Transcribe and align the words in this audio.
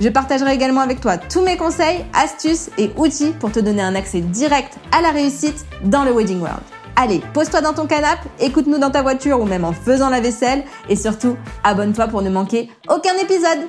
Je 0.00 0.08
partagerai 0.08 0.54
également 0.54 0.80
avec 0.80 1.02
toi 1.02 1.18
tous 1.18 1.42
mes 1.42 1.58
conseils, 1.58 2.06
astuces 2.14 2.70
et 2.78 2.90
outils 2.96 3.34
pour 3.38 3.52
te 3.52 3.60
donner 3.60 3.82
un 3.82 3.94
accès 3.94 4.22
direct 4.22 4.78
à 4.92 5.02
la 5.02 5.10
réussite 5.10 5.66
dans 5.84 6.04
le 6.04 6.12
Wedding 6.12 6.40
World. 6.40 6.62
Allez, 6.96 7.20
pose-toi 7.34 7.60
dans 7.60 7.74
ton 7.74 7.86
canapé, 7.86 8.26
écoute-nous 8.40 8.78
dans 8.78 8.90
ta 8.90 9.02
voiture 9.02 9.38
ou 9.40 9.44
même 9.44 9.62
en 9.62 9.74
faisant 9.74 10.08
la 10.08 10.20
vaisselle 10.20 10.64
et 10.88 10.96
surtout, 10.96 11.36
abonne-toi 11.64 12.08
pour 12.08 12.22
ne 12.22 12.30
manquer 12.30 12.70
aucun 12.88 13.14
épisode. 13.22 13.68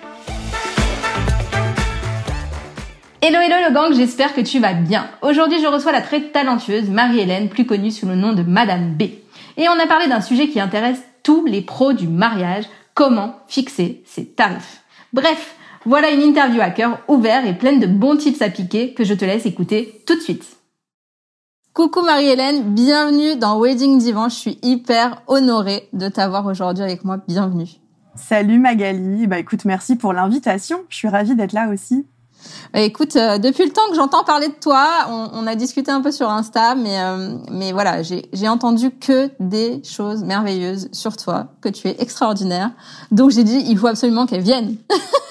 Hello 3.21 3.39
hello 3.39 3.67
le 3.67 3.73
gang, 3.73 3.93
j'espère 3.93 4.33
que 4.33 4.39
tu 4.39 4.59
vas 4.59 4.73
bien. 4.73 5.09
Aujourd'hui, 5.21 5.61
je 5.61 5.67
reçois 5.67 5.91
la 5.91 6.01
très 6.01 6.21
talentueuse 6.31 6.89
Marie-Hélène, 6.89 7.49
plus 7.49 7.65
connue 7.65 7.91
sous 7.91 8.07
le 8.07 8.15
nom 8.15 8.31
de 8.31 8.43
Madame 8.43 8.93
B. 8.93 9.01
Et 9.57 9.67
on 9.67 9.77
a 9.77 9.85
parlé 9.85 10.07
d'un 10.07 10.21
sujet 10.21 10.47
qui 10.47 10.61
intéresse 10.61 11.01
tous 11.23 11.45
les 11.45 11.61
pros 11.61 11.91
du 11.91 12.07
mariage, 12.07 12.63
comment 12.93 13.35
fixer 13.49 14.01
ses 14.05 14.27
tarifs. 14.27 14.81
Bref, 15.11 15.55
voilà 15.85 16.11
une 16.11 16.21
interview 16.21 16.61
à 16.61 16.69
cœur 16.69 16.99
ouvert 17.07 17.45
et 17.45 17.57
pleine 17.57 17.79
de 17.79 17.87
bons 17.87 18.17
tips 18.17 18.41
à 18.41 18.49
piquer 18.49 18.93
que 18.93 19.03
je 19.03 19.13
te 19.13 19.25
laisse 19.25 19.45
écouter 19.45 20.03
tout 20.05 20.15
de 20.15 20.21
suite. 20.21 20.45
Coucou 21.73 22.01
Marie-Hélène, 22.01 22.73
bienvenue 22.73 23.37
dans 23.37 23.59
Wedding 23.59 23.97
Divan. 23.97 24.29
Je 24.29 24.35
suis 24.35 24.59
hyper 24.61 25.21
honorée 25.27 25.87
de 25.93 26.09
t'avoir 26.09 26.45
aujourd'hui 26.45 26.83
avec 26.83 27.05
moi. 27.05 27.17
Bienvenue. 27.27 27.69
Salut 28.15 28.59
Magali. 28.59 29.25
Bah 29.25 29.39
écoute, 29.39 29.63
merci 29.65 29.95
pour 29.95 30.11
l'invitation. 30.11 30.81
Je 30.89 30.97
suis 30.97 31.07
ravie 31.07 31.35
d'être 31.35 31.53
là 31.53 31.69
aussi. 31.69 32.05
Bah, 32.73 32.81
écoute, 32.81 33.15
euh, 33.15 33.37
depuis 33.37 33.65
le 33.65 33.71
temps 33.71 33.87
que 33.89 33.95
j'entends 33.95 34.23
parler 34.23 34.47
de 34.47 34.55
toi, 34.59 35.07
on, 35.07 35.45
a 35.47 35.55
discuté 35.55 35.91
un 35.91 36.01
peu 36.01 36.11
sur 36.11 36.29
Insta, 36.29 36.75
mais 36.75 36.99
euh, 36.99 37.37
mais 37.51 37.71
voilà, 37.71 38.01
j'ai 38.01 38.47
entendu 38.49 38.91
que 38.91 39.29
des 39.39 39.81
choses 39.83 40.23
merveilleuses 40.23 40.89
sur 40.91 41.15
toi, 41.15 41.47
que 41.61 41.69
tu 41.69 41.87
es 41.87 41.95
extraordinaire. 41.99 42.71
Donc 43.11 43.31
j'ai 43.31 43.43
dit, 43.43 43.63
il 43.67 43.77
faut 43.77 43.87
absolument 43.87 44.25
qu'elle 44.25 44.41
vienne. 44.41 44.75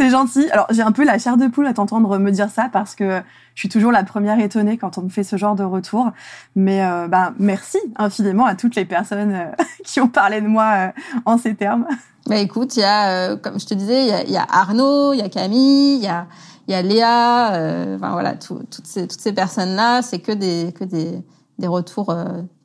C'est 0.00 0.08
gentil. 0.08 0.48
Alors, 0.50 0.66
j'ai 0.70 0.80
un 0.80 0.92
peu 0.92 1.04
la 1.04 1.18
chair 1.18 1.36
de 1.36 1.46
poule 1.46 1.66
à 1.66 1.74
t'entendre 1.74 2.16
me 2.16 2.30
dire 2.30 2.48
ça 2.48 2.70
parce 2.72 2.94
que 2.94 3.20
je 3.54 3.60
suis 3.60 3.68
toujours 3.68 3.92
la 3.92 4.02
première 4.02 4.40
étonnée 4.40 4.78
quand 4.78 4.96
on 4.96 5.02
me 5.02 5.08
fait 5.10 5.24
ce 5.24 5.36
genre 5.36 5.54
de 5.54 5.62
retour. 5.62 6.10
Mais 6.56 6.82
euh, 6.82 7.06
bah, 7.06 7.34
merci 7.38 7.76
infiniment 7.96 8.46
à 8.46 8.54
toutes 8.54 8.76
les 8.76 8.86
personnes 8.86 9.34
euh, 9.34 9.52
qui 9.84 10.00
ont 10.00 10.08
parlé 10.08 10.40
de 10.40 10.46
moi 10.46 10.72
euh, 10.74 10.88
en 11.26 11.36
ces 11.36 11.54
termes. 11.54 11.86
Bah 12.24 12.38
écoute, 12.38 12.76
il 12.76 12.80
y 12.80 12.84
a, 12.84 13.36
comme 13.36 13.60
je 13.60 13.66
te 13.66 13.74
disais, 13.74 14.24
il 14.24 14.32
y 14.32 14.38
a, 14.38 14.46
Arnaud, 14.48 15.12
il 15.12 15.18
y 15.18 15.22
a 15.22 15.28
Camille, 15.28 15.96
il 15.96 16.02
y 16.02 16.08
a, 16.08 16.26
y 16.66 16.72
a 16.72 16.80
Léa. 16.80 17.48
enfin 17.96 18.12
voilà, 18.12 18.36
toutes 18.36 18.80
ces, 18.84 19.06
toutes 19.06 19.20
ces 19.20 19.34
personnes-là, 19.34 20.00
c'est 20.00 20.20
que 20.20 20.32
des, 20.32 20.72
que 20.72 20.84
des, 20.84 21.22
des 21.58 21.66
retours 21.66 22.16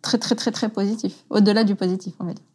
très 0.02 0.20
très 0.20 0.36
très 0.36 0.52
très 0.52 0.70
positifs, 0.70 1.26
au-delà 1.30 1.66
du 1.66 1.76
positif, 1.76 2.14
on 2.22 2.28
va 2.28 2.34
dire. 2.34 2.46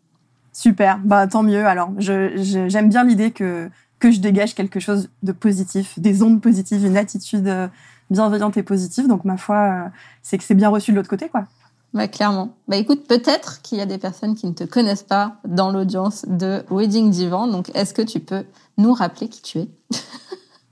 Super, 0.53 0.99
bah 1.05 1.27
tant 1.27 1.43
mieux. 1.43 1.67
Alors, 1.67 1.91
j'aime 1.99 2.31
je, 2.37 2.85
bien 2.87 3.05
l'idée 3.05 3.31
que 3.31 3.71
que 4.01 4.11
je 4.11 4.21
dégage 4.21 4.55
quelque 4.55 4.81
chose 4.81 5.09
de 5.23 5.33
positif, 5.33 5.99
des 5.99 6.23
ondes 6.23 6.41
positives, 6.41 6.85
une 6.85 6.97
attitude 6.97 7.47
euh, 7.47 7.69
bienveillante 8.11 8.57
et 8.57 8.63
positive. 8.63 9.07
Donc 9.07 9.25
ma 9.25 9.37
foi, 9.37 9.57
euh, 9.57 9.89
c'est 10.23 10.39
que 10.39 10.45
c'est 10.45 10.55
bien 10.55 10.71
reçu 10.71 10.91
de 10.91 10.97
l'autre 10.97 11.09
côté, 11.09 11.29
quoi. 11.29 11.45
Bah 11.93 12.09
clairement. 12.09 12.55
Bah 12.69 12.77
écoute, 12.77 13.07
peut-être 13.07 13.63
qu'il 13.63 13.79
y 13.79 13.81
a 13.81 13.87
des 13.87 13.99
personnes 13.99 14.37
qui 14.37 14.47
ne 14.47 14.53
te 14.53 14.65
connaissent 14.65 15.03
pas 15.03 15.39
dans 15.45 15.71
l'audience 15.71 16.25
de 16.29 16.65
Wedding 16.71 17.11
Divan. 17.11 17.49
Donc 17.49 17.71
est-ce 17.75 17.95
que 17.95 18.03
tu 18.03 18.21
peux 18.21 18.45
nous 18.79 18.93
rappeler 18.93 19.29
qui 19.29 19.43
tu 19.43 19.59
es? 19.59 19.69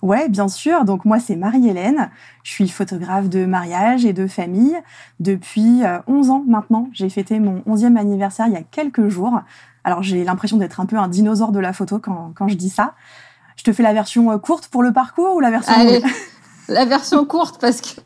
Ouais, 0.03 0.29
bien 0.29 0.49
sûr. 0.49 0.85
Donc 0.85 1.05
moi, 1.05 1.19
c'est 1.19 1.37
Marie-Hélène. 1.37 2.11
Je 2.45 2.53
suis 2.53 2.69
photographe 2.69 3.29
de 3.29 3.45
mariage 3.45 4.05
et 4.05 4.13
de 4.13 4.27
famille 4.27 4.77
depuis 5.19 5.83
11 6.07 6.29
euh, 6.29 6.33
ans 6.33 6.45
maintenant. 6.47 6.89
J'ai 6.93 7.09
fêté 7.09 7.41
mon 7.41 7.61
11e 7.61 7.97
anniversaire 7.97 8.47
il 8.47 8.53
y 8.53 8.57
a 8.57 8.63
quelques 8.63 9.09
jours. 9.09 9.41
Alors 9.85 10.03
j'ai 10.03 10.23
l'impression 10.25 10.57
d'être 10.57 10.81
un 10.81 10.87
peu 10.87 10.97
un 10.97 11.09
dinosaure 11.09 11.53
de 11.53 11.59
la 11.59 11.73
photo 11.73 11.99
quand, 11.99 12.33
quand 12.35 12.49
je 12.49 12.55
dis 12.55 12.71
ça. 12.71 12.95
Je 13.57 13.65
te 13.65 13.73
fais 13.73 13.83
la 13.83 13.93
version 13.93 14.31
euh, 14.31 14.39
courte 14.39 14.69
pour 14.69 14.83
le 14.83 14.93
parcours 14.93 15.35
ou 15.35 15.41
la 15.41 15.51
version 15.51 15.75
Allez, 15.75 16.01
la 16.69 16.85
version 16.85 17.25
courte 17.25 17.61
parce 17.61 17.81
que 17.81 18.01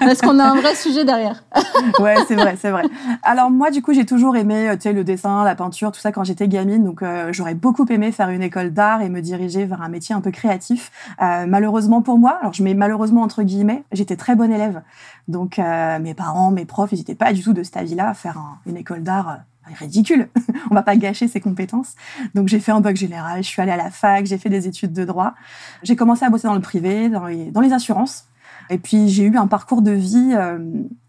parce 0.00 0.20
qu'on 0.20 0.38
a 0.38 0.44
un 0.44 0.60
vrai 0.60 0.74
sujet 0.74 1.04
derrière. 1.04 1.42
ouais, 2.00 2.16
c'est 2.26 2.34
vrai, 2.34 2.56
c'est 2.60 2.70
vrai. 2.70 2.84
Alors 3.22 3.50
moi, 3.50 3.70
du 3.70 3.82
coup, 3.82 3.92
j'ai 3.92 4.06
toujours 4.06 4.36
aimé, 4.36 4.68
euh, 4.68 4.74
tu 4.74 4.82
sais, 4.82 4.92
le 4.92 5.04
dessin, 5.04 5.44
la 5.44 5.54
peinture, 5.54 5.92
tout 5.92 6.00
ça 6.00 6.12
quand 6.12 6.24
j'étais 6.24 6.48
gamine. 6.48 6.84
Donc, 6.84 7.02
euh, 7.02 7.32
j'aurais 7.32 7.54
beaucoup 7.54 7.86
aimé 7.90 8.12
faire 8.12 8.30
une 8.30 8.42
école 8.42 8.70
d'art 8.70 9.02
et 9.02 9.08
me 9.08 9.20
diriger 9.20 9.64
vers 9.64 9.82
un 9.82 9.88
métier 9.88 10.14
un 10.14 10.20
peu 10.20 10.30
créatif. 10.30 10.90
malheureusement 11.20 12.02
pour 12.02 12.18
moi, 12.18 12.38
alors 12.40 12.52
je 12.52 12.62
mets 12.62 12.74
malheureusement 12.74 13.22
entre 13.22 13.42
guillemets, 13.42 13.84
j'étais 13.92 14.16
très 14.16 14.34
bonne 14.34 14.52
élève. 14.52 14.82
Donc, 15.28 15.58
mes 15.58 16.14
parents, 16.14 16.50
mes 16.50 16.64
profs, 16.64 16.92
ils 16.92 16.98
n'étaient 16.98 17.14
pas 17.14 17.32
du 17.32 17.42
tout 17.42 17.52
de 17.52 17.62
cet 17.62 17.76
avis-là 17.76 18.08
à 18.10 18.14
faire 18.14 18.38
une 18.66 18.76
école 18.76 19.02
d'art 19.02 19.40
ridicule. 19.74 20.28
On 20.70 20.74
va 20.74 20.82
pas 20.82 20.96
gâcher 20.96 21.28
ses 21.28 21.40
compétences. 21.40 21.94
Donc 22.34 22.48
j'ai 22.48 22.60
fait 22.60 22.72
un 22.72 22.80
bac 22.80 22.96
général, 22.96 23.42
je 23.42 23.48
suis 23.48 23.60
allée 23.62 23.72
à 23.72 23.76
la 23.76 23.90
fac, 23.90 24.26
j'ai 24.26 24.38
fait 24.38 24.48
des 24.48 24.66
études 24.66 24.92
de 24.92 25.04
droit. 25.04 25.34
J'ai 25.82 25.96
commencé 25.96 26.24
à 26.24 26.30
bosser 26.30 26.48
dans 26.48 26.54
le 26.54 26.60
privé, 26.60 27.08
dans 27.08 27.26
les 27.60 27.72
assurances. 27.72 28.26
Et 28.70 28.78
puis 28.78 29.08
j'ai 29.08 29.24
eu 29.24 29.36
un 29.36 29.48
parcours 29.48 29.82
de 29.82 29.90
vie 29.90 30.32
euh, 30.34 30.58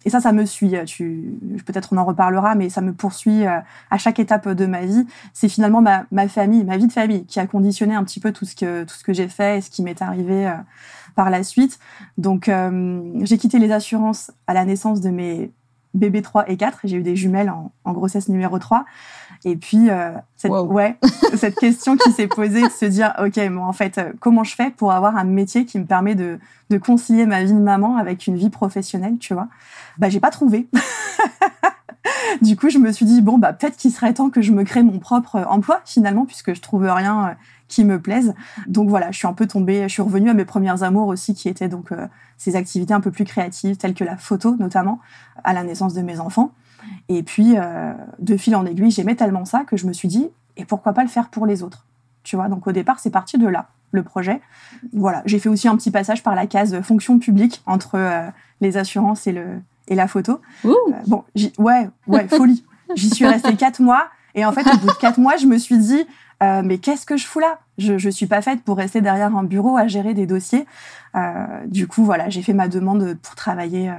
et 0.04 0.10
ça, 0.10 0.20
ça 0.20 0.34
me 0.34 0.46
suit. 0.46 0.74
Tu, 0.86 1.38
peut-être 1.66 1.94
on 1.94 1.98
en 1.98 2.06
reparlera, 2.06 2.56
mais 2.56 2.70
ça 2.70 2.82
me 2.82 2.92
poursuit 2.92 3.46
euh, 3.46 3.60
à 3.92 3.98
chaque 4.00 4.20
étape 4.20 4.50
de 4.50 4.66
ma 4.66 4.82
vie. 4.82 5.06
C'est 5.34 5.48
finalement 5.48 5.82
ma, 5.82 6.28
famille, 6.28 6.64
ma 6.64 6.78
vie 6.78 6.88
de 6.88 6.92
famille, 6.92 7.26
qui 7.26 7.40
a 7.40 7.46
conditionné 7.46 7.94
un 7.94 8.04
petit 8.04 8.20
peu 8.20 8.32
tout 8.32 8.46
ce 8.46 8.56
que 8.56 8.84
tout 8.84 8.96
ce 8.96 9.04
que 9.04 9.14
j'ai 9.14 9.28
fait 9.28 9.60
et 9.60 9.62
ce 9.62 9.70
qui 9.70 9.84
m'est 9.84 10.02
arrivé 10.02 10.48
euh, 10.48 10.56
par 11.16 11.30
la 11.30 11.44
suite. 11.44 11.80
Donc 12.18 12.50
j'ai 13.22 13.38
quitté 13.38 13.60
les 13.60 13.72
assurances 13.72 14.32
à 14.48 14.54
la 14.54 14.66
naissance 14.66 15.02
de 15.02 15.10
mes 15.10 15.52
bébé 15.94 16.22
3 16.22 16.50
et 16.50 16.58
4. 16.58 16.80
J'ai 16.84 16.98
eu 16.98 17.04
des 17.04 17.16
jumelles 17.16 17.50
en, 17.50 17.72
en, 17.86 17.94
grossesse 17.94 18.30
numéro 18.30 18.60
3. 18.60 18.86
Et 19.44 19.56
puis, 19.56 19.90
euh, 19.90 20.12
cette, 20.38 20.52
ouais, 20.52 20.98
cette 21.36 21.56
question 21.56 21.98
qui 21.98 22.12
s'est 22.12 22.28
posée 22.28 22.62
de 22.62 22.70
se 22.70 22.86
dire, 22.86 23.14
OK, 23.20 23.38
moi, 23.50 23.66
en 23.68 23.74
fait, 23.74 23.98
euh, 23.98 24.14
comment 24.20 24.44
je 24.44 24.56
fais 24.56 24.70
pour 24.70 24.92
avoir 24.92 25.18
un 25.18 25.24
métier 25.24 25.66
qui 25.66 25.80
me 25.80 25.86
permet 25.86 26.16
de, 26.16 26.40
de 26.70 26.78
concilier 26.78 27.26
ma 27.26 27.44
vie 27.44 27.54
de 27.54 27.60
maman 27.60 27.98
avec 27.98 28.28
une 28.28 28.36
vie 28.36 28.50
professionnelle, 28.50 29.18
tu 29.20 29.34
vois? 29.34 29.48
Bah, 29.98 30.10
j'ai 30.10 30.20
pas 30.20 30.32
trouvé. 30.32 30.68
du 32.42 32.56
coup, 32.56 32.70
je 32.70 32.78
me 32.78 32.92
suis 32.92 33.06
dit, 33.06 33.22
bon, 33.22 33.38
bah, 33.38 33.54
peut-être 33.54 33.78
qu'il 33.78 33.92
serait 33.92 34.14
temps 34.14 34.30
que 34.30 34.42
je 34.42 34.52
me 34.52 34.64
crée 34.64 34.84
mon 34.84 35.00
propre 35.00 35.46
emploi, 35.50 35.82
finalement, 35.86 36.26
puisque 36.26 36.54
je 36.54 36.62
trouve 36.62 36.84
rien 36.84 37.30
euh, 37.30 37.34
qui 37.72 37.86
me 37.86 38.00
plaisent. 38.00 38.36
Donc 38.68 38.90
voilà, 38.90 39.12
je 39.12 39.18
suis 39.18 39.28
un 39.28 39.34
peu 39.34 39.48
tombée, 39.48 39.84
je 39.84 39.88
suis 39.88 40.02
revenue 40.02 40.30
à 40.30 40.34
mes 40.34 40.46
premières 40.46 40.84
amours 40.84 41.08
aussi, 41.08 41.34
qui 41.34 41.48
étaient 41.50 41.70
donc 41.70 41.92
euh, 41.92 42.06
ces 42.38 42.56
activités 42.56 42.94
un 42.94 43.00
peu 43.00 43.12
plus 43.12 43.24
créatives, 43.24 43.78
telles 43.78 43.94
que 43.96 44.04
la 44.04 44.18
photo 44.18 44.56
notamment, 44.60 45.00
à 45.44 45.54
la 45.54 45.64
naissance 45.64 45.94
de 45.94 46.02
mes 46.02 46.20
enfants. 46.20 46.52
Et 47.10 47.24
puis, 47.24 47.54
euh, 47.56 47.94
de 48.20 48.38
fil 48.38 48.56
en 48.56 48.66
aiguille, 48.66 48.92
j'aimais 48.92 49.16
tellement 49.16 49.46
ça 49.46 49.64
que 49.64 49.78
je 49.78 49.88
me 49.88 49.94
suis 49.94 50.10
dit, 50.10 50.30
et 50.58 50.66
pourquoi 50.66 50.94
pas 50.94 51.04
le 51.04 51.10
faire 51.10 51.30
pour 51.30 51.46
les 51.46 51.64
autres? 51.64 51.86
Tu 52.24 52.36
vois, 52.36 52.50
donc 52.50 52.68
au 52.68 52.72
départ, 52.72 53.00
c'est 53.00 53.10
parti 53.10 53.38
de 53.38 53.48
là, 53.48 53.70
le 53.92 54.04
projet. 54.04 54.42
Voilà, 54.94 55.24
j'ai 55.26 55.40
fait 55.40 55.50
aussi 55.50 55.68
un 55.68 55.76
petit 55.78 55.92
passage 55.92 56.22
par 56.22 56.36
la 56.36 56.46
case 56.46 56.80
fonction 56.82 57.20
publique 57.20 57.64
entre 57.66 57.96
euh, 57.96 58.28
les 58.60 58.78
assurances 58.78 59.28
et, 59.28 59.32
le, 59.32 59.62
et 59.88 59.96
la 59.96 60.08
photo. 60.08 60.42
bon, 61.08 61.24
ouais, 61.58 61.90
ouais, 62.08 62.28
folie. 62.28 62.66
J'y 62.96 63.10
suis 63.10 63.26
restée 63.26 63.56
quatre 63.56 63.82
mois. 63.82 64.08
Et 64.36 64.46
en 64.46 64.52
fait, 64.52 64.68
au 64.68 64.78
bout 64.78 64.88
de 64.88 65.00
quatre 65.00 65.20
mois, 65.20 65.38
je 65.38 65.46
me 65.46 65.58
suis 65.58 65.78
dit, 65.78 66.06
euh, 66.42 66.62
mais 66.64 66.80
qu'est-ce 66.80 67.06
que 67.06 67.18
je 67.18 67.26
fous 67.26 67.40
là? 67.40 67.60
Je 67.78 67.94
ne 67.94 68.12
suis 68.12 68.26
pas 68.26 68.42
faite 68.42 68.64
pour 68.64 68.78
rester 68.78 69.02
derrière 69.02 69.36
un 69.36 69.44
bureau 69.44 69.78
à 69.78 69.88
gérer 69.88 70.14
des 70.14 70.26
dossiers. 70.26 70.66
Euh, 71.16 71.46
du 71.68 71.88
coup, 71.88 72.04
voilà, 72.04 72.30
j'ai 72.30 72.42
fait 72.42 72.54
ma 72.54 72.68
demande 72.68 73.16
pour 73.22 73.36
travailler 73.36 73.90
euh, 73.90 73.94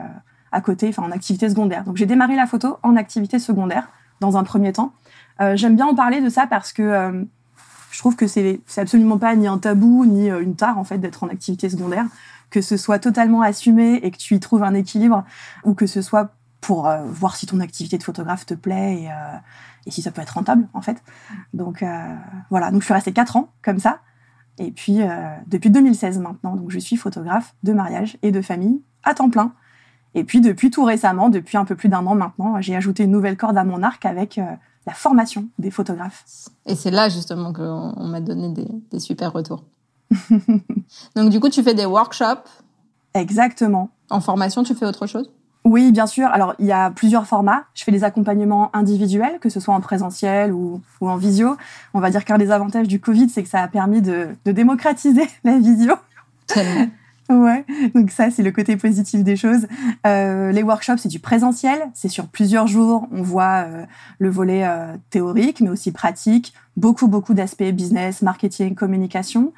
à 0.51 0.61
côté, 0.61 0.89
enfin 0.89 1.03
en 1.05 1.13
activité 1.13 1.49
secondaire. 1.49 1.85
Donc 1.85 1.97
j'ai 1.97 2.07
démarré 2.07 2.35
la 2.35 2.47
photo 2.47 2.79
en 2.83 2.97
activité 2.97 3.39
secondaire 3.39 3.89
dans 4.21 4.37
un 4.37 4.45
premier 4.45 4.73
temps. 4.73 4.93
J'aime 5.55 5.75
bien 5.75 5.87
en 5.87 5.95
parler 5.97 6.21
de 6.21 6.29
ça 6.29 6.47
parce 6.47 6.73
que 6.73 7.27
je 7.91 7.99
trouve 7.99 8.15
que 8.15 8.29
c'est 8.29 8.61
absolument 8.77 9.19
pas 9.19 9.35
ni 9.35 9.49
un 9.49 9.59
tabou 9.59 10.07
ni 10.07 10.29
une 10.29 10.55
tare 10.55 10.79
en 10.79 10.85
fait 10.85 10.99
d'être 10.99 11.25
en 11.25 11.29
activité 11.29 11.69
secondaire, 11.69 12.05
que 12.51 12.61
ce 12.61 12.77
soit 12.77 13.01
totalement 13.01 13.43
assumé 13.43 13.95
et 14.05 14.13
que 14.13 14.19
tu 14.19 14.37
y 14.37 14.41
trouves 14.41 14.63
un 14.63 14.75
équilibre, 14.75 15.25
ou 15.65 15.75
que 15.75 15.89
ce 15.89 16.01
soit 16.01 16.37
pour 16.61 16.89
voir 17.07 17.35
si 17.35 17.47
ton 17.47 17.59
activité 17.59 17.99
de 17.99 18.05
photographe 18.05 18.47
te 18.47 18.55
plaît 18.55 19.03
et, 19.03 19.09
et 19.87 19.91
si 19.91 20.03
ça 20.03 20.11
peut 20.11 20.23
être 20.23 20.35
rentable 20.35 20.69
en 20.75 20.81
fait. 20.81 21.03
Donc 21.55 21.83
euh, 21.83 22.15
voilà, 22.51 22.71
donc 22.71 22.81
je 22.81 22.87
suis 22.87 22.95
restée 22.95 23.13
quatre 23.13 23.37
ans 23.37 23.53
comme 23.63 23.79
ça. 23.79 24.01
Et 24.59 24.71
puis 24.71 25.03
euh, 25.03 25.09
depuis 25.47 25.71
2016 25.71 26.19
maintenant, 26.19 26.57
donc 26.57 26.71
je 26.71 26.79
suis 26.79 26.97
photographe 26.97 27.55
de 27.63 27.73
mariage 27.73 28.19
et 28.23 28.31
de 28.31 28.43
famille 28.43 28.83
à 29.03 29.15
temps 29.15 29.31
plein. 29.31 29.53
Et 30.15 30.25
puis 30.25 30.41
depuis 30.41 30.71
tout 30.71 30.85
récemment, 30.85 31.31
depuis 31.31 31.57
un 31.57 31.65
peu 31.65 31.75
plus 31.75 31.89
d'un 31.89 32.07
an 32.07 32.15
maintenant, 32.15 32.61
j'ai 32.61 32.77
ajouté 32.77 33.05
une 33.05 33.11
nouvelle 33.11 33.37
corde 33.37 33.57
à 33.57 33.65
mon 33.65 33.83
arc 33.83 34.05
avec 34.05 34.39
euh, 34.39 34.45
la 34.87 34.93
formation 34.93 35.49
des 35.59 35.71
photographes. 35.71 36.25
Et 36.67 36.75
c'est 36.75 36.91
là 36.91 37.09
justement 37.09 37.53
qu'on 37.53 38.07
m'a 38.07 38.21
donné 38.21 38.51
des, 38.51 38.69
des 38.91 39.01
super 39.01 39.33
retours. 39.33 39.65
Donc 41.17 41.31
du 41.31 41.41
coup, 41.41 41.49
tu 41.49 41.63
fais 41.63 41.75
des 41.75 41.87
workshops. 41.87 42.49
Exactement. 43.15 43.91
En 44.11 44.21
formation, 44.21 44.63
tu 44.63 44.75
fais 44.75 44.87
autre 44.87 45.07
chose? 45.07 45.31
Oui, 45.65 45.93
bien 45.93 46.07
sûr. 46.07 46.27
Alors, 46.27 46.55
il 46.59 46.67
y 46.67 46.73
a 46.73 46.91
plusieurs 46.91 47.27
formats. 47.27 47.65
Je 47.75 47.85
fais 47.85 47.93
des 47.93 48.05
accompagnements 48.05 48.75
individuels, 48.75 49.39
que 49.41 49.49
ce 49.49 49.61
soit 49.61 49.75
en 49.75 49.81
présentiel 49.81 50.53
ou, 50.53 50.81
ou 51.01 51.09
en 51.09 51.17
visio. 51.17 51.57
On 51.95 52.01
va 52.01 52.11
dire 52.11 52.25
qu'un 52.25 52.39
des 52.39 52.51
avantages 52.51 52.89
du 52.89 53.01
Covid, 53.01 53.29
c'est 53.29 53.43
que 53.43 53.49
ça 53.49 53.61
a 53.61 53.69
permis 53.69 54.03
de, 54.03 54.29
de 54.45 54.53
démocratiser 54.53 55.29
la 55.45 55.59
visio. 55.59 55.95
Tellement. 56.47 56.89
Ouais, 57.31 57.65
donc 57.95 58.11
ça 58.11 58.31
c'est 58.31 58.43
le 58.43 58.51
côté 58.51 58.77
positif 58.77 59.23
des 59.23 59.37
choses. 59.37 59.67
Euh, 60.07 60.53
les 60.53 60.63
workshops 60.63 60.99
c'est 60.99 61.09
du 61.09 61.21
présentiel, 61.21 61.79
c'est 61.95 62.09
sur 62.09 62.27
plusieurs 62.27 62.67
jours. 62.67 63.09
On 63.11 63.23
voit 63.23 63.65
euh, 63.67 63.87
le 64.19 64.29
volet 64.29 64.65
euh, 64.67 64.97
théorique, 65.09 65.61
mais 65.61 65.71
aussi 65.71 65.93
pratique, 65.93 66.53
beaucoup 66.77 67.09
beaucoup 67.09 67.33
d'aspects 67.33 67.63
business, 67.63 68.21
marketing, 68.21 68.75
communication, 68.75 69.53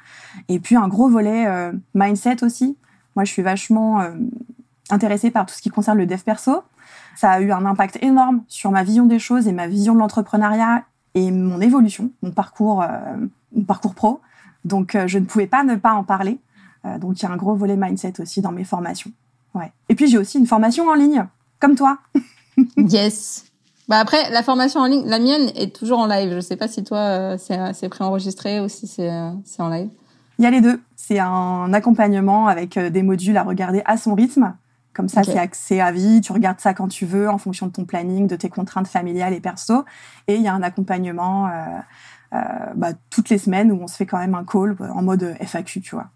et 0.47 0.59
puis 0.59 0.75
un 0.75 0.87
gros 0.87 1.09
volet 1.09 1.47
euh, 1.47 1.73
mindset 1.95 2.43
aussi. 2.43 2.77
Moi 3.15 3.25
je 3.25 3.31
suis 3.31 3.41
vachement 3.41 3.99
euh, 3.99 4.11
intéressée 4.89 5.31
par 5.31 5.45
tout 5.45 5.53
ce 5.53 5.61
qui 5.61 5.69
concerne 5.69 5.97
le 5.97 6.05
dev 6.05 6.19
perso. 6.19 6.63
Ça 7.15 7.31
a 7.31 7.39
eu 7.39 7.51
un 7.51 7.65
impact 7.65 7.97
énorme 8.01 8.43
sur 8.47 8.71
ma 8.71 8.83
vision 8.83 9.05
des 9.05 9.19
choses 9.19 9.47
et 9.47 9.51
ma 9.51 9.67
vision 9.67 9.93
de 9.93 9.99
l'entrepreneuriat 9.99 10.83
et 11.13 11.31
mon 11.31 11.61
évolution, 11.61 12.11
mon 12.21 12.31
parcours, 12.31 12.81
euh, 12.81 12.87
mon 13.55 13.63
parcours 13.63 13.95
pro. 13.95 14.21
Donc 14.65 14.97
je 15.05 15.17
ne 15.17 15.25
pouvais 15.25 15.47
pas 15.47 15.63
ne 15.63 15.75
pas 15.75 15.93
en 15.93 16.03
parler. 16.03 16.39
Euh, 16.85 16.97
donc, 16.97 17.19
il 17.19 17.23
y 17.23 17.25
a 17.25 17.31
un 17.31 17.37
gros 17.37 17.55
volet 17.55 17.75
mindset 17.75 18.19
aussi 18.19 18.41
dans 18.41 18.51
mes 18.51 18.63
formations. 18.63 19.11
Ouais. 19.53 19.71
Et 19.89 19.95
puis, 19.95 20.07
j'ai 20.07 20.17
aussi 20.17 20.37
une 20.37 20.47
formation 20.47 20.87
en 20.87 20.93
ligne, 20.93 21.25
comme 21.59 21.75
toi. 21.75 21.97
yes. 22.77 23.45
Bah 23.87 23.99
après, 23.99 24.29
la 24.31 24.41
formation 24.41 24.79
en 24.79 24.85
ligne, 24.85 25.05
la 25.05 25.19
mienne 25.19 25.51
est 25.55 25.75
toujours 25.75 25.99
en 25.99 26.07
live. 26.07 26.33
Je 26.33 26.39
sais 26.39 26.55
pas 26.55 26.67
si 26.67 26.83
toi, 26.83 26.97
euh, 26.97 27.37
c'est 27.37 27.89
préenregistré 27.89 28.59
ou 28.59 28.67
si 28.67 28.87
c'est 28.87 29.09
en 29.09 29.69
live. 29.69 29.89
Il 30.39 30.43
y 30.43 30.47
a 30.47 30.51
les 30.51 30.61
deux. 30.61 30.81
C'est 30.95 31.19
un 31.19 31.71
accompagnement 31.71 32.47
avec 32.47 32.79
des 32.79 33.03
modules 33.03 33.37
à 33.37 33.43
regarder 33.43 33.83
à 33.85 33.97
son 33.97 34.15
rythme. 34.15 34.55
Comme 34.95 35.09
ça, 35.09 35.21
okay. 35.21 35.33
c'est 35.33 35.39
accès 35.39 35.81
à 35.81 35.91
vie. 35.91 36.21
Tu 36.21 36.31
regardes 36.31 36.61
ça 36.61 36.73
quand 36.73 36.87
tu 36.87 37.05
veux, 37.05 37.29
en 37.29 37.37
fonction 37.37 37.67
de 37.67 37.73
ton 37.73 37.83
planning, 37.83 38.27
de 38.27 38.37
tes 38.37 38.47
contraintes 38.49 38.87
familiales 38.87 39.33
et 39.33 39.41
perso. 39.41 39.83
Et 40.27 40.35
il 40.35 40.41
y 40.41 40.47
a 40.47 40.53
un 40.53 40.63
accompagnement 40.63 41.47
euh, 41.47 41.51
euh, 42.33 42.39
bah, 42.75 42.91
toutes 43.09 43.29
les 43.29 43.37
semaines 43.37 43.73
où 43.73 43.79
on 43.81 43.87
se 43.87 43.97
fait 43.97 44.05
quand 44.05 44.17
même 44.17 44.35
un 44.35 44.45
call 44.45 44.77
en 44.79 45.01
mode 45.01 45.35
FAQ, 45.41 45.81
tu 45.81 45.95
vois. 45.95 46.07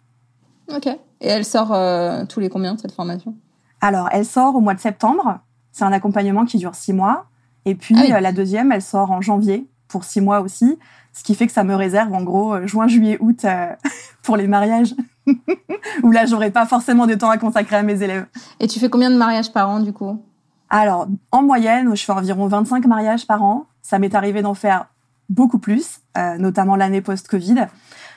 Ok. 0.74 0.88
Et 0.88 1.28
elle 1.28 1.44
sort 1.44 1.74
euh, 1.74 2.24
tous 2.26 2.40
les 2.40 2.48
combien 2.48 2.78
cette 2.78 2.94
formation? 2.94 3.36
Alors, 3.82 4.08
elle 4.14 4.26
sort 4.26 4.56
au 4.56 4.62
mois 4.62 4.76
de 4.76 4.80
septembre. 4.80 5.40
C'est 5.74 5.84
un 5.84 5.92
accompagnement 5.92 6.46
qui 6.46 6.58
dure 6.58 6.74
six 6.74 6.94
mois. 6.94 7.26
Et 7.66 7.76
puis 7.76 7.96
ah 7.98 8.04
oui. 8.04 8.22
la 8.22 8.32
deuxième, 8.32 8.72
elle 8.72 8.82
sort 8.82 9.12
en 9.12 9.20
janvier 9.20 9.68
pour 9.90 10.06
six 10.06 10.22
mois 10.22 10.40
aussi. 10.40 10.80
Ce 11.12 11.22
qui 11.24 11.36
fait 11.36 11.48
que 11.48 11.54
ça 11.54 11.66
me 11.66 11.76
réserve 11.76 12.14
en 12.14 12.24
gros 12.24 12.66
juin, 12.66 12.88
juillet, 12.88 13.18
août 13.20 13.46
pour 14.24 14.38
les 14.38 14.48
mariages. 14.48 14.96
Où 16.04 16.12
là, 16.12 16.26
j'aurais 16.26 16.52
pas 16.52 16.66
forcément 16.66 17.08
de 17.08 17.16
temps 17.16 17.30
à 17.30 17.38
consacrer 17.38 17.76
à 17.76 17.84
mes 17.84 18.02
élèves. 18.02 18.26
Et 18.60 18.68
tu 18.68 18.80
fais 18.80 18.90
combien 18.90 19.10
de 19.10 19.16
mariages 19.16 19.52
par 19.52 19.70
an 19.70 19.80
du 19.80 19.94
coup? 19.94 20.22
Alors, 20.70 21.08
en 21.32 21.42
moyenne, 21.42 21.96
je 21.96 22.04
fais 22.04 22.12
environ 22.12 22.48
25 22.48 22.86
mariages 22.86 23.26
par 23.26 23.44
an. 23.44 23.66
Ça 23.82 23.98
m'est 24.00 24.14
arrivé 24.14 24.42
d'en 24.42 24.54
faire 24.54 24.86
beaucoup 25.30 25.60
plus, 25.60 26.02
euh, 26.18 26.38
notamment 26.38 26.76
l'année 26.76 27.02
post-Covid. 27.02 27.68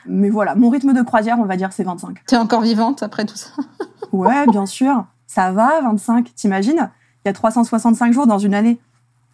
Mais 0.06 0.30
voilà, 0.30 0.54
mon 0.54 0.68
rythme 0.68 0.92
de 0.92 1.02
croisière, 1.02 1.38
on 1.38 1.44
va 1.44 1.56
dire, 1.56 1.72
c'est 1.72 1.84
25. 1.84 2.24
T'es 2.26 2.36
encore 2.36 2.62
vivante 2.62 3.02
après 3.02 3.24
tout 3.24 3.36
ça? 3.36 3.50
Ouais, 4.12 4.46
bien 4.46 4.66
sûr. 4.66 5.06
Ça 5.26 5.52
va, 5.52 5.80
25. 5.80 6.34
T'imagines? 6.34 6.90
Il 7.24 7.28
y 7.28 7.30
a 7.30 7.32
365 7.32 8.12
jours 8.12 8.26
dans 8.26 8.38
une 8.38 8.52
année. 8.52 8.78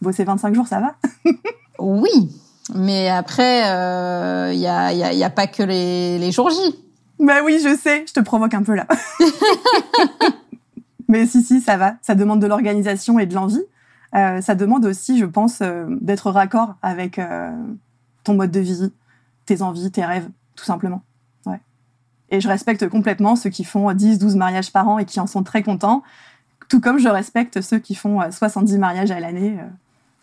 Bosser 0.01 0.23
25 0.23 0.55
jours, 0.55 0.69
ça 0.69 0.79
va 0.79 0.95
Oui, 1.81 2.31
mais 2.77 3.09
après, 3.09 3.63
il 3.63 3.67
euh, 3.67 4.53
y, 4.53 4.67
a, 4.69 4.93
y, 4.93 5.03
a, 5.03 5.13
y 5.13 5.25
a 5.25 5.31
pas 5.31 5.49
que 5.49 5.65
les, 5.65 6.21
les 6.21 6.31
jours 6.31 6.51
J. 6.51 6.57
Bah 7.19 7.41
oui, 7.45 7.61
je 7.63 7.77
sais, 7.77 8.05
je 8.07 8.13
te 8.13 8.21
provoque 8.21 8.55
un 8.55 8.63
peu 8.63 8.75
là. 8.75 8.87
mais 11.09 11.27
si, 11.27 11.43
si, 11.43 11.61
ça 11.61 11.77
va. 11.77 11.97
Ça 12.03 12.15
demande 12.15 12.41
de 12.41 12.47
l'organisation 12.47 13.19
et 13.19 13.27
de 13.27 13.35
l'envie. 13.35 13.65
Euh, 14.15 14.41
ça 14.41 14.55
demande 14.55 14.85
aussi, 14.85 15.19
je 15.19 15.25
pense, 15.25 15.61
euh, 15.61 15.87
d'être 16.01 16.31
raccord 16.31 16.77
avec 16.81 17.19
euh, 17.19 17.51
ton 18.25 18.35
mode 18.35 18.51
de 18.51 18.61
vie, 18.61 18.93
tes 19.47 19.63
envies, 19.63 19.91
tes 19.91 20.05
rêves, 20.05 20.29
tout 20.55 20.65
simplement. 20.65 21.03
Ouais. 21.45 21.61
Et 22.31 22.41
je 22.41 22.49
respecte 22.49 22.89
complètement 22.89 23.37
ceux 23.37 23.51
qui 23.51 23.65
font 23.65 23.93
10, 23.93 24.19
12 24.19 24.37
mariages 24.37 24.73
par 24.73 24.89
an 24.89 24.99
et 24.99 25.05
qui 25.05 25.21
en 25.21 25.27
sont 25.27 25.43
très 25.43 25.63
contents, 25.63 26.03
tout 26.69 26.81
comme 26.81 26.99
je 26.99 27.09
respecte 27.09 27.61
ceux 27.61 27.79
qui 27.79 27.95
font 27.95 28.21
70 28.31 28.79
mariages 28.79 29.11
à 29.11 29.21
l'année. 29.21 29.59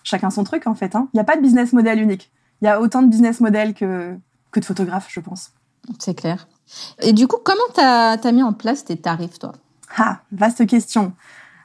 chacun 0.04 0.30
son 0.30 0.44
truc, 0.44 0.66
en 0.66 0.76
fait. 0.76 0.92
Il 0.94 0.98
hein. 0.98 1.10
n'y 1.14 1.20
a 1.20 1.24
pas 1.24 1.36
de 1.36 1.42
business 1.42 1.74
model 1.74 2.00
unique. 2.00 2.32
Il 2.62 2.66
y 2.66 2.68
a 2.68 2.80
autant 2.80 3.02
de 3.02 3.08
business 3.08 3.42
model 3.42 3.74
que, 3.74 4.16
que 4.52 4.60
de 4.60 4.66
photographes, 4.66 5.08
je 5.10 5.20
pense. 5.20 5.52
C'est 6.00 6.16
clair. 6.16 6.48
Et 7.02 7.14
du 7.14 7.28
coup, 7.28 7.38
comment 7.44 7.60
tu 7.74 7.82
as, 7.82 8.32
mis 8.32 8.44
en 8.44 8.54
place 8.54 8.86
tes 8.86 8.98
tarifs, 8.98 9.40
toi? 9.40 9.54
Ah, 9.98 10.20
vaste 10.32 10.66
question. 10.68 11.14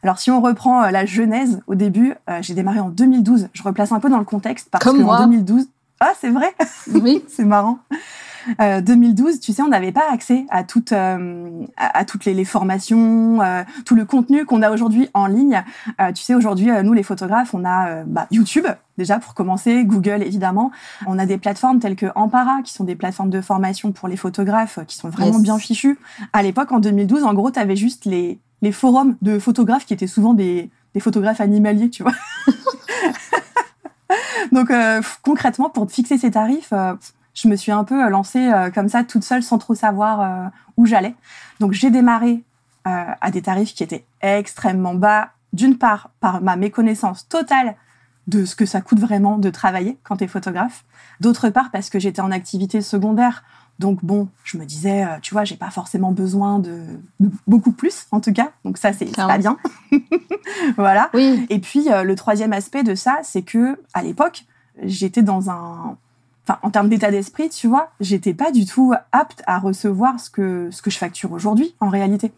Alors, 0.03 0.19
si 0.19 0.31
on 0.31 0.41
reprend 0.41 0.83
euh, 0.83 0.91
la 0.91 1.05
genèse 1.05 1.61
au 1.67 1.75
début, 1.75 2.15
euh, 2.29 2.39
j'ai 2.41 2.55
démarré 2.55 2.81
en 2.81 2.89
2012. 2.89 3.49
Je 3.53 3.63
replace 3.63 3.93
un 3.93 4.01
peu 4.01 4.09
dans 4.09 4.19
le 4.19 4.25
contexte 4.25 4.69
parce 4.71 4.85
Comme 4.85 5.05
qu'en 5.05 5.27
2012. 5.27 5.67
Ah, 6.01 6.13
c'est 6.19 6.31
vrai? 6.31 6.55
Oui. 6.95 7.25
c'est 7.29 7.45
marrant. 7.45 7.79
Euh, 8.61 8.81
2012, 8.81 9.41
tu 9.41 9.53
sais, 9.53 9.63
on 9.63 9.69
n'avait 9.69 9.93
pas 9.93 10.11
accès 10.13 10.47
à 10.51 10.65
toutes, 10.65 10.93
euh, 10.93 11.49
à, 11.77 11.99
à, 11.99 12.05
toutes 12.05 12.25
les, 12.25 12.35
les 12.35 12.45
formations, 12.45 13.41
euh, 13.43 13.63
tout 13.85 13.95
le 13.95 14.05
contenu 14.05 14.45
qu'on 14.45 14.63
a 14.63 14.71
aujourd'hui 14.71 15.09
en 15.15 15.27
ligne. 15.27 15.63
Euh, 16.01 16.13
tu 16.13 16.23
sais, 16.23 16.35
aujourd'hui, 16.35 16.71
nous, 16.83 16.93
les 16.93 17.03
photographes, 17.03 17.55
on 17.55 17.65
a 17.65 18.05
bah, 18.05 18.27
YouTube, 18.31 18.67
déjà 18.99 19.19
pour 19.19 19.35
commencer, 19.35 19.85
Google, 19.85 20.23
évidemment. 20.23 20.71
On 21.07 21.19
a 21.19 21.27
des 21.27 21.39
plateformes 21.39 21.79
telles 21.81 21.97
que 21.97 22.07
Ampara, 22.15 22.63
qui 22.63 22.73
sont 22.73 22.85
des 22.85 22.97
plateformes 22.97 23.31
de 23.31 23.41
formation 23.41 23.93
pour 23.93 24.09
les 24.09 24.17
photographes, 24.17 24.79
qui 24.87 24.97
sont 24.97 25.09
vraiment 25.09 25.35
Yes. 25.35 25.43
bien 25.43 25.59
fichues. 25.59 25.99
À 26.33 26.43
l'époque, 26.43 26.73
en 26.73 26.81
2012, 26.81 27.25
en 27.25 27.35
gros, 27.35 27.51
tu 27.51 27.59
avais 27.59 27.77
juste 27.77 28.05
les, 28.05 28.39
les 28.63 28.73
forums 28.73 29.17
de 29.23 29.39
photographes 29.39 29.87
qui 29.87 29.95
étaient 29.95 30.07
souvent 30.07 30.35
des, 30.35 30.71
des 30.95 31.01
photographes 31.01 31.41
animaliers, 31.41 31.91
tu 31.91 32.03
vois. 32.03 32.13
Donc 34.53 34.71
euh, 34.71 35.01
concrètement, 35.23 35.71
pour 35.71 35.91
fixer 35.91 36.19
ces 36.19 36.33
tarifs, 36.33 36.73
euh, 36.73 36.95
je 37.41 37.49
me 37.49 37.57
suis 37.57 37.73
un 37.73 37.85
peu 37.85 38.09
lancée 38.09 38.51
euh, 38.51 38.71
comme 38.71 38.89
ça, 38.89 39.05
toute 39.05 39.25
seule, 39.25 39.43
sans 39.43 39.59
trop 39.59 39.75
savoir 39.75 40.21
euh, 40.21 40.49
où 40.77 40.87
j'allais. 40.87 41.15
Donc 41.59 41.73
j'ai 41.73 41.91
démarré 41.91 42.43
euh, 42.87 43.05
à 43.21 43.31
des 43.31 43.43
tarifs 43.43 43.75
qui 43.75 43.83
étaient 43.83 44.05
extrêmement 44.23 44.95
bas, 44.95 45.31
d'une 45.53 45.77
part 45.77 46.11
par 46.21 46.41
ma 46.41 46.57
méconnaissance 46.57 47.29
totale 47.29 47.77
de 48.27 48.45
ce 48.45 48.55
que 48.55 48.65
ça 48.65 48.81
coûte 48.81 49.01
vraiment 49.01 49.39
de 49.39 49.51
travailler 49.51 49.99
quand 50.05 50.17
tu 50.17 50.25
es 50.25 50.29
photographe, 50.29 50.85
d'autre 51.21 51.49
part 51.51 51.71
parce 51.71 51.91
que 51.91 51.99
j'étais 51.99 52.23
en 52.23 52.31
activité 52.31 52.81
secondaire. 52.81 53.43
Donc 53.79 54.05
bon, 54.05 54.29
je 54.45 54.59
me 54.59 54.65
disais, 54.65 55.05
euh, 55.05 55.19
tu 55.23 55.35
vois, 55.35 55.45
j'ai 55.45 55.57
pas 55.57 55.71
forcément 55.71 56.13
besoin 56.13 56.59
de, 56.59 56.85
de 57.19 57.31
beaucoup 57.47 57.73
plus, 57.73 58.07
en 58.13 58.21
tout 58.21 58.33
cas. 58.33 58.51
Donc 58.65 58.77
ça, 58.79 58.93
c'est 58.93 59.15
pas 59.17 59.39
bien. 59.39 59.57
voilà. 60.77 61.11
Oui. 61.15 61.47
Et 61.49 61.59
puis 61.59 61.91
euh, 61.91 62.03
le 62.03 62.15
troisième 62.15 62.53
aspect 62.53 62.83
de 62.83 62.95
ça, 62.95 63.19
c'est 63.23 63.43
que 63.43 63.81
à 63.95 64.03
l'époque, 64.03 64.45
j'étais 64.83 65.23
dans 65.23 65.51
un, 65.51 65.97
enfin 66.47 66.59
en 66.63 66.71
termes 66.71 66.89
d'état 66.89 67.11
d'esprit, 67.11 67.49
tu 67.49 67.67
vois, 67.69 67.91
j'étais 68.01 68.35
pas 68.35 68.51
du 68.51 68.67
tout 68.67 68.93
apte 69.13 69.43
à 69.47 69.59
recevoir 69.59 70.19
ce 70.21 70.31
que 70.31 70.69
ce 70.71 70.83
que 70.83 70.91
je 70.91 70.99
facture 70.99 71.33
aujourd'hui, 71.33 71.75
en 71.81 71.89
réalité. 71.89 72.33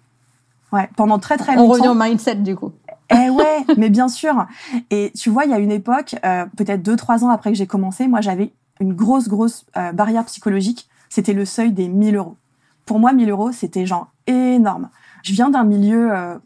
Ouais, 0.72 0.88
pendant 0.96 1.18
très 1.18 1.36
très 1.36 1.52
On 1.52 1.62
longtemps. 1.62 1.72
revient 1.72 1.88
au 1.88 1.94
mindset 1.94 2.36
du 2.36 2.56
coup. 2.56 2.72
Eh 3.10 3.28
ouais, 3.30 3.64
mais 3.76 3.90
bien 3.90 4.08
sûr. 4.08 4.46
Et 4.90 5.12
tu 5.16 5.28
vois, 5.30 5.44
il 5.44 5.50
y 5.50 5.54
a 5.54 5.58
une 5.58 5.72
époque, 5.72 6.16
euh, 6.24 6.46
peut-être 6.56 6.82
deux 6.82 6.96
trois 6.96 7.24
ans 7.24 7.28
après 7.28 7.50
que 7.50 7.58
j'ai 7.58 7.66
commencé, 7.66 8.08
moi 8.08 8.20
j'avais 8.20 8.52
une 8.80 8.94
grosse 8.94 9.28
grosse 9.28 9.66
euh, 9.76 9.92
barrière 9.92 10.24
psychologique. 10.24 10.88
C'était 11.08 11.34
le 11.34 11.44
seuil 11.44 11.72
des 11.72 11.88
1000 11.88 12.16
euros. 12.16 12.36
Pour 12.86 12.98
moi, 12.98 13.12
1000 13.12 13.28
euros, 13.30 13.52
c'était 13.52 13.84
genre 13.84 14.10
énorme. 14.26 14.88
Je 15.22 15.32
viens 15.34 15.50
d'un 15.50 15.62
milieu 15.62 16.10
euh, 16.10 16.38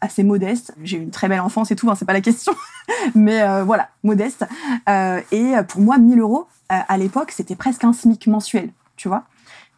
assez 0.00 0.24
modeste. 0.24 0.74
J'ai 0.82 0.96
eu 0.96 1.02
une 1.02 1.10
très 1.10 1.28
belle 1.28 1.40
enfance 1.40 1.70
et 1.70 1.76
tout, 1.76 1.90
hein, 1.90 1.94
c'est 1.94 2.06
pas 2.06 2.14
la 2.14 2.22
question. 2.22 2.54
Mais 3.14 3.42
euh, 3.42 3.64
voilà, 3.64 3.90
modeste. 4.02 4.46
Euh, 4.88 5.20
et 5.30 5.52
pour 5.68 5.82
moi, 5.82 5.98
1000 5.98 6.20
euros, 6.20 6.46
à 6.88 6.96
l'époque, 6.96 7.30
c'était 7.30 7.56
presque 7.56 7.84
un 7.84 7.92
SMIC 7.92 8.26
mensuel, 8.26 8.70
tu 8.96 9.08
vois. 9.08 9.24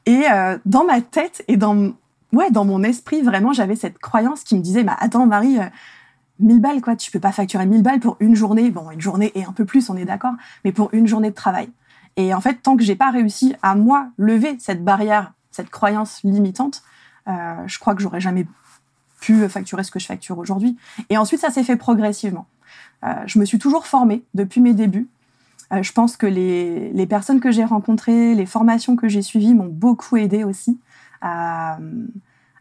Et 0.06 0.24
euh, 0.30 0.58
dans 0.64 0.84
ma 0.84 1.00
tête 1.00 1.44
et 1.48 1.56
dans, 1.56 1.92
ouais, 2.32 2.50
dans 2.50 2.64
mon 2.64 2.82
esprit, 2.82 3.22
vraiment, 3.22 3.52
j'avais 3.52 3.76
cette 3.76 3.98
croyance 3.98 4.44
qui 4.44 4.56
me 4.56 4.60
disait, 4.60 4.84
bah, 4.84 4.96
attends, 4.98 5.26
Marie, 5.26 5.58
euh, 5.58 5.66
1000 6.40 6.60
balles, 6.60 6.80
quoi, 6.80 6.96
tu 6.96 7.10
peux 7.10 7.20
pas 7.20 7.32
facturer 7.32 7.66
1000 7.66 7.82
balles 7.82 8.00
pour 8.00 8.16
une 8.20 8.36
journée. 8.36 8.70
Bon, 8.70 8.90
une 8.90 9.00
journée 9.00 9.32
et 9.34 9.44
un 9.44 9.52
peu 9.52 9.64
plus, 9.64 9.90
on 9.90 9.96
est 9.96 10.04
d'accord, 10.04 10.34
mais 10.64 10.72
pour 10.72 10.90
une 10.92 11.06
journée 11.06 11.30
de 11.30 11.34
travail. 11.34 11.70
Et 12.16 12.32
en 12.34 12.40
fait, 12.40 12.54
tant 12.62 12.76
que 12.76 12.82
j'ai 12.82 12.96
pas 12.96 13.10
réussi 13.10 13.54
à 13.62 13.74
moi 13.74 14.08
lever 14.16 14.56
cette 14.58 14.84
barrière, 14.84 15.32
cette 15.50 15.70
croyance 15.70 16.22
limitante, 16.22 16.82
euh, 17.28 17.56
je 17.66 17.78
crois 17.78 17.94
que 17.94 18.02
j'aurais 18.02 18.20
jamais 18.20 18.46
pu 19.20 19.48
facturer 19.48 19.82
ce 19.82 19.90
que 19.90 19.98
je 19.98 20.06
facture 20.06 20.38
aujourd'hui. 20.38 20.76
Et 21.10 21.16
ensuite, 21.16 21.40
ça 21.40 21.50
s'est 21.50 21.64
fait 21.64 21.76
progressivement. 21.76 22.46
Euh, 23.04 23.14
je 23.26 23.38
me 23.38 23.44
suis 23.44 23.58
toujours 23.58 23.86
formée 23.86 24.22
depuis 24.34 24.60
mes 24.60 24.74
débuts. 24.74 25.08
Euh, 25.72 25.82
je 25.82 25.92
pense 25.92 26.16
que 26.16 26.26
les, 26.26 26.90
les 26.90 27.06
personnes 27.06 27.40
que 27.40 27.50
j'ai 27.50 27.64
rencontrées, 27.64 28.34
les 28.34 28.46
formations 28.46 28.96
que 28.96 29.08
j'ai 29.08 29.22
suivies 29.22 29.54
m'ont 29.54 29.66
beaucoup 29.66 30.16
aidé 30.16 30.44
aussi 30.44 30.78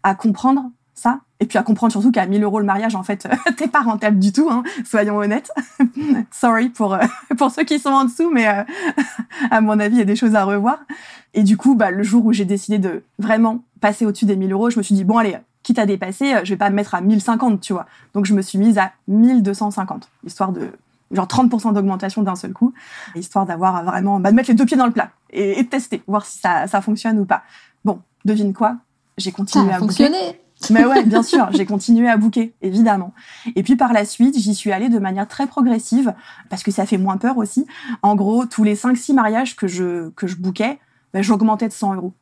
à, 0.04 0.16
comprendre 0.18 0.72
ça 0.94 1.20
Et 1.40 1.46
puis 1.46 1.58
à 1.58 1.64
comprendre 1.64 1.92
surtout 1.92 2.12
qu'à 2.12 2.26
1000 2.26 2.44
euros 2.44 2.60
le 2.60 2.66
mariage, 2.66 2.96
en 2.96 3.04
fait, 3.04 3.28
t'es 3.58 3.68
pas 3.68 3.82
rentable 3.82 4.20
du 4.20 4.32
tout, 4.32 4.50
hein, 4.50 4.64
soyons 4.86 5.18
honnêtes. 5.18 5.52
Sorry 6.32 6.70
pour, 6.70 6.94
euh, 6.94 7.06
pour 7.38 7.52
ceux 7.52 7.64
qui 7.64 7.80
sont 7.80 7.90
en 7.90 8.06
dessous, 8.06 8.30
mais 8.32 8.48
euh, 8.48 8.64
à 9.52 9.62
mon 9.62 9.80
avis, 9.80 9.96
il 9.96 10.00
y 10.00 10.04
a 10.04 10.06
des 10.06 10.16
choses 10.16 10.36
à 10.36 10.44
revoir. 10.46 10.80
Et 11.34 11.44
du 11.44 11.58
coup, 11.58 11.76
bah, 11.76 11.92
le 11.92 12.04
jour 12.04 12.26
où 12.26 12.34
j'ai 12.34 12.46
décidé 12.46 12.80
de 12.80 13.04
vraiment 13.20 13.64
passer 13.82 14.06
au-dessus 14.06 14.26
des 14.26 14.38
1000 14.38 14.54
euros, 14.54 14.70
je 14.70 14.78
me 14.78 14.84
suis 14.84 14.96
dit, 14.96 15.04
bon, 15.04 15.18
allez, 15.18 15.38
quitte 15.64 15.80
à 15.80 15.86
dépasser, 15.86 16.34
je 16.44 16.50
vais 16.52 16.58
pas 16.58 16.70
me 16.70 16.76
mettre 16.76 16.96
à 16.96 17.02
1050, 17.02 17.60
tu 17.60 17.74
vois. 17.74 17.88
Donc 18.14 18.26
je 18.26 18.34
me 18.34 18.42
suis 18.42 18.58
mise 18.58 18.78
à 18.78 18.94
1250, 19.08 20.10
histoire 20.24 20.52
de 20.52 20.70
genre 21.16 21.28
30% 21.28 21.74
d'augmentation 21.74 22.22
d'un 22.22 22.36
seul 22.36 22.54
coup, 22.54 22.74
histoire 23.16 23.46
d'avoir 23.46 23.84
vraiment, 23.84 24.20
bah, 24.20 24.32
de 24.32 24.36
mettre 24.36 24.50
les 24.50 24.56
deux 24.56 24.66
pieds 24.66 24.78
dans 24.78 24.86
le 24.86 24.92
plat 24.92 25.12
et, 25.32 25.64
de 25.64 25.68
tester, 25.68 26.04
voir 26.08 26.26
si 26.26 26.40
ça, 26.40 26.68
ça 26.68 26.82
fonctionne 26.82 27.20
ou 27.20 27.26
pas. 27.26 27.44
Bon, 27.84 28.02
devine 28.24 28.54
quoi? 28.54 28.78
J'ai 29.18 29.32
continué 29.32 29.68
ça 29.68 29.74
a 29.74 29.76
à 29.78 29.80
fonctionné. 29.80 30.40
Mais 30.70 30.86
ouais, 30.86 31.04
bien 31.04 31.22
sûr, 31.22 31.50
j'ai 31.52 31.66
continué 31.66 32.10
à 32.10 32.18
bouquer, 32.18 32.54
évidemment. 32.62 33.14
Et 33.56 33.64
puis 33.64 33.76
par 33.76 33.94
la 33.94 34.06
suite, 34.06 34.38
j'y 34.38 34.56
suis 34.56 34.72
allée 34.72 34.90
de 34.90 35.00
manière 35.00 35.28
très 35.28 35.48
progressive, 35.48 36.14
parce 36.50 36.64
que 36.64 36.72
ça 36.72 36.86
fait 36.86 36.98
moins 36.98 37.18
peur 37.18 37.38
aussi. 37.38 37.68
En 38.02 38.16
gros, 38.16 38.46
tous 38.46 38.64
les 38.64 38.76
5-6 38.76 39.14
mariages 39.14 39.56
que 39.56 39.68
je, 39.68 40.10
que 40.12 40.28
je 40.28 40.38
bouquais, 40.38 40.80
ben, 41.14 41.22
j'augmentais 41.22 41.68
de 41.68 41.74
100 41.74 41.96
euros. 41.96 42.14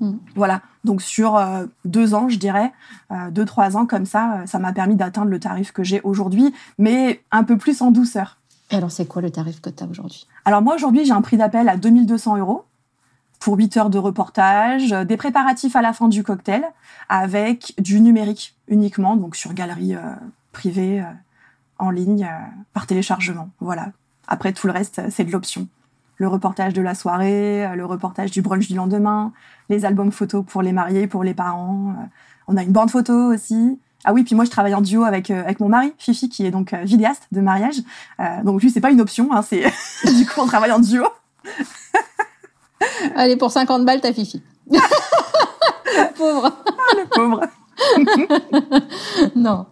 Hmm. 0.00 0.16
Voilà, 0.34 0.62
donc 0.82 1.02
sur 1.02 1.36
euh, 1.36 1.66
deux 1.84 2.14
ans, 2.14 2.30
je 2.30 2.38
dirais, 2.38 2.72
euh, 3.10 3.30
deux, 3.30 3.44
trois 3.44 3.76
ans 3.76 3.84
comme 3.84 4.06
ça, 4.06 4.32
euh, 4.32 4.46
ça 4.46 4.58
m'a 4.58 4.72
permis 4.72 4.96
d'atteindre 4.96 5.30
le 5.30 5.38
tarif 5.38 5.72
que 5.72 5.84
j'ai 5.84 6.00
aujourd'hui, 6.02 6.54
mais 6.78 7.22
un 7.30 7.44
peu 7.44 7.58
plus 7.58 7.82
en 7.82 7.90
douceur. 7.90 8.38
Et 8.70 8.76
alors, 8.76 8.90
c'est 8.90 9.06
quoi 9.06 9.20
le 9.20 9.30
tarif 9.30 9.60
que 9.60 9.68
tu 9.68 9.84
as 9.84 9.86
aujourd'hui? 9.86 10.26
Alors 10.46 10.62
moi, 10.62 10.74
aujourd'hui, 10.74 11.04
j'ai 11.04 11.12
un 11.12 11.20
prix 11.20 11.36
d'appel 11.36 11.68
à 11.68 11.76
2200 11.76 12.38
euros 12.38 12.64
pour 13.40 13.56
8 13.56 13.76
heures 13.76 13.90
de 13.90 13.98
reportage, 13.98 14.90
des 14.90 15.16
préparatifs 15.16 15.76
à 15.76 15.82
la 15.82 15.92
fin 15.92 16.08
du 16.08 16.22
cocktail, 16.22 16.64
avec 17.08 17.74
du 17.78 18.00
numérique 18.00 18.54
uniquement, 18.68 19.16
donc 19.16 19.34
sur 19.34 19.54
galerie 19.54 19.94
privée, 20.52 21.02
en 21.78 21.90
ligne, 21.90 22.28
par 22.74 22.86
téléchargement. 22.86 23.48
Voilà. 23.60 23.92
Après, 24.28 24.52
tout 24.52 24.66
le 24.66 24.74
reste, 24.74 25.00
c'est 25.08 25.24
de 25.24 25.32
l'option 25.32 25.68
le 26.20 26.28
reportage 26.28 26.74
de 26.74 26.82
la 26.82 26.94
soirée, 26.94 27.64
euh, 27.64 27.74
le 27.74 27.86
reportage 27.86 28.30
du 28.30 28.42
brunch 28.42 28.68
du 28.68 28.74
lendemain, 28.74 29.32
les 29.70 29.86
albums 29.86 30.12
photos 30.12 30.44
pour 30.46 30.60
les 30.60 30.72
mariés, 30.72 31.06
pour 31.06 31.24
les 31.24 31.32
parents. 31.32 31.94
Euh, 31.98 32.04
on 32.46 32.58
a 32.58 32.62
une 32.62 32.72
bande 32.72 32.90
photo 32.90 33.32
aussi. 33.32 33.80
Ah 34.04 34.12
oui, 34.12 34.22
puis 34.22 34.34
moi 34.34 34.44
je 34.44 34.50
travaille 34.50 34.74
en 34.74 34.82
duo 34.82 35.04
avec 35.04 35.30
euh, 35.30 35.42
avec 35.42 35.60
mon 35.60 35.70
mari 35.70 35.94
Fifi 35.96 36.28
qui 36.28 36.44
est 36.44 36.50
donc 36.50 36.74
vidéaste 36.74 37.26
de 37.32 37.40
mariage. 37.40 37.76
donc 38.44 38.60
lui 38.62 38.70
c'est 38.70 38.82
pas 38.82 38.90
une 38.90 39.00
option, 39.00 39.32
hein, 39.32 39.40
c'est 39.40 39.62
du 40.14 40.26
coup 40.26 40.40
on 40.40 40.46
travaille 40.46 40.72
en 40.72 40.78
duo. 40.78 41.06
Allez 43.16 43.36
pour 43.36 43.50
50 43.50 43.86
balles 43.86 44.02
ta 44.02 44.12
Fifi. 44.12 44.42
pauvre. 46.16 46.52
Ah, 46.66 46.96
le 46.96 47.08
pauvre. 47.08 47.40
non, 49.36 49.66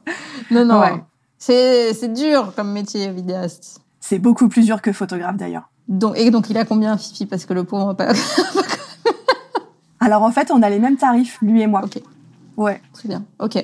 non, 0.51 0.65
non. 0.65 1.01
C'est 1.37 1.93
c'est 1.93 2.09
dur 2.09 2.55
comme 2.57 2.73
métier 2.73 3.11
vidéaste. 3.11 3.83
C'est 4.01 4.19
beaucoup 4.19 4.49
plus 4.49 4.65
dur 4.65 4.81
que 4.81 4.93
photographe 4.93 5.37
d'ailleurs. 5.37 5.69
Donc, 5.89 6.19
et 6.19 6.31
donc, 6.31 6.51
il 6.51 6.59
a 6.59 6.65
combien, 6.65 6.97
Fifi 6.97 7.27
Parce 7.27 7.47
que 7.47 7.55
le 7.55 7.65
pauvre 7.65 7.95
pas. 7.95 8.13
Alors, 10.01 10.23
en 10.23 10.31
fait, 10.31 10.51
on 10.51 10.63
a 10.63 10.71
les 10.71 10.79
mêmes 10.79 10.97
tarifs, 10.97 11.39
lui 11.43 11.63
et 11.63 11.67
moi. 11.67 11.83
Ok. 11.85 12.01
Ouais. 12.57 12.81
Très 12.93 13.09
bien. 13.09 13.25
Ok. 13.39 13.57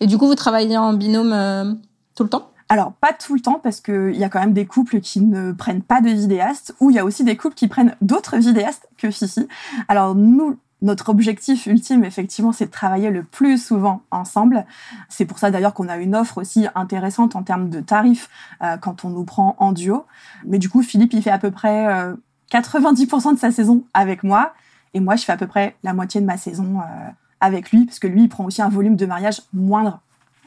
Et 0.00 0.06
du 0.06 0.18
coup, 0.18 0.26
vous 0.26 0.34
travaillez 0.34 0.76
en 0.76 0.92
binôme 0.92 1.32
euh, 1.32 1.74
tout 2.14 2.22
le 2.22 2.28
temps? 2.28 2.50
Alors, 2.68 2.92
pas 2.92 3.12
tout 3.12 3.34
le 3.34 3.40
temps, 3.40 3.60
parce 3.62 3.80
qu'il 3.80 4.16
y 4.16 4.24
a 4.24 4.28
quand 4.28 4.40
même 4.40 4.54
des 4.54 4.66
couples 4.66 5.00
qui 5.00 5.20
ne 5.20 5.52
prennent 5.52 5.82
pas 5.82 6.00
de 6.00 6.08
vidéastes, 6.08 6.74
ou 6.80 6.90
il 6.90 6.96
y 6.96 6.98
a 6.98 7.04
aussi 7.04 7.24
des 7.24 7.36
couples 7.36 7.54
qui 7.54 7.68
prennent 7.68 7.94
d'autres 8.00 8.36
vidéastes 8.38 8.88
que 8.96 9.10
Fifi. 9.10 9.46
Alors, 9.88 10.14
nous, 10.14 10.56
notre 10.84 11.08
objectif 11.08 11.66
ultime, 11.66 12.04
effectivement, 12.04 12.52
c'est 12.52 12.66
de 12.66 12.70
travailler 12.70 13.10
le 13.10 13.24
plus 13.24 13.58
souvent 13.58 14.02
ensemble. 14.10 14.66
C'est 15.08 15.24
pour 15.24 15.38
ça 15.38 15.50
d'ailleurs 15.50 15.72
qu'on 15.72 15.88
a 15.88 15.96
une 15.96 16.14
offre 16.14 16.38
aussi 16.38 16.66
intéressante 16.74 17.34
en 17.36 17.42
termes 17.42 17.70
de 17.70 17.80
tarifs 17.80 18.28
euh, 18.62 18.76
quand 18.76 19.04
on 19.04 19.08
nous 19.08 19.24
prend 19.24 19.56
en 19.58 19.72
duo. 19.72 20.04
Mais 20.44 20.58
du 20.58 20.68
coup, 20.68 20.82
Philippe, 20.82 21.14
il 21.14 21.22
fait 21.22 21.30
à 21.30 21.38
peu 21.38 21.50
près 21.50 22.14
90% 22.52 23.28
euh, 23.28 23.32
de 23.32 23.38
sa 23.38 23.50
saison 23.50 23.84
avec 23.94 24.22
moi. 24.22 24.52
Et 24.92 25.00
moi, 25.00 25.16
je 25.16 25.24
fais 25.24 25.32
à 25.32 25.38
peu 25.38 25.46
près 25.46 25.74
la 25.82 25.94
moitié 25.94 26.20
de 26.20 26.26
ma 26.26 26.36
saison 26.36 26.80
euh, 26.80 27.10
avec 27.40 27.70
lui, 27.70 27.86
parce 27.86 27.98
que 27.98 28.06
lui, 28.06 28.24
il 28.24 28.28
prend 28.28 28.44
aussi 28.44 28.60
un 28.60 28.68
volume 28.68 28.96
de 28.96 29.06
mariage 29.06 29.40
moindre 29.54 30.00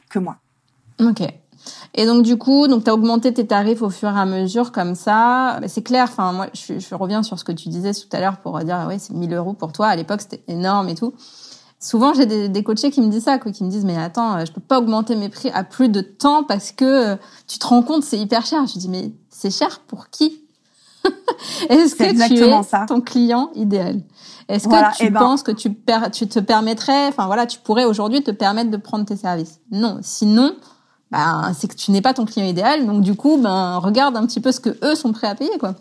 que 0.08 0.20
moi. 0.20 0.38
Ok. 1.00 1.22
Et 1.94 2.06
donc 2.06 2.22
du 2.22 2.36
coup, 2.36 2.68
donc 2.68 2.84
tu 2.84 2.90
as 2.90 2.94
augmenté 2.94 3.32
tes 3.32 3.46
tarifs 3.46 3.82
au 3.82 3.90
fur 3.90 4.08
et 4.08 4.18
à 4.18 4.26
mesure 4.26 4.72
comme 4.72 4.94
ça. 4.94 5.60
C'est 5.66 5.82
clair, 5.82 6.04
enfin 6.04 6.32
moi 6.32 6.46
je, 6.52 6.78
je, 6.78 6.94
reviens 6.94 7.22
sur 7.22 7.38
ce 7.38 7.44
que 7.44 7.52
tu 7.52 7.68
disais 7.68 7.92
tout 7.92 8.08
à 8.12 8.20
l'heure 8.20 8.38
pour 8.38 8.58
dire 8.60 8.84
ouais 8.88 8.98
c'est 8.98 9.14
1000 9.14 9.32
euros 9.34 9.52
pour 9.52 9.72
toi. 9.72 9.88
À 9.88 9.96
l'époque 9.96 10.20
c'était 10.20 10.42
énorme 10.48 10.88
et 10.88 10.94
tout. 10.94 11.14
Souvent 11.80 12.12
j'ai 12.12 12.26
des, 12.26 12.48
des 12.48 12.62
coachés 12.62 12.90
qui 12.90 13.00
me 13.00 13.08
disent 13.08 13.24
ça, 13.24 13.38
quoi, 13.38 13.52
qui 13.52 13.64
me 13.64 13.70
disent 13.70 13.84
mais 13.84 13.96
attends 13.96 14.44
je 14.44 14.52
peux 14.52 14.60
pas 14.60 14.78
augmenter 14.78 15.16
mes 15.16 15.28
prix 15.28 15.50
à 15.50 15.64
plus 15.64 15.88
de 15.88 16.00
temps 16.00 16.44
parce 16.44 16.72
que 16.72 17.16
tu 17.46 17.58
te 17.58 17.66
rends 17.66 17.82
compte 17.82 18.02
c'est 18.02 18.18
hyper 18.18 18.44
cher. 18.44 18.66
Je 18.66 18.78
dis 18.78 18.88
mais 18.88 19.12
c'est 19.30 19.50
cher 19.50 19.80
pour 19.86 20.10
qui? 20.10 20.42
Est-ce 21.68 21.94
que 21.94 22.28
tu 22.28 22.44
es 22.44 22.86
ton 22.86 23.00
client 23.00 23.50
idéal? 23.54 24.02
Est-ce 24.48 24.66
que 24.66 24.96
tu 24.96 25.04
eh 25.04 25.10
ben 25.10 25.20
penses 25.20 25.42
que 25.42 25.52
tu, 25.52 25.76
tu 26.12 26.26
te 26.26 26.38
permettrais, 26.38 27.08
enfin 27.08 27.26
voilà, 27.26 27.46
tu 27.46 27.58
pourrais 27.58 27.84
aujourd'hui 27.84 28.22
te 28.22 28.30
permettre 28.30 28.70
de 28.70 28.78
prendre 28.78 29.04
tes 29.04 29.16
services? 29.16 29.60
Non. 29.70 29.98
Sinon, 30.00 30.56
ben, 31.10 31.52
c'est 31.58 31.68
que 31.68 31.76
tu 31.76 31.90
n'es 31.90 32.02
pas 32.02 32.14
ton 32.14 32.24
client 32.24 32.46
idéal. 32.46 32.86
Donc 32.86 33.02
du 33.02 33.14
coup, 33.14 33.38
ben 33.38 33.78
regarde 33.78 34.16
un 34.16 34.26
petit 34.26 34.40
peu 34.40 34.52
ce 34.52 34.60
que 34.60 34.76
eux 34.84 34.94
sont 34.94 35.12
prêts 35.12 35.28
à 35.28 35.34
payer, 35.34 35.58
quoi. 35.58 35.74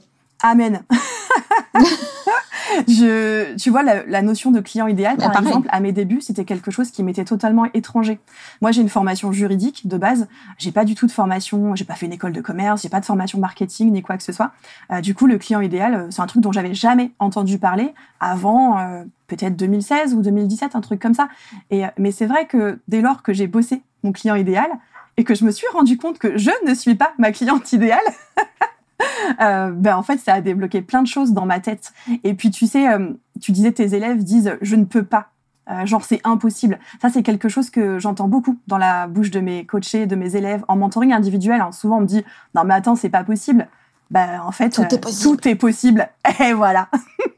Amen. 0.44 0.84
je, 2.88 3.56
tu 3.56 3.70
vois, 3.70 3.84
la, 3.84 4.22
notion 4.22 4.52
de 4.52 4.60
client 4.60 4.88
idéal, 4.88 5.18
par 5.18 5.38
exemple, 5.38 5.68
à 5.72 5.80
mes 5.80 5.92
débuts, 5.92 6.22
c'était 6.22 6.46
quelque 6.46 6.70
chose 6.70 6.92
qui 6.92 7.04
m'était 7.04 7.26
totalement 7.26 7.66
étranger. 7.74 8.20
Moi, 8.62 8.72
j'ai 8.72 8.82
une 8.82 8.90
formation 8.90 9.32
juridique 9.32 9.88
de 9.88 9.98
base. 9.98 10.28
J'ai 10.58 10.72
pas 10.72 10.86
du 10.86 10.96
tout 10.96 11.08
de 11.08 11.12
formation. 11.12 11.76
J'ai 11.76 11.86
pas 11.86 11.96
fait 11.96 12.06
une 12.06 12.14
école 12.14 12.34
de 12.34 12.42
commerce. 12.42 12.82
J'ai 12.84 12.90
pas 12.90 13.00
de 13.00 13.06
formation 13.06 13.40
marketing 13.40 13.92
ni 13.92 14.02
quoi 14.02 14.18
que 14.18 14.24
ce 14.24 14.32
soit. 14.32 14.52
Euh, 14.92 15.02
du 15.02 15.16
coup, 15.16 15.28
le 15.28 15.38
client 15.38 15.62
idéal, 15.62 15.94
euh, 15.96 16.08
c'est 16.12 16.22
un 16.22 16.28
truc 16.28 16.42
dont 16.42 16.52
j'avais 16.52 16.74
jamais 16.74 17.12
entendu 17.20 17.58
parler 17.58 17.94
avant. 18.20 18.78
Euh, 18.78 19.04
peut-être 19.28 19.56
2016 19.58 20.14
ou 20.14 20.22
2017, 20.22 20.76
un 20.76 20.82
truc 20.82 21.02
comme 21.02 21.14
ça. 21.14 21.28
Et 21.70 21.84
mais 21.98 22.12
c'est 22.12 22.28
vrai 22.28 22.46
que 22.46 22.80
dès 22.88 23.02
lors 23.02 23.24
que 23.24 23.34
j'ai 23.34 23.48
bossé 23.48 23.82
mon 24.04 24.14
client 24.14 24.36
idéal, 24.36 24.70
et 25.18 25.24
que 25.24 25.36
je 25.36 25.44
me 25.44 25.52
suis 25.52 25.68
rendu 25.74 25.98
compte 25.98 26.20
que 26.20 26.38
je 26.38 26.52
ne 26.66 26.74
suis 26.74 26.96
pas 26.96 27.14
ma 27.18 27.32
cliente 27.32 27.74
idéale, 27.74 28.00
euh, 29.42 29.72
ben 29.72 29.96
en 29.96 30.04
fait, 30.04 30.18
ça 30.18 30.34
a 30.34 30.42
débloqué 30.42 30.82
plein 30.82 31.02
de 31.02 31.08
choses 31.08 31.34
dans 31.34 31.46
ma 31.46 31.60
tête. 31.60 31.92
Et 32.24 32.36
puis, 32.36 32.52
tu 32.52 32.68
sais, 32.68 32.88
euh, 32.88 33.10
tu 33.42 33.52
disais 33.52 33.72
tes 33.72 33.96
élèves 33.96 34.24
disent 34.24 34.58
je 34.62 34.76
ne 34.76 34.86
peux 34.86 35.04
pas. 35.04 35.30
Euh, 35.70 35.86
genre 35.86 36.06
c'est 36.06 36.22
impossible. 36.24 36.80
Ça 37.02 37.10
c'est 37.10 37.24
quelque 37.24 37.50
chose 37.50 37.70
que 37.70 38.00
j'entends 38.00 38.30
beaucoup 38.30 38.58
dans 38.68 38.78
la 38.78 39.06
bouche 39.08 39.32
de 39.32 39.42
mes 39.42 39.66
coachés, 39.66 40.06
de 40.06 40.16
mes 40.16 40.38
élèves 40.38 40.64
en 40.70 40.78
mentoring 40.78 41.12
individuel. 41.12 41.60
Hein. 41.60 41.74
Souvent 41.74 41.98
on 41.98 42.02
me 42.02 42.06
dit 42.06 42.24
non 42.56 42.64
mais 42.64 42.74
attends 42.74 42.96
c'est 42.96 43.10
pas 43.10 43.26
possible. 43.26 43.68
Ben 44.10 44.40
en 44.46 44.54
fait 44.54 44.70
tout, 44.70 44.84
est, 44.84 44.98
possible. 44.98 45.36
tout 45.42 45.48
est 45.50 45.56
possible. 45.56 46.10
Et 46.40 46.54
voilà, 46.54 46.88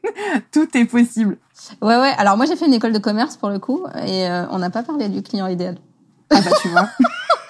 tout 0.52 0.68
est 0.76 0.84
possible. 0.84 1.38
Ouais 1.82 1.96
ouais. 1.96 2.12
Alors 2.18 2.36
moi 2.36 2.46
j'ai 2.46 2.54
fait 2.54 2.66
une 2.66 2.74
école 2.74 2.92
de 2.92 3.00
commerce 3.00 3.36
pour 3.36 3.48
le 3.48 3.58
coup 3.58 3.84
et 4.06 4.28
on 4.52 4.60
n'a 4.60 4.70
pas 4.70 4.84
parlé 4.84 5.08
du 5.08 5.24
client 5.24 5.48
idéal. 5.48 5.78
Ah 6.30 6.40
bah 6.40 6.52
tu 6.62 6.68
vois. 6.68 6.88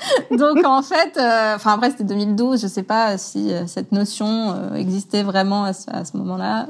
Donc 0.30 0.64
en 0.64 0.83
fait, 0.83 1.16
euh, 1.16 1.57
enfin 1.57 1.75
après 1.75 1.90
c'était 1.90 2.04
2012, 2.04 2.61
je 2.61 2.66
sais 2.66 2.83
pas 2.83 3.19
si 3.19 3.52
euh, 3.52 3.66
cette 3.66 3.92
notion 3.92 4.52
euh, 4.52 4.75
existait 4.75 5.23
vraiment 5.23 5.64
à 5.64 5.73
ce, 5.73 6.16
moment-là. 6.16 6.69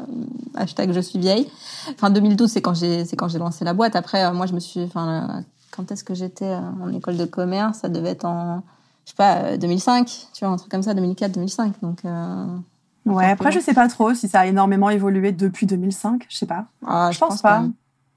Hashtag 0.55 0.93
je 0.93 1.01
suis 1.01 1.19
vieille. 1.19 1.51
Enfin 1.95 2.11
2012 2.11 2.51
c'est 2.51 2.61
quand 2.61 2.75
j'ai 2.75 3.05
c'est 3.05 3.17
quand 3.17 3.29
j'ai 3.29 3.39
lancé 3.39 3.65
la 3.65 3.75
boîte. 3.75 3.97
Après 3.97 4.33
moi 4.33 4.47
je 4.47 4.53
me 4.53 4.61
suis, 4.61 4.83
enfin 4.83 5.45
quand 5.71 5.91
est-ce 5.93 6.05
que 6.05 6.15
j'étais 6.15 6.53
en 6.55 6.93
école 6.93 7.17
de 7.17 7.25
commerce? 7.25 7.79
Ça 7.79 7.89
devait 7.89 8.11
être 8.11 8.25
en 8.25 8.63
je 9.05 9.11
sais 9.11 9.17
pas 9.17 9.57
2005, 9.57 10.07
tu 10.33 10.45
vois 10.45 10.55
un 10.55 10.57
truc 10.57 10.71
comme 10.71 10.83
ça, 10.83 10.95
2004, 10.95 11.33
2005. 11.33 11.75
Donc 11.83 11.99
ouais. 13.07 13.31
Après 13.31 13.53
je 13.53 13.61
sais 13.61 13.75
pas 13.75 13.89
trop 13.89 14.15
si 14.15 14.29
ça 14.29 14.41
a 14.41 14.47
énormément 14.47 14.91
évolué 14.91 15.33
depuis 15.33 15.67
2005. 15.67 16.27
Je 16.29 16.37
sais 16.37 16.47
pas. 16.47 16.67
Ah, 16.87 17.11
je, 17.13 17.19
pense, 17.19 17.41
pas. 17.41 17.65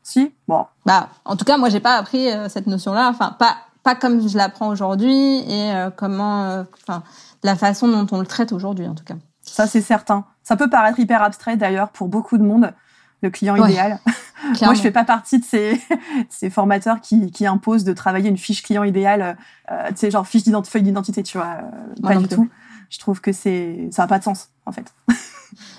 Si 0.02 0.32
bon. 0.48 0.66
Bah 0.86 1.10
en 1.24 1.36
tout 1.36 1.46
cas 1.46 1.58
moi 1.58 1.70
j'ai 1.70 1.80
pas 1.80 1.96
appris 1.96 2.28
cette 2.50 2.68
notion-là. 2.68 3.10
Enfin 3.10 3.36
pas 3.38 3.56
pas 3.84 3.96
comme 3.96 4.28
je 4.28 4.38
l'apprends 4.38 4.70
aujourd'hui 4.70 5.40
et 5.40 5.72
euh, 5.74 5.90
comment, 5.96 6.46
euh, 6.46 6.64
enfin, 6.82 7.04
la 7.44 7.56
façon 7.56 7.88
dont 7.88 8.08
on 8.12 8.20
le 8.20 8.26
traite 8.26 8.52
aujourd'hui 8.52 8.88
en 8.88 8.96
tout 8.96 9.04
cas. 9.04 9.16
Ça 9.42 9.68
c'est 9.68 9.82
certain. 9.82 10.26
Ça 10.42 10.56
peut 10.56 10.70
paraître 10.70 11.00
hyper 11.00 11.22
abstrait 11.22 11.58
d'ailleurs 11.58 11.90
pour 11.90 12.08
beaucoup 12.08 12.38
de 12.38 12.44
monde, 12.44 12.74
le 13.22 13.30
client 13.30 13.56
idéal. 13.56 14.00
Moi 14.62 14.74
je 14.74 14.82
fais 14.82 14.92
pas 14.92 15.04
partie 15.04 15.40
de 15.40 15.46
ces, 15.46 15.82
ces 16.30 16.50
formateurs 16.50 17.02
qui, 17.02 17.32
qui 17.32 17.46
imposent 17.46 17.84
de 17.84 17.94
travailler 17.94 18.30
une 18.30 18.38
fiche 18.38 18.64
client 18.64 18.84
idéal, 18.84 19.38
euh, 19.72 19.90
tu 19.90 19.98
sais 19.98 20.12
genre 20.12 20.26
fiche 20.26 20.44
d'identité, 20.44 20.80
d'identité, 20.80 21.24
tu 21.24 21.38
vois, 21.38 21.58
pas 22.02 22.16
du 22.16 22.28
tout. 22.28 22.50
Je 22.90 23.00
trouve 23.00 23.22
que 23.22 23.32
c'est 23.32 23.90
ça 23.92 24.04
a 24.04 24.08
pas 24.08 24.20
de 24.20 24.24
sens 24.24 24.50
en 24.66 24.72
fait. 24.72 24.94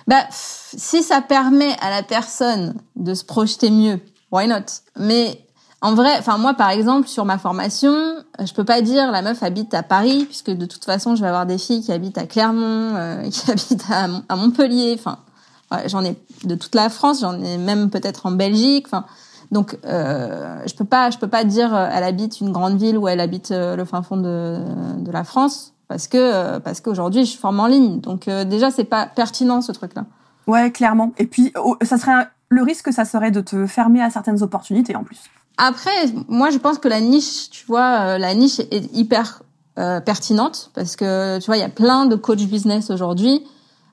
bah 0.06 0.24
si 0.30 1.02
ça 1.02 1.22
permet 1.22 1.74
à 1.80 1.88
la 1.88 2.02
personne 2.02 2.74
de 2.96 3.14
se 3.14 3.24
projeter 3.24 3.70
mieux, 3.70 4.00
why 4.30 4.46
not? 4.46 4.82
Mais 4.98 5.44
en 5.84 5.94
vrai, 5.94 6.12
enfin 6.18 6.38
moi 6.38 6.54
par 6.54 6.70
exemple 6.70 7.08
sur 7.08 7.26
ma 7.26 7.36
formation, 7.36 7.94
je 8.42 8.52
peux 8.54 8.64
pas 8.64 8.80
dire 8.80 9.12
la 9.12 9.20
meuf 9.20 9.42
habite 9.42 9.74
à 9.74 9.82
Paris 9.82 10.24
puisque 10.24 10.50
de 10.50 10.64
toute 10.64 10.82
façon 10.82 11.14
je 11.14 11.20
vais 11.20 11.28
avoir 11.28 11.44
des 11.44 11.58
filles 11.58 11.82
qui 11.82 11.92
habitent 11.92 12.16
à 12.16 12.26
Clermont, 12.26 12.94
euh, 12.96 13.28
qui 13.30 13.50
habitent 13.50 13.84
à, 13.90 14.34
Montpellier, 14.34 14.96
enfin 14.98 15.18
j'en 15.84 16.02
ai 16.02 16.16
de 16.44 16.54
toute 16.54 16.74
la 16.74 16.88
France, 16.88 17.20
j'en 17.20 17.38
ai 17.38 17.58
même 17.58 17.90
peut-être 17.90 18.24
en 18.24 18.30
Belgique, 18.30 18.86
enfin 18.86 19.04
Donc, 19.50 19.78
euh, 19.84 20.62
je 20.66 20.74
peux 20.74 20.86
pas, 20.86 21.10
je 21.10 21.18
peux 21.18 21.28
pas 21.28 21.44
dire 21.44 21.74
euh, 21.74 21.88
elle 21.92 22.04
habite 22.04 22.40
une 22.40 22.50
grande 22.50 22.78
ville 22.78 22.96
ou 22.96 23.06
elle 23.06 23.20
habite 23.20 23.50
euh, 23.50 23.76
le 23.76 23.84
fin 23.84 24.00
fond 24.00 24.16
de, 24.16 24.62
la 25.12 25.22
France 25.22 25.74
parce 25.86 26.08
que 26.08 26.16
euh, 26.16 26.60
parce 26.60 26.80
qu'aujourd'hui 26.80 27.26
je 27.26 27.36
forme 27.36 27.60
en 27.60 27.66
ligne. 27.66 28.00
Donc 28.00 28.26
déjà 28.26 28.70
c'est 28.70 28.84
pas 28.84 29.04
pertinent 29.04 29.60
ce 29.60 29.72
truc-là. 29.72 30.06
Ouais, 30.46 30.70
clairement. 30.70 31.12
Et 31.18 31.26
puis 31.26 31.52
oh, 31.62 31.76
ça 31.82 31.98
serait 31.98 32.26
le 32.48 32.62
risque, 32.62 32.90
ça 32.90 33.04
serait 33.04 33.30
de 33.30 33.42
te 33.42 33.66
fermer 33.66 34.02
à 34.02 34.08
certaines 34.08 34.42
opportunités 34.42 34.96
en 34.96 35.04
plus. 35.04 35.20
Après, 35.56 35.90
moi 36.28 36.50
je 36.50 36.58
pense 36.58 36.78
que 36.78 36.88
la 36.88 37.00
niche, 37.00 37.50
tu 37.50 37.64
vois, 37.66 38.18
la 38.18 38.34
niche 38.34 38.60
est 38.60 38.92
hyper 38.94 39.42
pertinente 40.04 40.70
parce 40.74 40.96
que 40.96 41.38
tu 41.38 41.46
vois 41.46 41.56
il 41.56 41.60
y 41.60 41.64
a 41.64 41.68
plein 41.68 42.06
de 42.06 42.16
coach 42.16 42.42
business 42.44 42.90
aujourd'hui, 42.90 43.44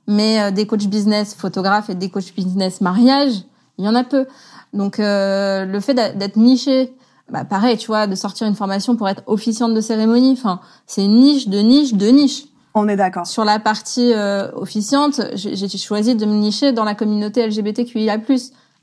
mais 0.07 0.51
des 0.51 0.65
coachs 0.65 0.87
business 0.87 1.35
photographes 1.35 1.89
et 1.89 1.95
des 1.95 2.09
coachs 2.09 2.33
business 2.35 2.81
mariage, 2.81 3.43
il 3.77 3.85
y 3.85 3.87
en 3.87 3.95
a 3.95 4.03
peu. 4.03 4.25
Donc 4.73 4.99
euh, 4.99 5.65
le 5.65 5.79
fait 5.79 5.93
d'être 5.93 6.37
niché, 6.37 6.93
bah 7.29 7.45
pareil, 7.45 7.77
tu 7.77 7.87
vois, 7.87 8.07
de 8.07 8.15
sortir 8.15 8.47
une 8.47 8.55
formation 8.55 8.95
pour 8.95 9.09
être 9.09 9.23
officiante 9.25 9.73
de 9.73 9.81
cérémonie, 9.81 10.33
enfin, 10.33 10.59
c'est 10.87 11.05
niche 11.07 11.47
de 11.47 11.59
niche 11.59 11.93
de 11.93 12.07
niche. 12.07 12.45
On 12.73 12.87
est 12.87 12.95
d'accord. 12.95 13.27
Sur 13.27 13.43
la 13.43 13.59
partie 13.59 14.13
euh, 14.13 14.49
officiante, 14.53 15.19
j'ai 15.33 15.67
choisi 15.77 16.15
de 16.15 16.25
me 16.25 16.35
nicher 16.35 16.71
dans 16.71 16.85
la 16.85 16.95
communauté 16.95 17.45
LGBTQIA+. 17.45 18.17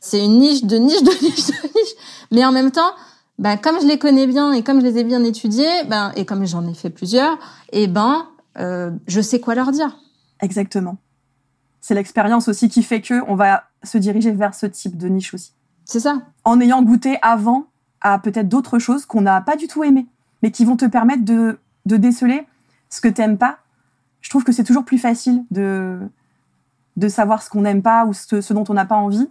C'est 0.00 0.24
une 0.24 0.38
niche 0.38 0.64
de 0.64 0.76
niche 0.76 1.02
de 1.02 1.10
niche 1.22 1.46
de 1.46 1.62
niche. 1.62 1.94
Mais 2.30 2.44
en 2.44 2.52
même 2.52 2.70
temps, 2.70 2.92
ben 3.38 3.56
comme 3.56 3.80
je 3.80 3.86
les 3.86 3.98
connais 3.98 4.26
bien 4.26 4.52
et 4.52 4.62
comme 4.62 4.80
je 4.80 4.86
les 4.86 4.98
ai 4.98 5.04
bien 5.04 5.22
étudiés, 5.24 5.84
ben 5.88 6.12
et 6.16 6.24
comme 6.24 6.46
j'en 6.46 6.66
ai 6.66 6.74
fait 6.74 6.90
plusieurs, 6.90 7.34
et 7.72 7.84
eh 7.84 7.86
ben 7.86 8.28
euh, 8.58 8.90
je 9.06 9.20
sais 9.20 9.40
quoi 9.40 9.54
leur 9.54 9.70
dire. 9.72 9.98
Exactement. 10.40 10.98
C'est 11.80 11.94
l'expérience 11.94 12.48
aussi 12.48 12.68
qui 12.68 12.82
fait 12.82 13.00
que 13.00 13.22
on 13.28 13.34
va 13.34 13.64
se 13.84 13.98
diriger 13.98 14.32
vers 14.32 14.54
ce 14.54 14.66
type 14.66 14.96
de 14.96 15.08
niche 15.08 15.34
aussi. 15.34 15.52
C'est 15.84 16.00
ça. 16.00 16.22
En 16.44 16.60
ayant 16.60 16.82
goûté 16.82 17.18
avant 17.22 17.66
à 18.00 18.18
peut-être 18.18 18.48
d'autres 18.48 18.78
choses 18.78 19.06
qu'on 19.06 19.22
n'a 19.22 19.40
pas 19.40 19.56
du 19.56 19.66
tout 19.68 19.84
aimées, 19.84 20.06
mais 20.42 20.50
qui 20.50 20.64
vont 20.64 20.76
te 20.76 20.84
permettre 20.84 21.24
de, 21.24 21.58
de 21.86 21.96
déceler 21.96 22.46
ce 22.90 23.00
que 23.00 23.08
t'aimes 23.08 23.38
pas. 23.38 23.58
Je 24.20 24.30
trouve 24.30 24.44
que 24.44 24.52
c'est 24.52 24.64
toujours 24.64 24.84
plus 24.84 24.98
facile 24.98 25.44
de, 25.50 25.98
de 26.96 27.08
savoir 27.08 27.42
ce 27.42 27.50
qu'on 27.50 27.62
n'aime 27.62 27.82
pas 27.82 28.04
ou 28.04 28.12
ce, 28.12 28.52
dont 28.52 28.64
on 28.68 28.74
n'a 28.74 28.84
pas 28.84 28.96
envie. 28.96 29.28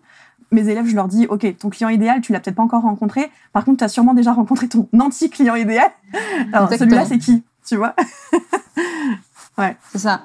Mes 0.51 0.69
élèves, 0.69 0.85
je 0.85 0.95
leur 0.95 1.07
dis, 1.07 1.27
OK, 1.27 1.57
ton 1.57 1.69
client 1.69 1.89
idéal, 1.89 2.21
tu 2.21 2.31
l'as 2.31 2.39
peut-être 2.39 2.55
pas 2.55 2.63
encore 2.63 2.83
rencontré. 2.83 3.29
Par 3.51 3.65
contre, 3.65 3.79
tu 3.79 3.83
as 3.83 3.89
sûrement 3.89 4.13
déjà 4.13 4.33
rencontré 4.33 4.67
ton 4.67 4.87
anti-client 4.99 5.55
idéal. 5.55 5.89
Alors, 6.53 6.69
celui-là, 6.69 7.05
c'est 7.05 7.19
qui 7.19 7.43
Tu 7.65 7.75
vois? 7.75 7.95
Ouais. 9.57 9.75
C'est 9.91 9.97
ça. 9.97 10.21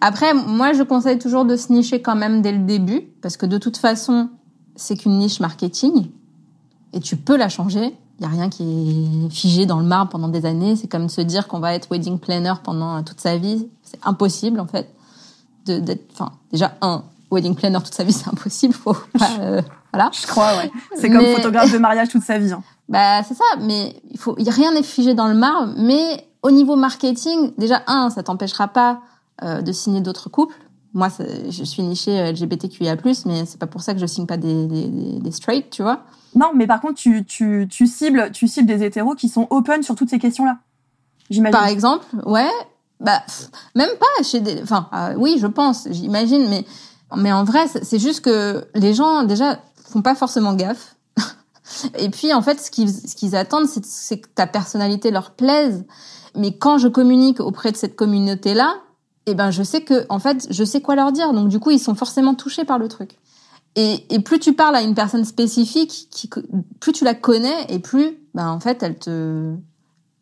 Après, 0.00 0.32
moi, 0.32 0.72
je 0.72 0.82
conseille 0.82 1.18
toujours 1.18 1.44
de 1.44 1.54
se 1.54 1.70
nicher 1.70 2.00
quand 2.00 2.16
même 2.16 2.40
dès 2.40 2.52
le 2.52 2.60
début, 2.60 3.02
parce 3.20 3.36
que 3.36 3.44
de 3.44 3.58
toute 3.58 3.76
façon, 3.76 4.30
c'est 4.74 4.96
qu'une 4.96 5.18
niche 5.18 5.40
marketing 5.40 6.10
et 6.92 7.00
tu 7.00 7.16
peux 7.16 7.36
la 7.36 7.48
changer. 7.48 7.94
Il 8.18 8.22
y 8.22 8.26
a 8.26 8.28
rien 8.28 8.50
qui 8.50 9.26
est 9.26 9.30
figé 9.30 9.66
dans 9.66 9.80
le 9.80 9.86
marbre 9.86 10.12
pendant 10.12 10.28
des 10.28 10.44
années. 10.44 10.76
C'est 10.76 10.88
comme 10.88 11.08
se 11.08 11.20
dire 11.20 11.48
qu'on 11.48 11.60
va 11.60 11.74
être 11.74 11.88
wedding 11.90 12.18
planner 12.18 12.54
pendant 12.62 13.02
toute 13.02 13.20
sa 13.20 13.36
vie. 13.36 13.68
C'est 13.82 13.98
impossible 14.02 14.60
en 14.60 14.66
fait. 14.66 14.92
D'être, 15.66 16.04
enfin, 16.12 16.32
déjà 16.50 16.72
un 16.80 17.04
wedding 17.30 17.54
planner 17.54 17.78
toute 17.78 17.94
sa 17.94 18.04
vie, 18.04 18.12
c'est 18.12 18.28
impossible. 18.28 18.74
Faut 18.74 18.96
euh, 19.40 19.62
voilà. 19.92 20.10
Je 20.12 20.26
crois, 20.26 20.56
ouais. 20.58 20.70
C'est 20.96 21.10
comme 21.10 21.26
photographe 21.26 21.72
de 21.72 21.78
mariage 21.86 22.08
toute 22.08 22.22
sa 22.22 22.38
vie. 22.38 22.52
Hein. 22.52 22.62
Bah 22.88 23.22
c'est 23.22 23.34
ça. 23.34 23.44
Mais 23.60 24.00
il 24.10 24.18
faut, 24.18 24.36
rien 24.38 24.72
n'est 24.72 24.82
figé 24.82 25.14
dans 25.14 25.28
le 25.28 25.34
marbre. 25.34 25.74
Mais 25.76 26.26
au 26.42 26.50
niveau 26.50 26.76
marketing, 26.76 27.52
déjà 27.58 27.82
un, 27.86 28.10
ça 28.10 28.22
t'empêchera 28.22 28.68
pas 28.68 29.00
euh, 29.42 29.62
de 29.62 29.72
signer 29.72 30.00
d'autres 30.00 30.28
couples 30.28 30.54
moi, 30.92 31.08
je 31.48 31.64
suis 31.64 31.82
nichée 31.82 32.18
euh, 32.18 32.32
LGBTQIA+, 32.32 32.96
mais 33.26 33.44
c'est 33.46 33.58
pas 33.58 33.66
pour 33.66 33.82
ça 33.82 33.94
que 33.94 34.00
je 34.00 34.06
signe 34.06 34.26
pas 34.26 34.36
des, 34.36 34.66
des, 34.66 34.88
des 35.20 35.30
straight, 35.30 35.70
tu 35.70 35.82
vois. 35.82 36.04
Non, 36.34 36.50
mais 36.54 36.66
par 36.66 36.80
contre, 36.80 36.94
tu, 36.94 37.24
tu, 37.24 37.68
tu, 37.70 37.86
cibles, 37.86 38.30
tu 38.32 38.48
cibles 38.48 38.66
des 38.66 38.84
hétéros 38.84 39.14
qui 39.14 39.28
sont 39.28 39.46
open 39.50 39.82
sur 39.82 39.94
toutes 39.94 40.10
ces 40.10 40.18
questions-là. 40.18 40.58
J'imagine. 41.28 41.58
Par 41.58 41.68
exemple, 41.68 42.06
ouais. 42.26 42.50
Bah, 42.98 43.22
même 43.74 43.90
pas 43.98 44.22
chez 44.22 44.40
des. 44.40 44.62
Enfin, 44.62 44.88
euh, 44.92 45.14
oui, 45.16 45.38
je 45.40 45.46
pense, 45.46 45.88
j'imagine, 45.90 46.48
mais 46.50 46.66
mais 47.16 47.32
en 47.32 47.44
vrai, 47.44 47.66
c'est 47.82 47.98
juste 47.98 48.20
que 48.20 48.66
les 48.74 48.94
gens 48.94 49.24
déjà 49.24 49.60
font 49.90 50.02
pas 50.02 50.14
forcément 50.14 50.54
gaffe. 50.54 50.96
Et 51.98 52.10
puis, 52.10 52.32
en 52.32 52.42
fait, 52.42 52.60
ce 52.60 52.70
qu'ils 52.70 52.92
ce 52.92 53.14
qu'ils 53.14 53.36
attendent, 53.36 53.66
c'est 53.66 54.20
que 54.20 54.28
ta 54.28 54.46
personnalité 54.46 55.10
leur 55.10 55.32
plaise. 55.32 55.84
Mais 56.36 56.56
quand 56.56 56.78
je 56.78 56.88
communique 56.88 57.40
auprès 57.40 57.72
de 57.72 57.76
cette 57.76 57.96
communauté-là, 57.96 58.74
eh 59.26 59.34
ben 59.34 59.50
je 59.50 59.62
sais 59.62 59.82
que 59.82 60.06
en 60.08 60.18
fait 60.18 60.46
je 60.50 60.64
sais 60.64 60.80
quoi 60.80 60.94
leur 60.94 61.12
dire. 61.12 61.32
Donc 61.32 61.48
du 61.48 61.58
coup 61.58 61.70
ils 61.70 61.78
sont 61.78 61.94
forcément 61.94 62.34
touchés 62.34 62.64
par 62.64 62.78
le 62.78 62.88
truc. 62.88 63.18
Et, 63.76 64.12
et 64.12 64.18
plus 64.20 64.38
tu 64.40 64.54
parles 64.54 64.74
à 64.74 64.82
une 64.82 64.94
personne 64.94 65.24
spécifique 65.24 66.08
qui 66.10 66.28
plus 66.80 66.92
tu 66.92 67.04
la 67.04 67.14
connais 67.14 67.66
et 67.68 67.78
plus 67.78 68.18
ben 68.34 68.48
en 68.48 68.60
fait 68.60 68.82
elle 68.82 68.98
te 68.98 69.54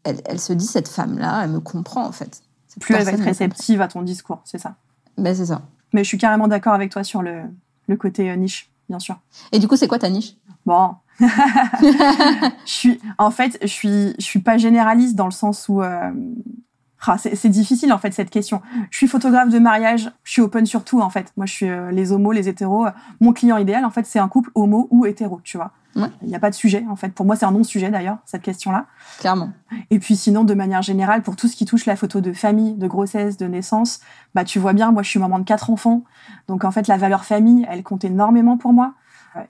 elle, 0.04 0.20
elle 0.26 0.40
se 0.40 0.52
dit 0.52 0.66
cette 0.66 0.88
femme 0.88 1.18
là 1.18 1.42
elle 1.44 1.50
me 1.50 1.60
comprend 1.60 2.04
en 2.04 2.12
fait. 2.12 2.42
Plus 2.80 2.94
elle 2.94 3.04
va 3.04 3.12
être 3.12 3.22
réceptive 3.22 3.80
à 3.80 3.88
ton 3.88 4.02
discours 4.02 4.40
c'est 4.44 4.58
ça? 4.58 4.76
Ben 5.16 5.34
c'est 5.34 5.46
ça 5.46 5.62
mais 5.92 6.04
je 6.04 6.08
suis 6.08 6.18
carrément 6.18 6.48
d'accord 6.48 6.74
avec 6.74 6.90
toi 6.90 7.04
sur 7.04 7.22
le 7.22 7.42
le 7.86 7.96
côté 7.96 8.30
euh, 8.30 8.36
niche 8.36 8.70
bien 8.88 8.98
sûr 8.98 9.18
et 9.52 9.58
du 9.58 9.68
coup 9.68 9.76
c'est 9.76 9.88
quoi 9.88 9.98
ta 9.98 10.10
niche? 10.10 10.36
Bon 10.66 10.94
je 11.20 11.26
suis 12.64 13.00
en 13.18 13.30
fait 13.30 13.58
je 13.62 13.66
suis 13.66 14.14
je 14.18 14.24
suis 14.24 14.40
pas 14.40 14.56
généraliste 14.56 15.16
dans 15.16 15.24
le 15.24 15.32
sens 15.32 15.68
où 15.68 15.82
euh, 15.82 16.10
ah, 17.06 17.16
c'est 17.16 17.48
difficile 17.48 17.92
en 17.92 17.98
fait 17.98 18.12
cette 18.12 18.30
question. 18.30 18.60
Je 18.90 18.96
suis 18.96 19.06
photographe 19.06 19.50
de 19.50 19.58
mariage, 19.58 20.10
je 20.24 20.32
suis 20.32 20.42
open 20.42 20.66
sur 20.66 20.84
tout 20.84 21.00
en 21.00 21.10
fait. 21.10 21.32
Moi 21.36 21.46
je 21.46 21.52
suis 21.52 21.68
euh, 21.68 21.90
les 21.90 22.12
homos, 22.12 22.32
les 22.32 22.48
hétéros. 22.48 22.86
Mon 23.20 23.32
client 23.32 23.56
idéal 23.56 23.84
en 23.84 23.90
fait 23.90 24.04
c'est 24.04 24.18
un 24.18 24.28
couple 24.28 24.50
homo 24.54 24.88
ou 24.90 25.06
hétéro, 25.06 25.40
tu 25.44 25.56
vois. 25.56 25.72
Il 25.96 26.28
n'y 26.28 26.34
a 26.34 26.38
pas 26.38 26.50
de 26.50 26.54
sujet 26.54 26.84
en 26.88 26.96
fait. 26.96 27.08
Pour 27.10 27.26
moi 27.26 27.36
c'est 27.36 27.46
un 27.46 27.50
non-sujet 27.50 27.90
d'ailleurs 27.90 28.18
cette 28.24 28.42
question-là. 28.42 28.86
Clairement. 29.18 29.50
Et 29.90 29.98
puis 29.98 30.16
sinon 30.16 30.44
de 30.44 30.54
manière 30.54 30.82
générale 30.82 31.22
pour 31.22 31.36
tout 31.36 31.48
ce 31.48 31.56
qui 31.56 31.64
touche 31.64 31.86
la 31.86 31.96
photo 31.96 32.20
de 32.20 32.32
famille, 32.32 32.74
de 32.74 32.86
grossesse, 32.86 33.36
de 33.36 33.46
naissance, 33.46 34.00
bah 34.34 34.44
tu 34.44 34.58
vois 34.58 34.72
bien 34.72 34.92
moi 34.92 35.02
je 35.02 35.08
suis 35.08 35.18
maman 35.18 35.38
de 35.38 35.44
quatre 35.44 35.70
enfants. 35.70 36.04
Donc 36.46 36.64
en 36.64 36.70
fait 36.70 36.86
la 36.86 36.96
valeur 36.96 37.24
famille 37.24 37.66
elle 37.68 37.82
compte 37.82 38.04
énormément 38.04 38.56
pour 38.56 38.72
moi. 38.72 38.94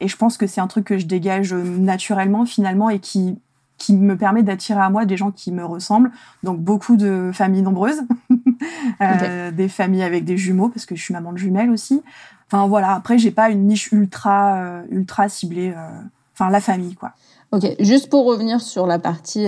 Et 0.00 0.08
je 0.08 0.16
pense 0.16 0.36
que 0.36 0.46
c'est 0.46 0.60
un 0.60 0.66
truc 0.66 0.84
que 0.84 0.98
je 0.98 1.06
dégage 1.06 1.52
euh, 1.52 1.62
naturellement 1.62 2.44
finalement 2.44 2.90
et 2.90 2.98
qui 2.98 3.38
qui 3.78 3.94
me 3.94 4.16
permet 4.16 4.42
d'attirer 4.42 4.80
à 4.80 4.90
moi 4.90 5.06
des 5.06 5.16
gens 5.16 5.30
qui 5.30 5.52
me 5.52 5.64
ressemblent. 5.64 6.10
Donc 6.42 6.60
beaucoup 6.60 6.96
de 6.96 7.30
familles 7.32 7.62
nombreuses, 7.62 8.02
euh, 9.00 9.50
des 9.52 9.68
familles 9.68 10.02
avec 10.02 10.24
des 10.24 10.36
jumeaux 10.36 10.68
parce 10.68 10.84
que 10.84 10.96
je 10.96 11.02
suis 11.02 11.14
maman 11.14 11.32
de 11.32 11.38
jumelles 11.38 11.70
aussi. 11.70 12.02
Enfin 12.48 12.66
voilà. 12.66 12.92
Après 12.92 13.18
j'ai 13.18 13.30
pas 13.30 13.50
une 13.50 13.66
niche 13.66 13.92
ultra 13.92 14.56
euh, 14.56 14.82
ultra 14.90 15.28
ciblée. 15.28 15.72
Euh, 15.74 16.00
enfin 16.38 16.50
la 16.50 16.60
famille 16.60 16.94
quoi. 16.94 17.12
Ok. 17.52 17.76
Juste 17.80 18.10
pour 18.10 18.26
revenir 18.26 18.60
sur 18.60 18.86
la 18.86 18.98
partie 18.98 19.46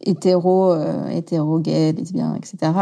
hétéro, 0.00 0.74
hétéro, 1.10 1.60
gay, 1.60 1.92
lesbien, 1.92 2.34
etc. 2.34 2.72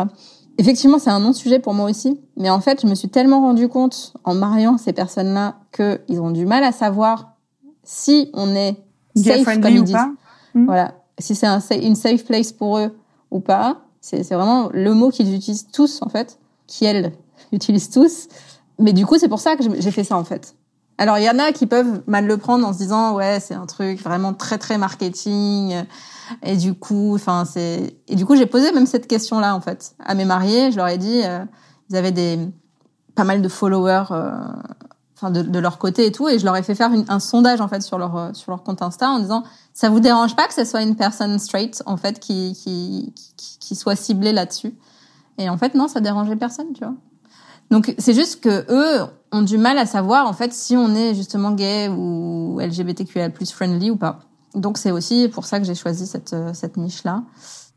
Effectivement, 0.58 0.98
c'est 0.98 1.10
un 1.10 1.20
non-sujet 1.20 1.60
pour 1.60 1.72
moi 1.72 1.88
aussi. 1.88 2.20
Mais 2.36 2.50
en 2.50 2.60
fait, 2.60 2.82
je 2.82 2.86
me 2.88 2.96
suis 2.96 3.08
tellement 3.08 3.40
rendu 3.40 3.68
compte 3.68 4.14
en 4.24 4.34
mariant 4.34 4.76
ces 4.76 4.92
personnes-là 4.92 5.56
qu'ils 5.72 6.20
ont 6.20 6.32
du 6.32 6.46
mal 6.46 6.64
à 6.64 6.72
savoir 6.72 7.36
si 7.84 8.30
on 8.34 8.54
est 8.54 8.76
safe, 9.14 9.44
comme 9.44 9.76
ils 9.76 9.84
disent. 9.84 9.96
Hmm. 10.54 10.66
Voilà. 10.66 10.94
Si 11.18 11.36
c'est 11.36 11.46
un, 11.46 11.60
une 11.80 11.94
safe 11.94 12.24
place 12.24 12.52
pour 12.52 12.78
eux 12.78 12.96
ou 13.30 13.38
pas, 13.38 13.82
c'est 14.00 14.22
vraiment 14.34 14.68
le 14.72 14.94
mot 14.94 15.10
qu'ils 15.10 15.32
utilisent 15.32 15.68
tous, 15.72 16.00
en 16.02 16.08
fait, 16.08 16.40
qui 16.66 16.84
elles 16.84 17.12
utilisent 17.52 17.90
tous. 17.90 18.26
Mais 18.80 18.92
du 18.92 19.06
coup, 19.06 19.16
c'est 19.16 19.28
pour 19.28 19.40
ça 19.40 19.54
que 19.56 19.62
j'ai 19.78 19.90
fait 19.92 20.04
ça, 20.04 20.16
en 20.16 20.24
fait. 20.24 20.56
Alors, 20.98 21.18
il 21.18 21.24
y 21.24 21.30
en 21.30 21.38
a 21.38 21.52
qui 21.52 21.66
peuvent 21.66 22.02
mal 22.06 22.26
le 22.26 22.36
prendre 22.36 22.66
en 22.66 22.72
se 22.72 22.78
disant, 22.78 23.14
ouais, 23.14 23.38
c'est 23.40 23.54
un 23.54 23.66
truc 23.66 24.02
vraiment 24.02 24.34
très, 24.34 24.58
très 24.58 24.78
marketing. 24.78 25.84
Et 26.42 26.56
du 26.56 26.74
coup, 26.74 27.14
enfin, 27.14 27.44
c'est, 27.44 27.96
et 28.08 28.16
du 28.16 28.26
coup, 28.26 28.36
j'ai 28.36 28.46
posé 28.46 28.72
même 28.72 28.86
cette 28.86 29.06
question-là, 29.06 29.54
en 29.54 29.60
fait, 29.60 29.94
à 30.04 30.14
mes 30.14 30.24
mariés. 30.24 30.72
Je 30.72 30.76
leur 30.76 30.88
ai 30.88 30.98
dit, 30.98 31.22
euh, 31.24 31.44
ils 31.88 31.96
avaient 31.96 32.12
des, 32.12 32.38
pas 33.14 33.24
mal 33.24 33.42
de 33.42 33.48
followers, 33.48 34.04
euh, 34.10 34.32
enfin 35.16 35.30
de, 35.30 35.58
leur 35.58 35.78
côté 35.78 36.06
et 36.06 36.12
tout, 36.12 36.28
et 36.28 36.38
je 36.38 36.44
leur 36.44 36.56
ai 36.56 36.62
fait 36.62 36.74
faire 36.74 36.90
un 37.08 37.18
sondage 37.18 37.60
en 37.60 37.66
fait 37.66 37.82
sur 37.82 37.98
leur 37.98 38.16
euh, 38.16 38.32
sur 38.32 38.52
leur 38.52 38.62
compte 38.62 38.80
Insta 38.80 39.10
en 39.10 39.18
disant 39.18 39.42
ça 39.74 39.90
vous 39.90 39.98
dérange 39.98 40.36
pas 40.36 40.46
que 40.46 40.54
ce 40.54 40.64
soit 40.64 40.82
une 40.82 40.94
personne 40.94 41.38
straight 41.40 41.82
en 41.86 41.96
fait 41.96 42.20
qui 42.20 42.54
qui 42.54 43.12
qui, 43.58 43.74
soit 43.74 43.96
ciblée 43.96 44.32
là-dessus? 44.32 44.72
Et 45.38 45.48
en 45.48 45.58
fait 45.58 45.74
non 45.74 45.88
ça 45.88 46.00
dérangeait 46.00 46.36
personne 46.36 46.72
tu 46.72 46.84
vois 46.84 46.94
donc 47.70 47.94
c'est 47.98 48.14
juste 48.14 48.42
que 48.42 48.64
eux 48.70 49.06
ont 49.30 49.42
du 49.42 49.58
mal 49.58 49.76
à 49.78 49.86
savoir 49.86 50.26
en 50.26 50.32
fait 50.32 50.52
si 50.52 50.76
on 50.76 50.94
est 50.94 51.14
justement 51.14 51.52
gay 51.52 51.88
ou 51.88 52.58
LGBTQIA+ 52.60 53.30
friendly 53.52 53.90
ou 53.90 53.96
pas. 53.96 54.20
Donc 54.54 54.78
c'est 54.78 54.90
aussi 54.90 55.28
pour 55.28 55.44
ça 55.44 55.58
que 55.58 55.66
j'ai 55.66 55.74
choisi 55.74 56.06
cette 56.06 56.32
euh, 56.32 56.54
cette 56.54 56.76
niche 56.76 57.04
là 57.04 57.22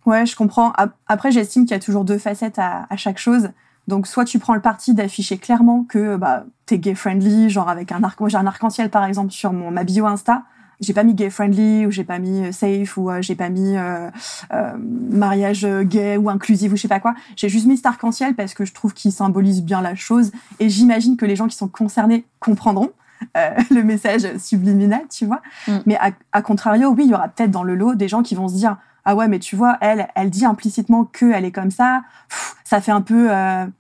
ouais 0.06 0.25
je 0.25 0.36
comprends. 0.36 0.73
Après 1.08 1.32
j'estime 1.32 1.65
qu'il 1.65 1.71
y 1.71 1.80
a 1.80 1.80
toujours 1.80 2.06
deux 2.06 2.17
facettes 2.17 2.60
à, 2.60 2.88
à 2.89 2.97
chaque 2.97 3.17
chose. 3.17 3.49
Donc 3.88 4.08
soit 4.08 4.25
tu 4.25 4.39
prends 4.39 4.54
le 4.54 4.62
parti 4.62 4.93
d'afficher 4.93 5.38
clairement 5.38 5.84
que 5.84 6.15
bah 6.15 6.45
t'es 6.65 6.80
gay 6.80 6.95
friendly, 6.95 7.49
genre 7.49 7.67
avec 7.67 7.91
un 7.91 8.04
arc, 8.04 8.19
j'ai 8.27 8.38
un 8.38 8.47
arc-en-ciel 8.47 8.89
par 8.89 9.04
exemple 9.04 9.32
sur 9.32 9.51
mon 9.51 9.71
ma 9.71 9.84
bio 9.84 10.06
Insta, 10.06 10.43
j'ai 10.82 10.94
pas 10.94 11.04
mis 11.04 11.13
gay 11.13 11.30
friendly 11.30 11.86
ou 11.86 11.91
j'ai 11.91 12.04
pas 12.04 12.20
mis 12.20 12.46
euh, 12.46 12.52
safe 12.52 12.98
ou 12.98 13.10
euh, 13.10 13.22
j'ai 13.22 13.36
pas 13.36 13.50
mis 13.50 13.78
euh, 13.78 14.10
euh, 14.52 14.72
mariage 14.78 15.65
gay 15.84 16.17
ou 16.17 16.30
inclusif 16.30 16.74
ou 16.74 16.76
je 16.76 16.82
sais 16.82 16.88
pas 16.88 17.00
quoi. 17.00 17.13
J'ai 17.36 17.50
juste 17.50 17.67
mis 17.67 17.78
cet 17.78 17.86
arc-en-ciel 17.86 18.36
parce 18.36 18.54
que 18.54 18.65
je 18.65 18.74
trouve 18.74 18.94
qu'il 18.94 19.12
symbolise 19.12 19.62
bien 19.62 19.82
la 19.82 19.96
chose 19.96 20.32
et 20.60 20.70
j'imagine 20.70 21.17
que 21.17 21.26
les 21.26 21.36
gens 21.36 21.48
qui 21.48 21.56
sont 21.56 21.67
concernés 21.67 22.26
comprendront. 22.39 22.91
le 23.70 23.84
message 23.84 24.24
subliminal, 24.39 25.04
tu 25.08 25.28
vois. 25.28 25.44
Mm. 25.67 25.78
Mais 25.86 26.00
à, 26.32 26.41
contrario, 26.41 26.89
oui, 26.89 27.04
il 27.06 27.12
y 27.12 27.13
aura 27.13 27.28
peut-être 27.28 27.52
dans 27.52 27.62
le 27.62 27.76
lot 27.76 27.94
des 27.94 28.08
gens 28.08 28.24
qui 28.24 28.34
vont 28.34 28.48
se 28.48 28.56
dire 28.56 28.78
ah 29.06 29.15
ouais, 29.15 29.28
mais 29.28 29.38
tu 29.38 29.56
vois, 29.56 29.78
elle, 29.80 30.08
elle 30.15 30.32
dit 30.32 30.44
implicitement 30.44 31.06
que 31.06 31.32
elle 31.32 31.46
est 31.46 31.52
comme 31.52 31.70
ça. 31.70 32.02
ça 32.63 32.82
fait 32.82 32.91
un 32.91 33.02
peu 33.02 33.30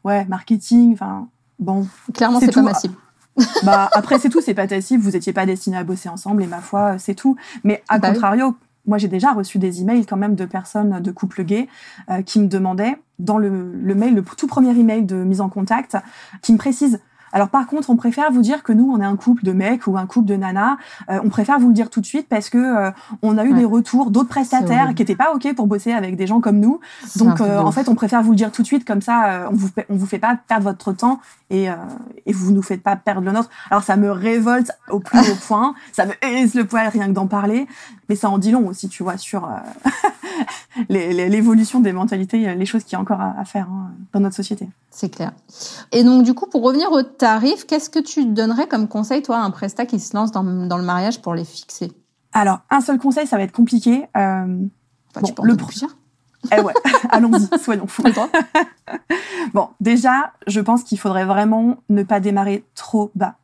ouais 0.03 0.25
marketing. 0.25 0.93
Enfin 0.93 1.27
bon. 1.57 1.87
Clairement, 2.13 2.39
c'est 2.39 2.53
pas 2.53 2.61
ma 2.61 2.75
cible. 2.75 2.93
bah 3.63 3.89
après 3.93 4.19
c'est 4.19 4.29
tout, 4.29 4.41
c'est 4.41 4.53
pas 4.53 4.67
ta 4.67 4.81
cible. 4.81 5.03
Vous 5.03 5.15
étiez 5.15 5.33
pas 5.33 5.45
destinés 5.45 5.77
à 5.77 5.83
bosser 5.83 6.09
ensemble 6.09 6.43
et 6.43 6.47
ma 6.47 6.59
foi, 6.59 6.97
c'est 6.97 7.15
tout. 7.15 7.35
Mais 7.63 7.83
à 7.87 7.97
bah 7.97 8.09
contrario 8.11 8.55
moi, 8.85 8.97
j'ai 8.97 9.07
déjà 9.07 9.31
reçu 9.31 9.59
des 9.59 9.81
emails 9.81 10.05
quand 10.05 10.17
même 10.17 10.35
de 10.35 10.45
personnes 10.45 11.01
de 11.01 11.11
couples 11.11 11.43
gays 11.43 11.67
euh, 12.09 12.21
qui 12.23 12.39
me 12.39 12.47
demandaient, 12.47 12.97
dans 13.19 13.37
le, 13.37 13.71
le, 13.73 13.95
mail, 13.95 14.15
le 14.15 14.23
tout 14.23 14.47
premier 14.47 14.71
email 14.71 15.03
de 15.03 15.15
mise 15.17 15.41
en 15.41 15.49
contact, 15.49 15.97
qui 16.41 16.51
me 16.53 16.57
précisent 16.57 16.99
alors 17.33 17.49
par 17.49 17.67
contre, 17.67 17.89
on 17.89 17.95
préfère 17.95 18.31
vous 18.31 18.41
dire 18.41 18.63
que 18.63 18.73
nous, 18.73 18.91
on 18.91 18.99
est 19.01 19.05
un 19.05 19.15
couple 19.15 19.43
de 19.43 19.51
mecs 19.51 19.87
ou 19.87 19.97
un 19.97 20.05
couple 20.05 20.27
de 20.27 20.35
nanas. 20.35 20.77
Euh, 21.09 21.19
on 21.23 21.29
préfère 21.29 21.59
vous 21.59 21.67
le 21.67 21.73
dire 21.73 21.89
tout 21.89 22.01
de 22.01 22.05
suite 22.05 22.27
parce 22.27 22.49
que 22.49 22.57
euh, 22.57 22.91
on 23.21 23.37
a 23.37 23.45
eu 23.45 23.53
des 23.53 23.65
retours 23.65 24.11
d'autres 24.11 24.29
prestataires 24.29 24.93
qui 24.95 25.01
n'étaient 25.01 25.15
pas 25.15 25.33
ok 25.33 25.53
pour 25.55 25.67
bosser 25.67 25.91
avec 25.91 26.15
des 26.15 26.27
gens 26.27 26.41
comme 26.41 26.59
nous. 26.59 26.79
Donc 27.15 27.41
euh, 27.41 27.59
en 27.59 27.71
fait, 27.71 27.89
on 27.89 27.95
préfère 27.95 28.21
vous 28.21 28.31
le 28.31 28.37
dire 28.37 28.51
tout 28.51 28.61
de 28.61 28.67
suite 28.67 28.85
comme 28.85 29.01
ça, 29.01 29.47
on 29.51 29.55
vous 29.55 29.69
on 29.89 29.95
vous 29.95 30.05
fait 30.05 30.19
pas 30.19 30.37
perdre 30.47 30.63
votre 30.63 30.91
temps 30.93 31.19
et 31.49 31.67
et 32.25 32.33
vous 32.33 32.51
nous 32.51 32.61
faites 32.61 32.83
pas 32.83 32.95
perdre 32.95 33.21
le 33.21 33.31
nôtre. 33.31 33.49
Alors 33.69 33.83
ça 33.83 33.95
me 33.95 34.11
révolte 34.11 34.71
au 34.89 34.99
plus 34.99 35.19
haut 35.31 35.37
point, 35.47 35.73
ça 35.91 36.05
me 36.05 36.13
hérisse 36.21 36.55
le 36.55 36.65
poil 36.65 36.87
rien 36.87 37.07
que 37.07 37.13
d'en 37.13 37.27
parler, 37.27 37.67
mais 38.09 38.15
ça 38.15 38.29
en 38.29 38.37
dit 38.37 38.51
long 38.51 38.67
aussi, 38.67 38.89
tu 38.89 39.03
vois, 39.03 39.17
sur 39.17 39.49
l'évolution 40.89 41.79
des 41.79 41.93
mentalités, 41.93 42.53
les 42.55 42.65
choses 42.65 42.83
qu'il 42.83 42.93
y 42.93 42.95
a 42.95 42.99
encore 42.99 43.21
à, 43.21 43.43
faire 43.45 43.67
hein, 43.69 43.91
dans 44.13 44.19
notre 44.19 44.35
société. 44.35 44.69
C'est 44.89 45.09
clair. 45.09 45.31
Et 45.91 46.03
donc 46.03 46.23
du 46.23 46.33
coup, 46.33 46.47
pour 46.47 46.63
revenir 46.63 46.91
au 46.91 47.03
tarif, 47.03 47.65
qu'est-ce 47.65 47.89
que 47.89 47.99
tu 47.99 48.25
donnerais 48.25 48.67
comme 48.67 48.87
conseil, 48.87 49.21
toi, 49.21 49.37
à 49.37 49.41
un 49.41 49.51
prestat 49.51 49.85
qui 49.85 49.99
se 49.99 50.15
lance 50.15 50.31
dans, 50.31 50.43
le 50.43 50.83
mariage 50.83 51.21
pour 51.21 51.33
les 51.33 51.45
fixer? 51.45 51.91
Alors, 52.33 52.59
un 52.69 52.81
seul 52.81 52.97
conseil, 52.97 53.27
ça 53.27 53.37
va 53.37 53.43
être 53.43 53.51
compliqué. 53.51 54.07
Euh, 54.15 54.57
tu 55.23 55.33
le 55.43 55.55
plusieurs 55.55 55.95
eh 56.55 56.61
ouais, 56.61 56.73
allons-y, 57.09 57.59
soyons 57.59 57.87
fous. 57.87 58.03
bon, 59.53 59.69
déjà, 59.79 60.33
je 60.47 60.59
pense 60.59 60.83
qu'il 60.83 60.99
faudrait 60.99 61.25
vraiment 61.25 61.77
ne 61.89 62.03
pas 62.03 62.19
démarrer 62.19 62.65
trop 62.75 63.11
bas. 63.15 63.35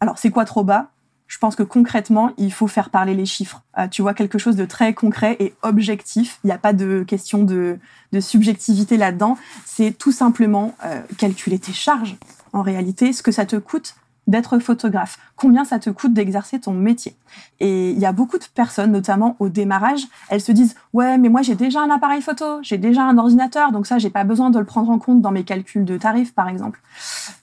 Alors, 0.00 0.18
c'est 0.18 0.30
quoi 0.30 0.44
trop 0.44 0.64
bas? 0.64 0.90
Je 1.30 1.38
pense 1.38 1.54
que 1.54 1.62
concrètement, 1.62 2.32
il 2.38 2.52
faut 2.52 2.66
faire 2.66 2.90
parler 2.90 3.14
les 3.14 3.24
chiffres. 3.24 3.62
Euh, 3.78 3.86
tu 3.86 4.02
vois, 4.02 4.14
quelque 4.14 4.36
chose 4.36 4.56
de 4.56 4.64
très 4.64 4.94
concret 4.94 5.36
et 5.38 5.54
objectif. 5.62 6.40
Il 6.42 6.48
n'y 6.48 6.52
a 6.52 6.58
pas 6.58 6.72
de 6.72 7.04
question 7.06 7.44
de, 7.44 7.78
subjectivité 8.18 8.96
là-dedans. 8.96 9.38
C'est 9.64 9.96
tout 9.96 10.10
simplement 10.10 10.74
euh, 10.84 11.00
calculer 11.18 11.60
tes 11.60 11.72
charges, 11.72 12.16
en 12.52 12.62
réalité, 12.62 13.12
ce 13.12 13.22
que 13.22 13.30
ça 13.30 13.46
te 13.46 13.54
coûte 13.54 13.94
d'être 14.30 14.58
photographe 14.58 15.18
Combien 15.36 15.64
ça 15.64 15.78
te 15.78 15.90
coûte 15.90 16.12
d'exercer 16.12 16.60
ton 16.60 16.72
métier? 16.72 17.16
Et 17.60 17.90
il 17.90 17.98
y 17.98 18.06
a 18.06 18.12
beaucoup 18.12 18.38
de 18.38 18.44
personnes, 18.54 18.92
notamment 18.92 19.36
au 19.38 19.48
démarrage, 19.48 20.02
elles 20.28 20.40
se 20.40 20.52
disent 20.52 20.74
ouais, 20.92 21.18
mais 21.18 21.28
moi 21.28 21.42
j'ai 21.42 21.54
déjà 21.54 21.80
un 21.80 21.90
appareil 21.90 22.22
photo, 22.22 22.58
j'ai 22.62 22.78
déjà 22.78 23.04
un 23.04 23.18
ordinateur, 23.18 23.72
donc 23.72 23.86
ça 23.86 23.98
j'ai 23.98 24.10
pas 24.10 24.24
besoin 24.24 24.50
de 24.50 24.58
le 24.58 24.64
prendre 24.64 24.90
en 24.90 24.98
compte 24.98 25.20
dans 25.20 25.30
mes 25.30 25.44
calculs 25.44 25.84
de 25.84 25.98
tarifs, 25.98 26.34
par 26.34 26.48
exemple. 26.48 26.80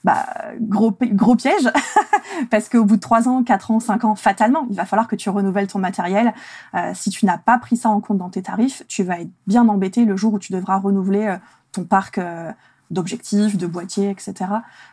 Bah 0.04 0.26
gros 0.60 0.92
piège, 1.36 1.70
parce 2.50 2.68
qu'au 2.68 2.84
bout 2.84 2.96
de 2.96 3.00
3 3.00 3.28
ans, 3.28 3.42
4 3.42 3.70
ans, 3.70 3.80
5 3.80 4.04
ans, 4.04 4.14
fatalement, 4.14 4.66
il 4.70 4.76
va 4.76 4.84
falloir 4.84 5.08
que 5.08 5.16
tu 5.16 5.30
renouvelles 5.30 5.66
ton 5.66 5.78
matériel. 5.78 6.32
Euh, 6.74 6.92
si 6.94 7.10
tu 7.10 7.26
n'as 7.26 7.38
pas 7.38 7.58
pris 7.58 7.76
ça 7.76 7.88
en 7.88 8.00
compte 8.00 8.18
dans 8.18 8.30
tes 8.30 8.42
tarifs, 8.42 8.82
tu 8.88 9.02
vas 9.02 9.20
être 9.20 9.30
bien 9.46 9.68
embêté 9.68 10.04
le 10.04 10.16
jour 10.16 10.34
où 10.34 10.38
tu 10.38 10.52
devras 10.52 10.78
renouveler 10.78 11.26
euh, 11.26 11.36
ton 11.72 11.84
parc. 11.84 12.18
Euh, 12.18 12.52
d'objectifs, 12.90 13.56
de 13.56 13.66
boîtiers, 13.66 14.10
etc. 14.10 14.34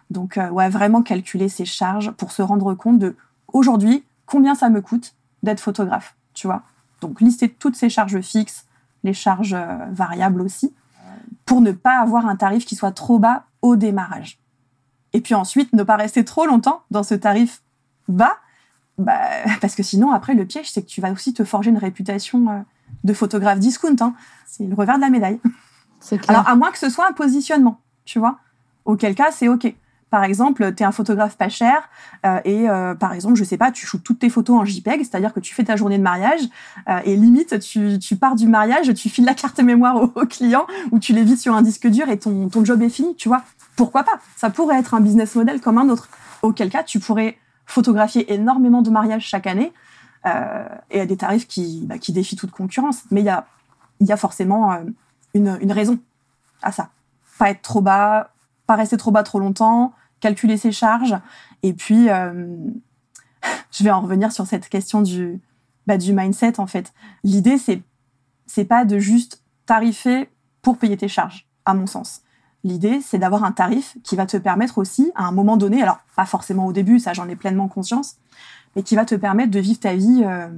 Donc, 0.09 0.37
euh, 0.37 0.49
ouais, 0.49 0.69
vraiment 0.69 1.01
calculer 1.01 1.49
ses 1.49 1.65
charges 1.65 2.11
pour 2.11 2.31
se 2.31 2.41
rendre 2.41 2.73
compte 2.73 2.99
de 2.99 3.15
aujourd'hui 3.53 4.03
combien 4.25 4.55
ça 4.55 4.69
me 4.69 4.81
coûte 4.81 5.15
d'être 5.43 5.59
photographe, 5.59 6.15
tu 6.33 6.47
vois. 6.47 6.63
Donc, 7.01 7.21
lister 7.21 7.49
toutes 7.49 7.75
ces 7.75 7.89
charges 7.89 8.19
fixes, 8.21 8.65
les 9.03 9.13
charges 9.13 9.53
euh, 9.53 9.77
variables 9.91 10.41
aussi, 10.41 10.73
pour 11.45 11.61
ne 11.61 11.71
pas 11.71 11.99
avoir 12.01 12.25
un 12.25 12.35
tarif 12.35 12.65
qui 12.65 12.75
soit 12.75 12.91
trop 12.91 13.19
bas 13.19 13.45
au 13.61 13.75
démarrage. 13.75 14.39
Et 15.13 15.21
puis 15.21 15.33
ensuite, 15.33 15.71
ne 15.73 15.83
pas 15.83 15.95
rester 15.95 16.25
trop 16.25 16.45
longtemps 16.45 16.81
dans 16.91 17.03
ce 17.03 17.15
tarif 17.15 17.61
bas, 18.07 18.37
bah, 18.97 19.19
parce 19.61 19.75
que 19.75 19.83
sinon, 19.83 20.11
après, 20.11 20.33
le 20.33 20.45
piège, 20.45 20.71
c'est 20.71 20.81
que 20.81 20.87
tu 20.87 21.01
vas 21.01 21.11
aussi 21.11 21.33
te 21.33 21.43
forger 21.43 21.69
une 21.69 21.77
réputation 21.77 22.49
euh, 22.49 22.59
de 23.03 23.13
photographe 23.13 23.59
discount. 23.59 23.95
Hein. 24.01 24.13
C'est 24.45 24.65
le 24.65 24.75
revers 24.75 24.95
de 24.95 25.01
la 25.01 25.09
médaille. 25.09 25.39
Alors, 26.27 26.47
à 26.47 26.55
moins 26.55 26.71
que 26.71 26.77
ce 26.77 26.89
soit 26.89 27.07
un 27.09 27.13
positionnement 27.13 27.79
tu 28.05 28.19
vois. 28.19 28.37
Auquel 28.85 29.15
cas, 29.15 29.31
c'est 29.31 29.47
OK. 29.47 29.73
Par 30.15 30.23
exemple, 30.23 30.73
tu 30.73 30.83
es 30.83 30.85
un 30.85 30.93
photographe 30.93 31.35
pas 31.35 31.49
cher 31.49 31.89
euh, 32.25 32.39
et 32.45 32.69
euh, 32.69 32.95
par 32.95 33.11
exemple, 33.11 33.35
je 33.35 33.43
sais 33.43 33.57
pas, 33.57 33.71
tu 33.71 33.85
shootes 33.85 34.03
toutes 34.03 34.19
tes 34.19 34.29
photos 34.29 34.57
en 34.57 34.63
JPEG, 34.63 34.99
c'est-à-dire 34.99 35.33
que 35.33 35.41
tu 35.41 35.53
fais 35.53 35.65
ta 35.65 35.75
journée 35.75 35.97
de 35.97 36.03
mariage 36.03 36.41
euh, 36.87 36.99
et 37.03 37.17
limite, 37.17 37.59
tu, 37.59 38.15
pars 38.15 38.35
du 38.35 38.47
mariage, 38.47 38.93
tu 38.93 39.09
files 39.09 39.25
la 39.25 39.33
carte 39.33 39.59
mémoire 39.59 39.97
au, 40.15 40.25
client 40.25 40.67
ou 40.91 40.99
tu 40.99 41.11
les 41.11 41.23
vides 41.23 41.39
sur 41.39 41.53
un 41.53 41.61
disque 41.61 41.87
dur 41.87 42.07
et 42.07 42.17
ton, 42.17 42.49
job 42.63 42.81
est 42.81 42.89
fini, 42.89 43.15
tu 43.15 43.27
vois. 43.27 43.43
Pourquoi 43.75 44.03
pas? 44.03 44.19
Ça 44.37 44.49
pourrait 44.49 44.79
être 44.79 44.93
un 44.93 45.01
business 45.01 45.35
model 45.35 45.59
comme 45.59 45.77
un 45.77 45.89
autre. 45.89 46.07
Auquel 46.43 46.69
cas, 46.69 46.83
tu 46.83 46.99
pourrais 46.99 47.37
photographier 47.65 48.31
énormément 48.33 48.81
de 48.81 48.91
mariages 48.91 49.25
chaque 49.25 49.47
année 49.47 49.73
et 50.91 51.01
à 51.01 51.05
des 51.05 51.17
tarifs 51.17 51.45
qui, 51.45 51.83
bah, 51.85 51.97
qui 51.97 52.13
défient 52.13 52.37
toute 52.37 52.51
concurrence. 52.51 53.03
Mais 53.11 53.21
il 53.21 53.27
y 54.07 54.11
a, 54.11 54.17
forcément 54.17 54.77
une 55.33 55.71
raison 55.71 55.99
à 56.61 56.71
ça 56.71 56.89
pas 57.37 57.49
être 57.49 57.61
trop 57.61 57.81
bas, 57.81 58.31
pas 58.67 58.75
rester 58.75 58.97
trop 58.97 59.11
bas 59.11 59.23
trop 59.23 59.39
longtemps, 59.39 59.93
calculer 60.19 60.57
ses 60.57 60.71
charges. 60.71 61.15
Et 61.63 61.73
puis, 61.73 62.09
euh, 62.09 62.55
je 63.71 63.83
vais 63.83 63.91
en 63.91 64.01
revenir 64.01 64.31
sur 64.31 64.45
cette 64.47 64.69
question 64.69 65.01
du, 65.01 65.41
bah, 65.87 65.97
du 65.97 66.13
mindset, 66.13 66.59
en 66.59 66.67
fait. 66.67 66.93
L'idée, 67.23 67.57
c'est, 67.57 67.81
c'est 68.47 68.65
pas 68.65 68.85
de 68.85 68.99
juste 68.99 69.43
tarifer 69.65 70.29
pour 70.61 70.77
payer 70.77 70.97
tes 70.97 71.07
charges, 71.07 71.47
à 71.65 71.73
mon 71.73 71.87
sens. 71.87 72.21
L'idée, 72.63 72.99
c'est 72.99 73.19
d'avoir 73.19 73.43
un 73.43 73.51
tarif 73.51 73.95
qui 74.03 74.15
va 74.15 74.25
te 74.25 74.37
permettre 74.37 74.79
aussi, 74.79 75.11
à 75.13 75.25
un 75.25 75.31
moment 75.31 75.55
donné, 75.55 75.83
alors 75.83 75.99
pas 76.15 76.25
forcément 76.25 76.65
au 76.65 76.73
début, 76.73 76.99
ça 76.99 77.13
j'en 77.13 77.29
ai 77.29 77.35
pleinement 77.35 77.67
conscience, 77.67 78.15
mais 78.75 78.81
qui 78.81 78.95
va 78.95 79.05
te 79.05 79.13
permettre 79.13 79.51
de 79.51 79.59
vivre 79.59 79.79
ta 79.79 79.93
vie, 79.93 80.23
euh, 80.25 80.49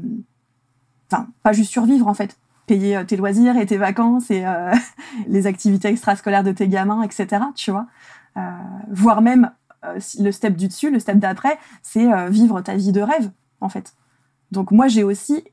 enfin, 1.12 1.28
pas 1.44 1.52
juste 1.52 1.70
survivre 1.70 2.08
en 2.08 2.14
fait, 2.14 2.38
payer 2.68 2.98
euh, 2.98 3.04
tes 3.04 3.16
loisirs 3.16 3.58
et 3.58 3.66
tes 3.66 3.78
vacances 3.78 4.30
et 4.30 4.46
euh, 4.46 4.72
les 5.28 5.48
activités 5.48 5.88
extrascolaires 5.88 6.44
de 6.44 6.52
tes 6.52 6.68
gamins, 6.68 7.02
etc. 7.02 7.46
Tu 7.56 7.72
vois, 7.72 7.88
euh, 8.36 8.42
voire 8.92 9.24
même 9.24 9.50
le 10.20 10.32
step 10.32 10.56
du 10.56 10.68
dessus, 10.68 10.92
le 10.92 11.00
step 11.00 11.18
d'après, 11.18 11.58
c'est 11.82 12.30
vivre 12.30 12.60
ta 12.60 12.76
vie 12.76 12.92
de 12.92 13.00
rêve 13.00 13.30
en 13.62 13.70
fait. 13.70 13.94
Donc 14.52 14.72
moi 14.72 14.90
j'ai 14.90 15.04
aussi 15.04 15.46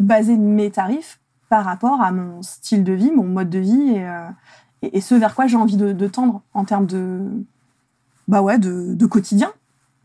basé 0.00 0.36
mes 0.36 0.70
tarifs 0.70 1.18
par 1.48 1.64
rapport 1.64 2.02
à 2.02 2.12
mon 2.12 2.42
style 2.42 2.84
de 2.84 2.92
vie, 2.92 3.10
mon 3.10 3.24
mode 3.24 3.48
de 3.48 3.60
vie 3.60 3.96
et, 4.82 4.98
et, 4.98 5.00
ce 5.00 5.14
vers 5.14 5.34
quoi 5.34 5.46
j'ai 5.46 5.56
envie 5.56 5.78
de, 5.78 6.08
tendre 6.08 6.42
en 6.52 6.64
termes 6.64 6.84
de 6.84 7.22
bah 8.26 8.42
ouais 8.42 8.58
de, 8.58 8.92
de 8.92 9.06
quotidien, 9.06 9.50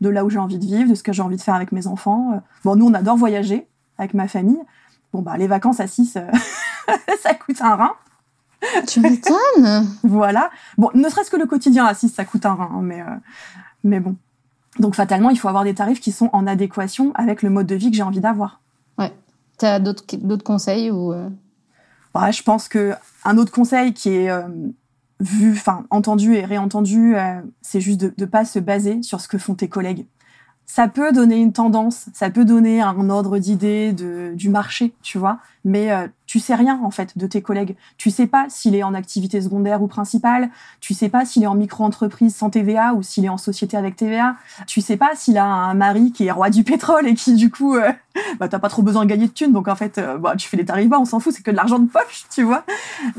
de 0.00 0.08
là 0.08 0.24
où 0.24 0.30
j'ai 0.30 0.38
envie 0.38 0.58
de 0.58 0.64
vivre, 0.64 0.88
de 0.88 0.94
ce 0.94 1.02
que 1.02 1.12
j'ai 1.12 1.22
envie 1.22 1.36
de 1.36 1.42
faire 1.42 1.56
avec 1.56 1.70
mes 1.70 1.86
enfants. 1.86 2.40
Bon 2.64 2.76
nous 2.76 2.86
on 2.86 2.94
adore 2.94 3.16
voyager 3.16 3.66
avec 3.98 4.14
ma 4.14 4.26
famille. 4.26 4.62
Bon, 5.14 5.22
bah, 5.22 5.36
les 5.36 5.46
vacances 5.46 5.78
à 5.78 5.86
6, 5.86 6.16
euh, 6.16 6.22
ça 7.22 7.34
coûte 7.34 7.60
un 7.60 7.76
rein. 7.76 7.92
Tu 8.88 8.98
m'étonnes 8.98 9.86
Voilà. 10.02 10.50
Bon, 10.76 10.90
ne 10.92 11.08
serait-ce 11.08 11.30
que 11.30 11.36
le 11.36 11.46
quotidien 11.46 11.86
à 11.86 11.94
6, 11.94 12.08
ça 12.08 12.24
coûte 12.24 12.44
un 12.44 12.54
rein, 12.54 12.68
hein, 12.74 12.80
mais, 12.82 13.00
euh, 13.00 13.14
mais 13.84 14.00
bon. 14.00 14.16
Donc, 14.80 14.96
fatalement, 14.96 15.30
il 15.30 15.38
faut 15.38 15.46
avoir 15.46 15.62
des 15.62 15.74
tarifs 15.74 16.00
qui 16.00 16.10
sont 16.10 16.30
en 16.32 16.48
adéquation 16.48 17.12
avec 17.14 17.42
le 17.42 17.50
mode 17.50 17.68
de 17.68 17.76
vie 17.76 17.92
que 17.92 17.96
j'ai 17.96 18.02
envie 18.02 18.18
d'avoir. 18.18 18.60
Ouais. 18.98 19.12
Tu 19.60 19.66
as 19.66 19.78
d'autres 19.78 20.42
conseils 20.42 20.90
ou 20.90 21.12
euh? 21.12 21.28
bah, 22.12 22.32
Je 22.32 22.42
pense 22.42 22.66
que 22.66 22.94
un 23.24 23.38
autre 23.38 23.52
conseil 23.52 23.94
qui 23.94 24.08
est 24.08 24.32
vu, 25.20 25.52
enfin, 25.52 25.84
entendu 25.90 26.34
et 26.34 26.44
réentendu, 26.44 27.14
c'est 27.62 27.80
juste 27.80 28.00
de 28.00 28.12
ne 28.18 28.26
pas 28.26 28.44
se 28.44 28.58
baser 28.58 29.00
sur 29.04 29.20
ce 29.20 29.28
que 29.28 29.38
font 29.38 29.54
tes 29.54 29.68
collègues 29.68 30.06
ça 30.66 30.88
peut 30.88 31.12
donner 31.12 31.36
une 31.36 31.52
tendance, 31.52 32.06
ça 32.14 32.30
peut 32.30 32.44
donner 32.44 32.80
un 32.80 33.10
ordre 33.10 33.38
d'idée 33.38 33.92
du 33.92 34.48
marché, 34.48 34.94
tu 35.02 35.18
vois, 35.18 35.38
mais 35.64 35.90
euh, 35.92 36.08
tu 36.26 36.40
sais 36.40 36.54
rien 36.54 36.80
en 36.82 36.90
fait 36.90 37.16
de 37.16 37.26
tes 37.26 37.42
collègues. 37.42 37.76
Tu 37.96 38.10
sais 38.10 38.26
pas 38.26 38.46
s'il 38.48 38.74
est 38.74 38.82
en 38.82 38.94
activité 38.94 39.40
secondaire 39.40 39.82
ou 39.82 39.86
principale, 39.86 40.50
tu 40.80 40.94
sais 40.94 41.08
pas 41.08 41.24
s'il 41.24 41.42
est 41.42 41.46
en 41.46 41.54
micro-entreprise 41.54 42.34
sans 42.34 42.50
TVA 42.50 42.94
ou 42.94 43.02
s'il 43.02 43.24
est 43.24 43.28
en 43.28 43.36
société 43.36 43.76
avec 43.76 43.96
TVA, 43.96 44.36
tu 44.66 44.80
sais 44.80 44.96
pas 44.96 45.10
s'il 45.14 45.38
a 45.38 45.44
un 45.44 45.74
mari 45.74 46.12
qui 46.12 46.26
est 46.26 46.30
roi 46.30 46.50
du 46.50 46.64
pétrole 46.64 47.06
et 47.06 47.14
qui 47.14 47.34
du 47.34 47.50
coup, 47.50 47.76
euh, 47.76 47.92
bah 48.40 48.48
t'as 48.48 48.58
pas 48.58 48.68
trop 48.68 48.82
besoin 48.82 49.04
de 49.04 49.10
gagner 49.10 49.26
de 49.26 49.32
thunes, 49.32 49.52
donc 49.52 49.68
en 49.68 49.76
fait, 49.76 49.98
euh, 49.98 50.18
bah, 50.18 50.34
tu 50.36 50.48
fais 50.48 50.56
les 50.56 50.64
tarifs 50.64 50.88
bas, 50.88 50.98
on 50.98 51.04
s'en 51.04 51.20
fout, 51.20 51.32
c'est 51.32 51.42
que 51.42 51.50
de 51.50 51.56
l'argent 51.56 51.78
de 51.78 51.88
poche, 51.88 52.24
tu 52.30 52.42
vois. 52.42 52.64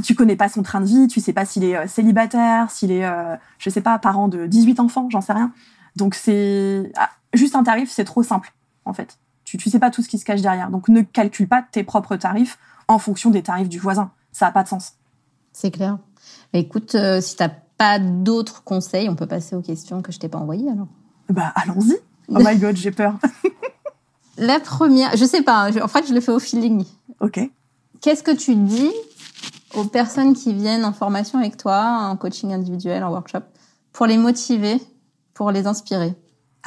Tu 0.04 0.16
connais 0.16 0.36
pas 0.36 0.50
son 0.50 0.64
train 0.64 0.82
de 0.82 0.86
vie, 0.86 1.08
tu 1.08 1.20
sais 1.20 1.34
pas 1.34 1.46
s'il 1.46 1.64
est 1.64 1.78
euh, 1.78 1.88
célibataire, 1.88 2.72
s'il 2.72 2.92
est, 2.92 3.10
je 3.60 3.70
sais 3.70 3.82
pas, 3.82 3.98
parent 4.00 4.28
de 4.28 4.46
18 4.46 4.80
enfants, 4.80 5.08
j'en 5.10 5.22
sais 5.22 5.34
rien. 5.34 5.52
Donc 5.96 6.16
c'est 6.16 6.92
ah, 6.98 7.10
juste 7.34 7.56
un 7.56 7.64
tarif, 7.64 7.92
c'est 7.92 8.06
trop 8.06 8.24
simple 8.24 8.54
en 8.86 8.94
fait. 8.94 9.18
Tu 9.44 9.58
ne 9.58 9.72
sais 9.72 9.80
pas 9.80 9.92
tout 9.92 10.02
ce 10.02 10.10
qui 10.10 10.18
se 10.18 10.26
cache 10.26 10.42
derrière. 10.42 10.70
Donc 10.70 10.88
ne 10.90 11.02
calcule 11.02 11.48
pas 11.48 11.64
tes 11.72 11.84
propres 11.84 12.16
tarifs 12.16 12.58
en 12.88 13.00
fonction 13.00 13.30
des 13.30 13.44
tarifs 13.44 13.70
du 13.70 13.80
voisin. 13.80 14.12
Ça 14.32 14.46
n'a 14.46 14.52
pas 14.52 14.64
de 14.64 14.68
sens. 14.68 14.94
C'est 15.54 15.72
clair. 15.72 15.98
Écoute, 16.54 16.96
euh, 16.96 17.22
si 17.22 17.36
tu 17.36 17.44
n'as 17.44 17.52
pas 17.78 18.00
d'autres 18.00 18.64
conseils, 18.64 19.08
on 19.10 19.16
peut 19.16 19.28
passer 19.28 19.56
aux 19.56 19.62
questions 19.62 20.02
que 20.02 20.12
je 20.12 20.20
t'ai 20.20 20.30
pas 20.30 20.40
envoyées 20.40 20.70
alors. 20.70 20.88
Bah 21.30 21.54
allons-y. 21.56 21.96
Oh 22.30 22.40
my 22.40 22.58
god, 22.58 22.76
j'ai 22.76 22.92
peur. 22.92 23.18
La 24.38 24.60
première, 24.60 25.16
je 25.16 25.24
sais 25.24 25.44
pas, 25.44 25.70
en 25.82 25.88
fait, 25.88 26.08
je 26.08 26.14
le 26.14 26.20
fais 26.20 26.32
au 26.32 26.40
feeling. 26.40 26.84
Ok. 27.22 27.40
Qu'est-ce 28.02 28.24
que 28.24 28.36
tu 28.36 28.56
dis 28.56 28.92
aux 29.76 29.86
personnes 29.86 30.34
qui 30.34 30.54
viennent 30.54 30.84
en 30.84 30.92
formation 30.92 31.40
avec 31.40 31.56
toi, 31.58 32.10
en 32.10 32.18
coaching 32.18 32.54
individuel, 32.54 33.04
en 33.04 33.12
workshop, 33.12 33.44
pour 33.94 34.08
les 34.08 34.18
motiver, 34.18 34.82
pour 35.36 35.52
les 35.52 35.68
inspirer 35.68 36.16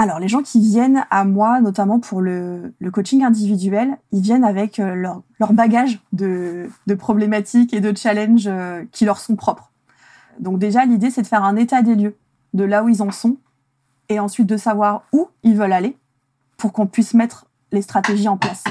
alors, 0.01 0.21
les 0.21 0.29
gens 0.29 0.43
qui 0.43 0.61
viennent 0.61 1.05
à 1.11 1.25
moi, 1.25 1.61
notamment 1.61 1.99
pour 1.99 2.21
le, 2.21 2.73
coaching 2.93 3.25
individuel, 3.25 3.99
ils 4.13 4.21
viennent 4.21 4.45
avec 4.45 4.79
euh, 4.79 4.95
leur, 4.95 5.53
bagage 5.53 6.01
de, 6.13 6.71
de, 6.87 6.95
problématiques 6.95 7.75
et 7.75 7.81
de 7.81 7.95
challenges 7.97 8.47
euh, 8.47 8.85
qui 8.93 9.05
leur 9.05 9.19
sont 9.19 9.35
propres. 9.35 9.73
Donc 10.39 10.61
déjà, 10.61 10.85
l'idée, 10.85 11.11
c'est 11.11 11.23
de 11.23 11.27
faire 11.27 11.43
un 11.43 11.57
état 11.57 11.83
des 11.83 11.97
lieux 11.97 12.17
de 12.55 12.63
là 12.63 12.85
où 12.85 12.89
ils 12.89 13.03
en 13.03 13.11
sont 13.11 13.39
et 14.09 14.21
ensuite 14.21 14.47
de 14.47 14.57
savoir 14.57 15.03
où 15.13 15.29
ils 15.43 15.57
veulent 15.57 15.73
aller 15.73 15.97
pour 16.57 16.73
qu'on 16.73 16.87
puisse 16.87 17.13
mettre 17.13 17.47
les 17.73 17.83
stratégies 17.83 18.29
en 18.29 18.37
place. 18.37 18.63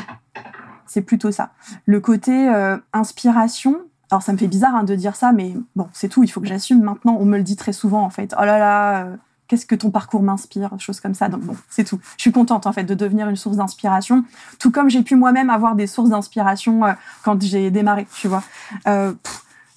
C'est 0.86 1.02
plutôt 1.02 1.32
ça. 1.32 1.52
Le 1.86 2.00
côté 2.00 2.48
euh, 2.48 2.78
inspiration, 2.94 3.82
alors 4.12 4.22
ça 4.22 4.32
me 4.32 4.38
fait 4.38 4.48
bizarre 4.48 4.76
hein, 4.76 4.86
de 4.86 4.96
dire 4.96 5.18
ça, 5.18 5.34
mais 5.34 5.56
bon, 5.76 5.90
c'est 5.92 6.08
tout, 6.08 6.24
il 6.24 6.30
faut 6.30 6.40
que 6.40 6.48
j'assume 6.48 6.82
maintenant. 6.82 7.18
On 7.20 7.26
me 7.26 7.36
le 7.36 7.44
dit 7.44 7.58
très 7.58 7.74
souvent 7.74 8.04
en 8.04 8.10
fait. 8.10 8.34
Oh 8.40 8.46
là 8.46 8.58
là, 8.58 9.08
qu'est-ce 9.48 9.66
que 9.66 9.76
ton 9.76 9.92
parcours 9.92 10.22
m'inspire, 10.22 10.70
choses 10.80 11.00
comme 11.00 11.14
ça. 11.14 11.30
Donc 11.30 11.42
bon, 11.42 11.56
c'est 11.70 11.84
tout. 11.84 12.00
Je 12.18 12.22
suis 12.22 12.32
contente 12.32 12.68
en 12.68 12.74
fait 12.74 12.84
de 12.84 12.94
devenir 12.94 13.30
une 13.30 13.36
source 13.36 13.58
d'inspiration, 13.58 14.24
tout 14.60 14.72
comme 14.72 14.90
j'ai 14.90 15.04
pu 15.04 15.16
moi-même 15.16 15.50
avoir 15.50 15.76
des 15.76 15.88
sources 15.88 16.10
d'inspiration 16.10 16.86
euh, 16.86 16.94
quand 17.24 17.42
j'ai 17.42 17.72
démarré, 17.72 18.08
tu 18.14 18.28
vois. 18.28 18.44
Euh, 18.88 19.14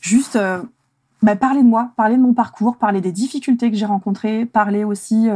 juste 0.01 0.37
euh, 0.37 0.63
bah, 1.23 1.37
parler 1.37 1.63
de 1.63 1.69
moi, 1.69 1.93
parler 1.97 2.17
de 2.17 2.23
mon 2.23 2.35
parcours, 2.35 2.77
parler 2.77 3.01
des 3.01 3.13
difficultés 3.13 3.71
que 3.71 3.77
j'ai 3.77 3.87
rencontrées, 3.87 4.47
parler 4.47 4.85
aussi 4.85 5.29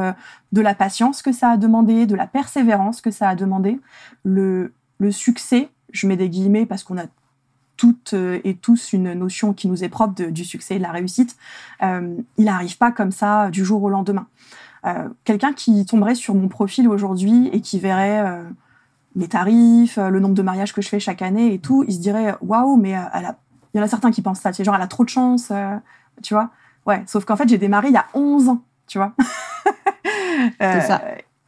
de 0.52 0.60
la 0.62 0.74
patience 0.74 1.20
que 1.20 1.30
ça 1.30 1.50
a 1.50 1.56
demandé, 1.58 2.06
de 2.06 2.14
la 2.14 2.26
persévérance 2.26 3.02
que 3.02 3.10
ça 3.10 3.28
a 3.28 3.34
demandé, 3.34 3.78
le, 4.24 4.72
le 4.98 5.12
succès. 5.12 5.68
Je 5.92 6.06
mets 6.06 6.16
des 6.16 6.30
guillemets 6.30 6.64
parce 6.64 6.82
qu'on 6.84 6.96
a 6.96 7.04
toutes 7.76 8.14
euh, 8.14 8.40
et 8.44 8.54
tous 8.54 8.92
une 8.92 9.12
notion 9.14 9.52
qui 9.52 9.68
nous 9.68 9.84
est 9.84 9.88
propre 9.88 10.22
du 10.30 10.44
succès 10.44 10.76
et 10.76 10.78
de 10.78 10.82
la 10.82 10.92
réussite, 10.92 11.36
euh, 11.82 12.16
il 12.36 12.44
n'arrive 12.44 12.76
pas 12.78 12.92
comme 12.92 13.10
ça 13.10 13.50
du 13.50 13.64
jour 13.64 13.82
au 13.82 13.88
lendemain. 13.88 14.26
Euh, 14.86 15.08
quelqu'un 15.24 15.52
qui 15.52 15.84
tomberait 15.86 16.14
sur 16.14 16.34
mon 16.34 16.48
profil 16.48 16.88
aujourd'hui 16.88 17.48
et 17.52 17.60
qui 17.60 17.78
verrait 17.78 18.42
mes 19.16 19.28
tarifs, 19.28 19.96
le 19.96 20.20
nombre 20.20 20.34
de 20.34 20.42
mariages 20.42 20.72
que 20.72 20.82
je 20.82 20.88
fais 20.88 21.00
chaque 21.00 21.22
année 21.22 21.54
et 21.54 21.58
tout, 21.58 21.84
il 21.88 21.94
se 21.94 22.00
dirait 22.00 22.36
waouh, 22.42 22.76
mais 22.76 22.90
il 22.90 23.78
y 23.78 23.80
en 23.80 23.82
a 23.82 23.88
certains 23.88 24.10
qui 24.10 24.20
pensent 24.20 24.40
ça, 24.40 24.52
genre 24.52 24.74
elle 24.74 24.82
a 24.82 24.86
trop 24.86 25.04
de 25.04 25.08
chance, 25.08 25.50
tu 26.22 26.34
vois. 26.34 26.50
Ouais, 26.86 27.02
sauf 27.06 27.24
qu'en 27.24 27.36
fait 27.36 27.48
j'ai 27.48 27.56
démarré 27.56 27.88
il 27.88 27.94
y 27.94 27.96
a 27.96 28.06
11 28.12 28.50
ans, 28.50 28.62
tu 28.86 28.98
vois. 28.98 29.14
C'est 30.60 30.80
ça. 30.82 31.02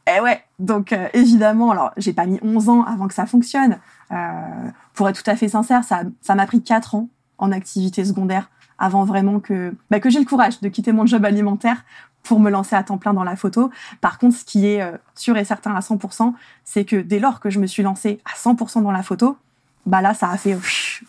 Et 0.07 0.21
ouais, 0.21 0.41
donc 0.59 0.95
évidemment, 1.13 1.71
alors 1.71 1.91
j'ai 1.97 2.13
pas 2.13 2.25
mis 2.25 2.39
11 2.41 2.69
ans 2.69 2.83
avant 2.83 3.07
que 3.07 3.13
ça 3.13 3.25
fonctionne, 3.25 3.77
euh, 4.11 4.69
pour 4.93 5.09
être 5.09 5.21
tout 5.21 5.29
à 5.29 5.35
fait 5.35 5.49
sincère, 5.49 5.83
ça, 5.83 6.03
ça 6.21 6.35
m'a 6.35 6.45
pris 6.45 6.61
quatre 6.61 6.95
ans 6.95 7.09
en 7.37 7.51
activité 7.51 8.05
secondaire 8.05 8.49
avant 8.79 9.05
vraiment 9.05 9.39
que, 9.39 9.75
bah, 9.89 9.99
que 9.99 10.09
j'ai 10.09 10.19
le 10.19 10.25
courage 10.25 10.61
de 10.61 10.69
quitter 10.69 10.91
mon 10.91 11.05
job 11.05 11.25
alimentaire 11.25 11.83
pour 12.23 12.39
me 12.39 12.49
lancer 12.49 12.75
à 12.75 12.83
temps 12.83 12.97
plein 12.97 13.13
dans 13.13 13.23
la 13.23 13.35
photo. 13.35 13.71
Par 14.01 14.19
contre, 14.19 14.37
ce 14.37 14.45
qui 14.45 14.67
est 14.67 14.81
euh, 14.81 14.97
sûr 15.15 15.37
et 15.37 15.45
certain 15.45 15.75
à 15.75 15.79
100%, 15.79 16.33
c'est 16.63 16.85
que 16.85 16.97
dès 16.97 17.19
lors 17.19 17.39
que 17.39 17.49
je 17.49 17.59
me 17.59 17.67
suis 17.67 17.83
lancée 17.83 18.19
à 18.25 18.37
100% 18.37 18.83
dans 18.83 18.91
la 18.91 19.03
photo, 19.03 19.37
bah 19.85 20.01
là, 20.01 20.13
ça 20.13 20.29
a 20.29 20.37
fait 20.37 20.57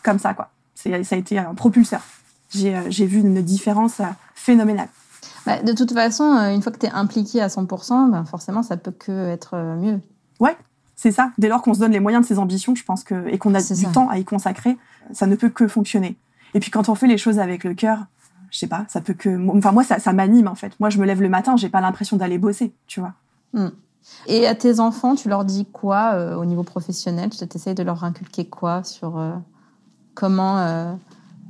comme 0.03 0.19
ça, 0.19 0.33
quoi. 0.33 0.49
Ça 0.75 0.89
a 0.89 1.15
été 1.17 1.37
un 1.37 1.53
propulseur. 1.53 2.01
J'ai 2.51 2.75
euh, 2.75 2.89
vu 2.89 3.19
une 3.19 3.41
différence 3.41 4.01
phénoménale. 4.33 4.87
Bah, 5.49 5.63
de 5.63 5.73
toute 5.73 5.93
façon, 5.93 6.23
une 6.23 6.61
fois 6.61 6.71
que 6.71 6.79
tu 6.79 6.85
es 6.85 6.91
impliqué 6.91 7.41
à 7.41 7.47
100%, 7.47 8.11
bah, 8.11 8.23
forcément, 8.25 8.63
ça 8.63 8.77
peut 8.77 8.91
que 8.91 9.29
être 9.29 9.55
mieux. 9.77 9.99
Ouais, 10.39 10.57
c'est 10.95 11.11
ça. 11.11 11.31
Dès 11.37 11.47
lors 11.47 11.61
qu'on 11.61 11.73
se 11.73 11.79
donne 11.79 11.91
les 11.91 11.99
moyens 11.99 12.23
de 12.23 12.27
ses 12.27 12.39
ambitions, 12.39 12.75
je 12.75 12.83
pense 12.83 13.03
que 13.03 13.27
et 13.27 13.37
qu'on 13.37 13.53
a 13.53 13.61
du 13.61 13.85
temps 13.87 14.09
à 14.09 14.17
y 14.17 14.25
consacrer, 14.25 14.77
ça 15.11 15.27
ne 15.27 15.35
peut 15.35 15.49
que 15.49 15.67
fonctionner. 15.67 16.17
Et 16.53 16.59
puis 16.59 16.71
quand 16.71 16.89
on 16.89 16.95
fait 16.95 17.07
les 17.07 17.17
choses 17.17 17.39
avec 17.39 17.63
le 17.63 17.73
cœur, 17.73 18.05
je 18.51 18.57
sais 18.57 18.67
pas, 18.67 18.85
ça 18.87 19.01
peut 19.01 19.13
que. 19.13 19.29
Enfin 19.57 19.71
moi, 19.71 19.83
ça, 19.83 19.99
ça 19.99 20.13
m'anime 20.13 20.47
en 20.47 20.55
fait. 20.55 20.73
Moi, 20.79 20.89
je 20.89 20.97
me 20.97 21.05
lève 21.05 21.21
le 21.21 21.29
matin, 21.29 21.55
j'ai 21.55 21.69
pas 21.69 21.81
l'impression 21.81 22.17
d'aller 22.17 22.37
bosser, 22.37 22.73
tu 22.87 22.99
vois. 22.99 23.13
Hmm. 23.53 23.69
Et 24.27 24.47
à 24.47 24.55
tes 24.55 24.79
enfants, 24.79 25.15
tu 25.15 25.29
leur 25.29 25.45
dis 25.45 25.65
quoi 25.65 26.13
euh, 26.13 26.35
au 26.35 26.45
niveau 26.45 26.63
professionnel? 26.63 27.29
Tu 27.29 27.43
essayes 27.55 27.75
de 27.75 27.83
leur 27.83 28.03
inculquer 28.03 28.45
quoi 28.45 28.83
sur 28.83 29.17
euh, 29.17 29.33
comment 30.15 30.59
euh, 30.59 30.93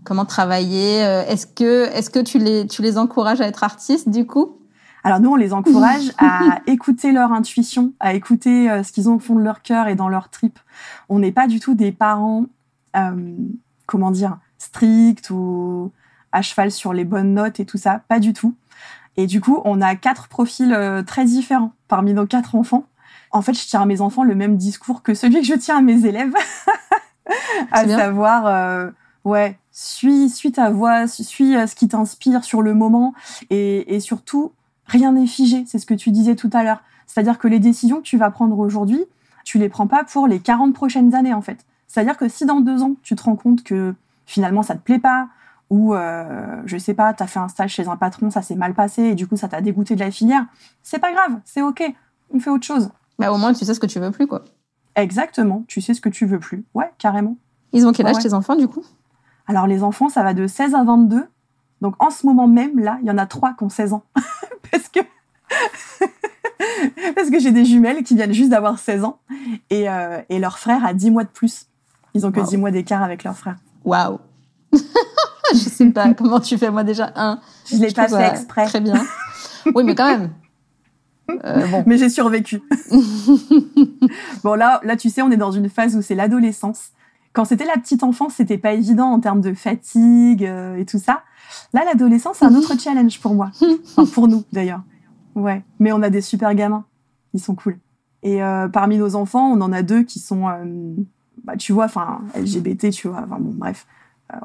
comment 0.03 0.25
travailler 0.25 0.99
Est-ce 0.99 1.47
que 1.47 1.85
est-ce 1.93 2.09
que 2.09 2.19
tu 2.19 2.37
les 2.37 2.67
tu 2.67 2.81
les 2.81 2.97
encourages 2.97 3.41
à 3.41 3.47
être 3.47 3.63
artistes 3.63 4.09
du 4.09 4.25
coup? 4.25 4.59
Alors 5.03 5.19
nous, 5.19 5.31
on 5.31 5.35
les 5.35 5.53
encourage 5.53 6.11
à 6.17 6.59
écouter 6.67 7.11
leur 7.11 7.31
intuition, 7.31 7.93
à 7.99 8.13
écouter 8.13 8.69
euh, 8.69 8.83
ce 8.83 8.91
qu'ils 8.91 9.09
ont 9.09 9.15
au 9.15 9.19
fond 9.19 9.35
de 9.35 9.41
leur 9.41 9.61
cœur 9.61 9.87
et 9.87 9.95
dans 9.95 10.09
leur 10.09 10.29
tripes. 10.29 10.59
On 11.07 11.19
n'est 11.19 11.31
pas 11.31 11.47
du 11.47 11.59
tout 11.59 11.73
des 11.73 11.91
parents, 11.91 12.45
euh, 12.95 13.35
comment 13.85 14.11
dire, 14.11 14.37
stricts 14.57 15.29
ou 15.29 15.91
à 16.31 16.41
cheval 16.41 16.71
sur 16.71 16.93
les 16.93 17.05
bonnes 17.05 17.33
notes 17.33 17.59
et 17.59 17.65
tout 17.65 17.77
ça, 17.77 18.01
pas 18.07 18.19
du 18.19 18.33
tout. 18.33 18.55
Et 19.17 19.25
du 19.25 19.41
coup, 19.41 19.61
on 19.65 19.81
a 19.81 19.95
quatre 19.95 20.27
profils 20.27 20.73
euh, 20.73 21.01
très 21.01 21.25
différents 21.25 21.73
parmi 21.87 22.13
nos 22.13 22.25
quatre 22.25 22.55
enfants. 22.55 22.85
En 23.31 23.41
fait, 23.41 23.53
je 23.53 23.65
tiens 23.65 23.81
à 23.81 23.85
mes 23.85 24.01
enfants 24.01 24.23
le 24.23 24.35
même 24.35 24.57
discours 24.57 25.01
que 25.01 25.13
celui 25.13 25.41
que 25.41 25.47
je 25.47 25.53
tiens 25.53 25.77
à 25.77 25.81
mes 25.81 26.05
élèves, 26.05 26.33
à 27.71 27.87
savoir, 27.87 28.91
ouais, 29.23 29.57
suis, 29.79 30.29
suis 30.29 30.51
ta 30.51 30.69
voix, 30.69 31.07
suis 31.07 31.53
ce 31.53 31.75
qui 31.75 31.87
t'inspire 31.87 32.43
sur 32.43 32.61
le 32.61 32.73
moment 32.73 33.13
et, 33.49 33.95
et 33.95 33.99
surtout 33.99 34.51
rien 34.85 35.13
n'est 35.13 35.27
figé, 35.27 35.63
c'est 35.67 35.79
ce 35.79 35.85
que 35.85 35.93
tu 35.93 36.11
disais 36.11 36.35
tout 36.35 36.49
à 36.51 36.63
l'heure. 36.63 36.81
C'est-à-dire 37.07 37.37
que 37.37 37.47
les 37.47 37.59
décisions 37.59 37.97
que 37.97 38.03
tu 38.03 38.17
vas 38.17 38.29
prendre 38.29 38.59
aujourd'hui, 38.59 39.05
tu 39.45 39.57
les 39.57 39.69
prends 39.69 39.87
pas 39.87 40.03
pour 40.03 40.27
les 40.27 40.39
40 40.39 40.73
prochaines 40.73 41.15
années 41.15 41.33
en 41.33 41.41
fait. 41.41 41.65
C'est-à-dire 41.87 42.17
que 42.17 42.27
si 42.27 42.45
dans 42.45 42.59
deux 42.59 42.83
ans, 42.83 42.95
tu 43.03 43.15
te 43.15 43.23
rends 43.23 43.37
compte 43.37 43.63
que 43.63 43.95
finalement 44.25 44.63
ça 44.63 44.75
te 44.75 44.81
plaît 44.81 44.99
pas, 44.99 45.29
ou 45.69 45.93
euh, 45.93 46.61
je 46.65 46.77
sais 46.77 46.93
pas, 46.93 47.13
tu 47.13 47.23
as 47.23 47.27
fait 47.27 47.39
un 47.39 47.47
stage 47.47 47.71
chez 47.71 47.87
un 47.87 47.95
patron, 47.95 48.31
ça 48.31 48.41
s'est 48.41 48.55
mal 48.55 48.73
passé 48.73 49.03
et 49.03 49.15
du 49.15 49.27
coup 49.27 49.37
ça 49.37 49.47
t'a 49.47 49.61
dégoûté 49.61 49.95
de 49.95 50.01
la 50.01 50.11
filière, 50.11 50.45
c'est 50.83 50.99
pas 50.99 51.13
grave, 51.13 51.39
c'est 51.45 51.61
ok, 51.61 51.83
on 52.33 52.39
fait 52.39 52.49
autre 52.49 52.65
chose. 52.65 52.89
Bah 53.17 53.31
au 53.31 53.37
moins 53.37 53.53
tu 53.53 53.63
sais 53.63 53.73
ce 53.73 53.79
que 53.79 53.87
tu 53.87 53.99
veux 53.99 54.11
plus 54.11 54.27
quoi. 54.27 54.43
Exactement, 54.95 55.63
tu 55.67 55.79
sais 55.79 55.93
ce 55.93 56.01
que 56.01 56.09
tu 56.09 56.25
veux 56.25 56.39
plus. 56.39 56.65
Ouais, 56.73 56.91
carrément. 56.97 57.37
Ils 57.71 57.87
ont 57.87 57.93
quel 57.93 58.07
âge 58.07 58.21
tes 58.21 58.33
enfants 58.33 58.55
du 58.55 58.67
coup? 58.67 58.83
Alors 59.49 59.65
les 59.65 59.83
enfants, 59.83 60.09
ça 60.09 60.21
va 60.21 60.35
de 60.35 60.45
16 60.45 60.75
à 60.75 60.83
22. 60.83 61.25
Donc 61.81 61.95
en 62.01 62.11
ce 62.11 62.25
moment 62.27 62.47
même, 62.47 62.77
là, 62.79 62.99
il 63.01 63.07
y 63.07 63.11
en 63.11 63.17
a 63.17 63.25
trois 63.25 63.53
qui 63.55 63.63
ont 63.63 63.69
16 63.69 63.93
ans. 63.93 64.03
parce 64.71 64.87
que 64.89 64.99
parce 67.15 67.31
que 67.31 67.39
j'ai 67.39 67.51
des 67.51 67.65
jumelles 67.65 68.03
qui 68.03 68.13
viennent 68.15 68.31
juste 68.31 68.51
d'avoir 68.51 68.77
16 68.77 69.03
ans 69.03 69.17
et, 69.71 69.89
euh, 69.89 70.21
et, 70.29 70.37
leur 70.37 70.59
frère 70.59 70.85
a 70.85 70.93
10 70.93 71.09
mois 71.09 71.23
de 71.23 71.29
plus. 71.29 71.65
Ils 72.13 72.27
ont 72.27 72.31
que 72.31 72.39
10 72.39 72.57
mois 72.57 72.69
d'écart 72.69 73.01
avec 73.01 73.23
leur 73.23 73.35
frère. 73.35 73.55
Waouh 73.83 74.19
Je 75.51 75.57
sais 75.57 75.87
pas 75.87 76.13
comment 76.13 76.39
tu 76.39 76.55
fais 76.59 76.69
moi 76.69 76.83
déjà 76.83 77.11
un. 77.15 77.39
Je 77.65 77.77
l'ai 77.77 77.91
pas 77.91 78.07
fait 78.07 78.27
exprès. 78.27 78.67
Très 78.67 78.81
bien. 78.81 79.03
Oui, 79.73 79.83
mais 79.83 79.95
quand 79.95 80.05
même. 80.05 80.29
Euh, 81.43 81.67
bon. 81.67 81.83
Mais 81.87 81.97
j'ai 81.97 82.09
survécu. 82.09 82.61
bon 84.43 84.53
là, 84.53 84.79
là, 84.83 84.95
tu 84.95 85.09
sais, 85.09 85.23
on 85.23 85.31
est 85.31 85.37
dans 85.37 85.51
une 85.51 85.69
phase 85.69 85.95
où 85.95 86.03
c'est 86.03 86.15
l'adolescence. 86.15 86.91
Quand 87.33 87.45
c'était 87.45 87.65
la 87.65 87.75
petite 87.75 88.03
enfance, 88.03 88.35
c'était 88.35 88.57
pas 88.57 88.73
évident 88.73 89.11
en 89.11 89.19
termes 89.19 89.41
de 89.41 89.53
fatigue 89.53 90.45
euh, 90.45 90.77
et 90.77 90.85
tout 90.85 90.97
ça. 90.97 91.23
Là, 91.73 91.83
l'adolescence, 91.85 92.37
c'est 92.37 92.45
un 92.45 92.55
autre 92.55 92.79
challenge 92.79 93.19
pour 93.19 93.33
moi. 93.33 93.51
Enfin, 93.97 94.05
pour 94.05 94.27
nous, 94.27 94.43
d'ailleurs. 94.51 94.81
Ouais. 95.35 95.63
Mais 95.79 95.91
on 95.91 96.01
a 96.01 96.09
des 96.09 96.21
super 96.21 96.53
gamins. 96.55 96.85
Ils 97.33 97.39
sont 97.39 97.55
cool. 97.55 97.77
Et 98.23 98.43
euh, 98.43 98.67
parmi 98.67 98.97
nos 98.97 99.15
enfants, 99.15 99.51
on 99.51 99.61
en 99.61 99.71
a 99.71 99.83
deux 99.83 100.03
qui 100.03 100.19
sont, 100.19 100.49
euh, 100.49 100.65
bah, 101.43 101.55
tu 101.55 101.71
vois, 101.71 101.85
enfin, 101.85 102.21
LGBT, 102.35 102.89
tu 102.89 103.07
vois. 103.07 103.21
Enfin, 103.23 103.37
bon, 103.39 103.53
bref. 103.55 103.85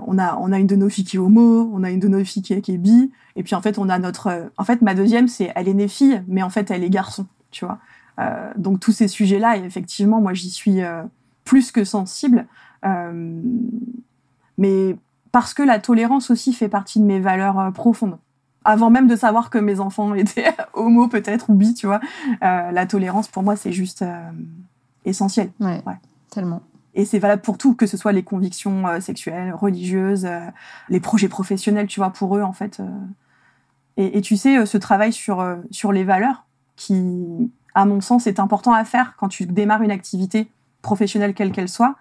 On 0.07 0.17
a, 0.19 0.37
on 0.37 0.51
a 0.51 0.59
une 0.59 0.67
de 0.67 0.77
nos 0.77 0.89
filles 0.89 1.05
qui 1.05 1.17
est 1.17 1.19
homo, 1.21 1.71
on 1.75 1.83
a 1.85 1.91
une 1.91 2.01
de 2.01 2.09
nos 2.09 2.25
filles 2.25 2.43
qui 2.43 2.55
est, 2.55 2.63
qui 2.63 2.73
est 2.73 2.79
bi. 2.79 3.13
Et 3.37 3.43
puis, 3.43 3.55
en 3.55 3.61
fait, 3.61 3.79
on 3.79 3.91
a 3.91 3.99
notre. 3.99 4.51
en 4.57 4.65
fait, 4.65 4.81
ma 4.81 4.95
deuxième, 4.95 5.29
c'est. 5.29 5.53
Elle 5.55 5.69
est 5.69 5.75
née 5.75 5.89
fille, 5.89 6.23
mais 6.27 6.43
en 6.43 6.49
fait, 6.49 6.71
elle 6.71 6.83
est 6.85 6.91
garçon, 6.91 7.27
tu 7.51 7.67
vois. 7.67 7.79
donc, 8.57 8.81
tous 8.81 8.93
ces 8.93 9.09
sujets-là, 9.09 9.59
effectivement, 9.59 10.23
moi, 10.23 10.33
j'y 10.33 10.49
suis 10.49 10.81
plus 11.45 11.73
que 11.73 11.85
sensible. 11.85 12.47
mais 14.59 14.97
parce 15.35 15.53
que 15.53 15.65
la 15.65 15.81
tolérance 15.81 16.31
aussi 16.31 16.53
fait 16.53 16.69
partie 16.69 17.01
de 17.01 17.05
mes 17.05 17.19
valeurs 17.19 17.59
euh, 17.59 17.71
profondes. 17.73 18.19
Avant 18.65 18.89
même 18.89 19.09
de 19.09 19.17
savoir 19.17 19.51
que 19.51 19.59
mes 19.59 19.81
enfants 19.81 20.15
étaient 20.15 20.55
homo 20.75 21.09
peut-être 21.09 21.51
ou 21.51 21.55
bi, 21.55 21.75
tu 21.75 21.89
vois, 21.89 21.99
euh, 22.45 22.71
la 22.71 22.87
tolérance 22.87 23.27
pour 23.27 23.43
moi 23.43 23.57
c'est 23.57 23.73
juste 23.73 24.03
euh, 24.03 24.31
essentiel. 25.05 25.51
Ouais, 25.59 25.83
tellement. 26.31 26.63
Et 26.95 27.05
c'est 27.05 27.19
valable 27.19 27.43
pour 27.43 27.59
tout, 27.59 27.75
que 27.75 27.87
ce 27.87 27.97
soit 27.97 28.13
les 28.13 28.23
convictions 28.23 29.01
sexuelles, 29.01 29.53
religieuses, 29.53 30.29
les 30.89 31.01
projets 31.01 31.27
professionnels, 31.27 31.89
tu 31.89 31.99
vois, 31.99 32.11
pour 32.11 32.37
eux 32.37 32.43
en 32.43 32.53
fait. 32.53 32.81
Et, 33.97 34.17
et, 34.17 34.21
tu 34.21 34.37
sais, 34.37 34.65
ce 34.65 34.79
travail 34.79 35.13
sur 35.13 35.45
sur 35.73 35.91
les 35.91 36.05
valeurs, 36.05 36.45
qui, 36.77 37.51
à 37.75 37.85
mon 37.85 38.01
sens, 38.01 38.29
est 38.29 38.39
important 38.39 38.73
à 38.73 38.85
faire 38.85 39.17
quand 39.17 39.27
tu 39.27 39.45
démarres 39.45 39.83
une 39.83 39.91
activité 39.91 40.49
professionnelle 40.85 41.35
quelle 41.35 41.51
qu'elle 41.51 41.69
soit. 41.69 41.97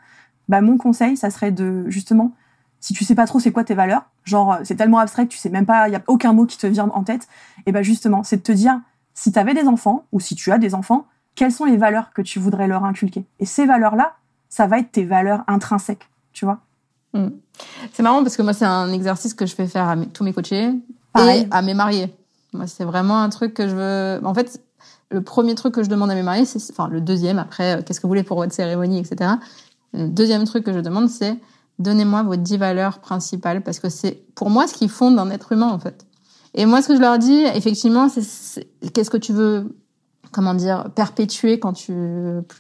Bah, 0.48 0.62
mon 0.62 0.78
conseil, 0.78 1.18
ça 1.18 1.32
serait 1.32 1.52
de 1.52 1.86
justement 1.90 2.34
si 2.80 2.94
tu 2.94 3.06
sais 3.06 3.16
pas 3.16 3.26
trop 3.26 3.40
c'est 3.40 3.54
quoi 3.54 3.64
tes 3.64 3.76
valeurs, 3.76 4.04
genre 4.26 4.54
euh, 4.54 4.58
c'est 4.66 4.76
tellement 4.76 5.00
abstrait 5.00 5.26
que 5.26 5.32
tu 5.32 5.38
sais 5.38 5.50
même 5.50 5.66
pas, 5.66 5.88
il 5.88 5.94
y 5.94 5.96
a 5.96 6.02
aucun 6.08 6.34
mot 6.34 6.46
qui 6.46 6.58
te 6.58 6.68
vient 6.68 6.90
en 6.90 7.04
tête, 7.04 7.30
et 7.66 7.72
ben 7.72 7.82
justement, 7.82 8.24
c'est 8.24 8.36
de 8.38 8.42
te 8.42 8.52
dire 8.52 8.78
si 9.14 9.32
tu 9.32 9.40
avais 9.40 9.54
des 9.54 9.70
enfants 9.70 10.04
ou 10.12 10.20
si 10.20 10.36
tu 10.36 10.52
as 10.52 10.58
des 10.58 10.76
enfants, 10.76 11.08
quelles 11.34 11.54
sont 11.54 11.64
les 11.64 11.78
valeurs 11.78 12.12
que 12.12 12.22
tu 12.22 12.40
voudrais 12.40 12.68
leur 12.68 12.84
inculquer? 12.84 13.26
Et 13.40 13.46
ces 13.46 13.66
valeurs-là, 13.66 14.16
ça 14.50 14.68
va 14.68 14.80
être 14.80 14.92
tes 14.92 15.06
valeurs 15.06 15.46
intrinsèques, 15.48 16.10
tu 16.34 16.44
vois? 16.44 16.60
Hmm. 17.14 17.30
C'est 17.94 18.04
marrant 18.04 18.22
parce 18.22 18.36
que 18.36 18.42
moi, 18.42 18.54
c'est 18.54 18.66
un 18.66 18.92
exercice 18.92 19.34
que 19.34 19.46
je 19.46 19.56
fais 19.56 19.68
faire 19.68 19.88
à 19.88 19.96
tous 19.96 20.26
mes 20.26 20.34
coachés 20.34 20.74
et 21.18 21.48
à 21.52 21.62
mes 21.62 21.74
mariés. 21.74 22.14
Moi, 22.52 22.68
c'est 22.68 22.84
vraiment 22.84 23.22
un 23.22 23.30
truc 23.30 23.54
que 23.54 23.68
je 23.68 23.76
veux. 23.76 24.20
En 24.26 24.34
fait, 24.34 24.62
le 25.14 25.22
premier 25.22 25.56
truc 25.56 25.76
que 25.76 25.84
je 25.84 25.90
demande 25.90 26.12
à 26.12 26.16
mes 26.16 26.24
mariés, 26.24 26.46
c'est, 26.46 26.60
enfin, 26.72 26.90
le 26.90 27.00
deuxième, 27.00 27.40
après, 27.40 27.78
euh, 27.78 27.82
qu'est-ce 27.82 28.00
que 28.00 28.08
vous 28.08 28.10
voulez 28.10 28.24
pour 28.24 28.38
votre 28.38 28.54
cérémonie, 28.54 29.00
etc. 29.00 29.32
Le 29.94 30.08
deuxième 30.08 30.44
truc 30.46 30.66
que 30.66 30.74
je 30.74 30.80
demande, 30.80 31.10
c'est 31.10 31.38
donnez-moi 31.80 32.24
vos 32.24 32.36
dix 32.36 32.58
valeurs 32.58 33.00
principales 33.00 33.62
parce 33.62 33.80
que 33.80 33.90
c'est, 33.90 34.24
pour 34.36 34.50
moi, 34.50 34.68
ce 34.68 34.74
qui 34.74 34.88
fonde 34.88 35.18
un 35.20 35.30
être 35.30 35.52
humain, 35.52 35.70
en 35.70 35.80
fait. 35.80 36.06
Et 36.56 36.66
moi, 36.66 36.82
ce 36.82 36.88
que 36.88 36.96
je 36.96 37.02
leur 37.02 37.18
dis, 37.20 37.44
effectivement, 37.56 38.10
c'est, 38.10 38.68
qu'est-ce 38.94 39.10
que 39.10 39.18
tu 39.18 39.34
veux, 39.34 39.76
comment 40.32 40.54
dire, 40.56 40.90
perpétuer 40.96 41.60
quand 41.60 41.74
tu, 41.74 41.94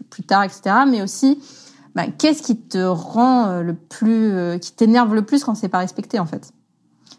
plus, 0.09 0.23
tard, 0.23 0.43
etc. 0.43 0.75
Mais 0.87 1.01
aussi, 1.01 1.39
bah, 1.95 2.05
qu'est-ce 2.17 2.43
qui 2.43 2.57
te 2.57 2.77
rend 2.77 3.47
euh, 3.47 3.61
le 3.61 3.73
plus, 3.73 4.31
euh, 4.31 4.57
qui 4.57 4.73
t'énerve 4.73 5.13
le 5.13 5.23
plus 5.23 5.43
quand 5.43 5.55
c'est 5.55 5.69
pas 5.69 5.79
respecté, 5.79 6.19
en 6.19 6.25
fait. 6.25 6.53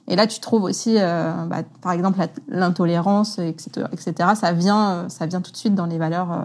Et 0.07 0.17
là, 0.17 0.27
tu 0.27 0.39
trouves 0.41 0.65
aussi, 0.65 0.97
euh, 0.99 1.33
bah, 1.47 1.63
par 1.81 1.93
exemple, 1.93 2.19
l'intolérance, 2.49 3.39
etc., 3.39 3.87
etc. 3.93 4.31
Ça 4.35 4.53
vient, 4.53 4.91
euh, 4.91 5.09
ça 5.09 5.27
vient 5.27 5.41
tout 5.41 5.51
de 5.51 5.57
suite 5.57 5.75
dans 5.75 5.87
les 5.87 5.97
valeurs 5.97 6.33
euh, 6.33 6.39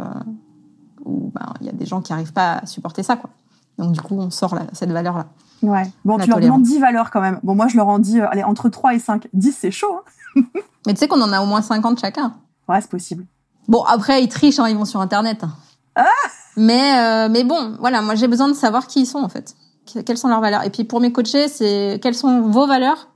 où 1.04 1.32
bah, 1.34 1.54
il 1.60 1.68
y 1.68 1.70
a 1.70 1.74
des 1.74 1.86
gens 1.86 2.02
qui 2.02 2.14
n'arrivent 2.14 2.34
pas 2.34 2.60
à 2.60 2.66
supporter 2.66 3.04
ça, 3.04 3.18
quoi. 3.18 3.30
Donc 3.78 3.94
du 3.94 4.02
coup, 4.02 4.16
on 4.18 4.30
sort 4.30 4.58
cette 4.74 4.92
valeur-là. 4.92 5.28
Ouais. 5.62 5.90
Bon, 6.06 6.18
tu 6.18 6.30
leur 6.30 6.40
demandes 6.40 6.64
10 6.64 6.80
valeurs 6.80 7.12
quand 7.12 7.22
même. 7.22 7.40
Bon, 7.44 7.56
moi, 7.56 7.68
je 7.68 7.78
leur 7.78 7.88
en 7.88 8.00
dis, 8.00 8.20
allez, 8.20 8.44
entre 8.44 8.70
3 8.70 8.96
et 8.96 9.00
5. 9.00 9.28
10, 9.34 9.58
c'est 9.58 9.72
chaud. 9.72 10.02
Hein 10.36 10.42
Mais 10.86 10.94
tu 10.94 11.00
sais 11.00 11.08
qu'on 11.08 11.22
en 11.22 11.32
a 11.32 11.42
au 11.42 11.46
moins 11.46 11.62
50 11.62 12.00
chacun. 12.00 12.34
Ouais, 12.68 12.80
c'est 12.82 12.90
possible. 12.90 13.26
Bon, 13.68 13.84
après, 13.84 14.24
ils 14.24 14.30
trichent, 14.30 14.60
hein, 14.60 14.68
ils 14.68 14.78
vont 14.78 14.86
sur 14.86 15.02
Internet. 15.02 15.44
Ah 15.96 16.06
mais, 16.58 17.30
mais 17.30 17.44
bon, 17.44 17.76
voilà, 17.80 18.02
moi, 18.02 18.16
j'ai 18.16 18.28
besoin 18.28 18.50
de 18.50 18.54
savoir 18.54 18.88
qui 18.88 19.02
ils 19.02 19.06
sont, 19.06 19.20
en 19.20 19.30
fait. 19.30 19.56
Quelles 20.06 20.18
sont 20.18 20.28
leurs 20.28 20.42
valeurs. 20.42 20.64
Et 20.64 20.70
puis, 20.70 20.84
pour 20.84 21.00
mes 21.00 21.12
coachés, 21.12 21.48
c'est 21.48 22.00
quelles 22.02 22.16
sont 22.16 22.42
vos 22.42 22.68
valeurs 22.68 23.08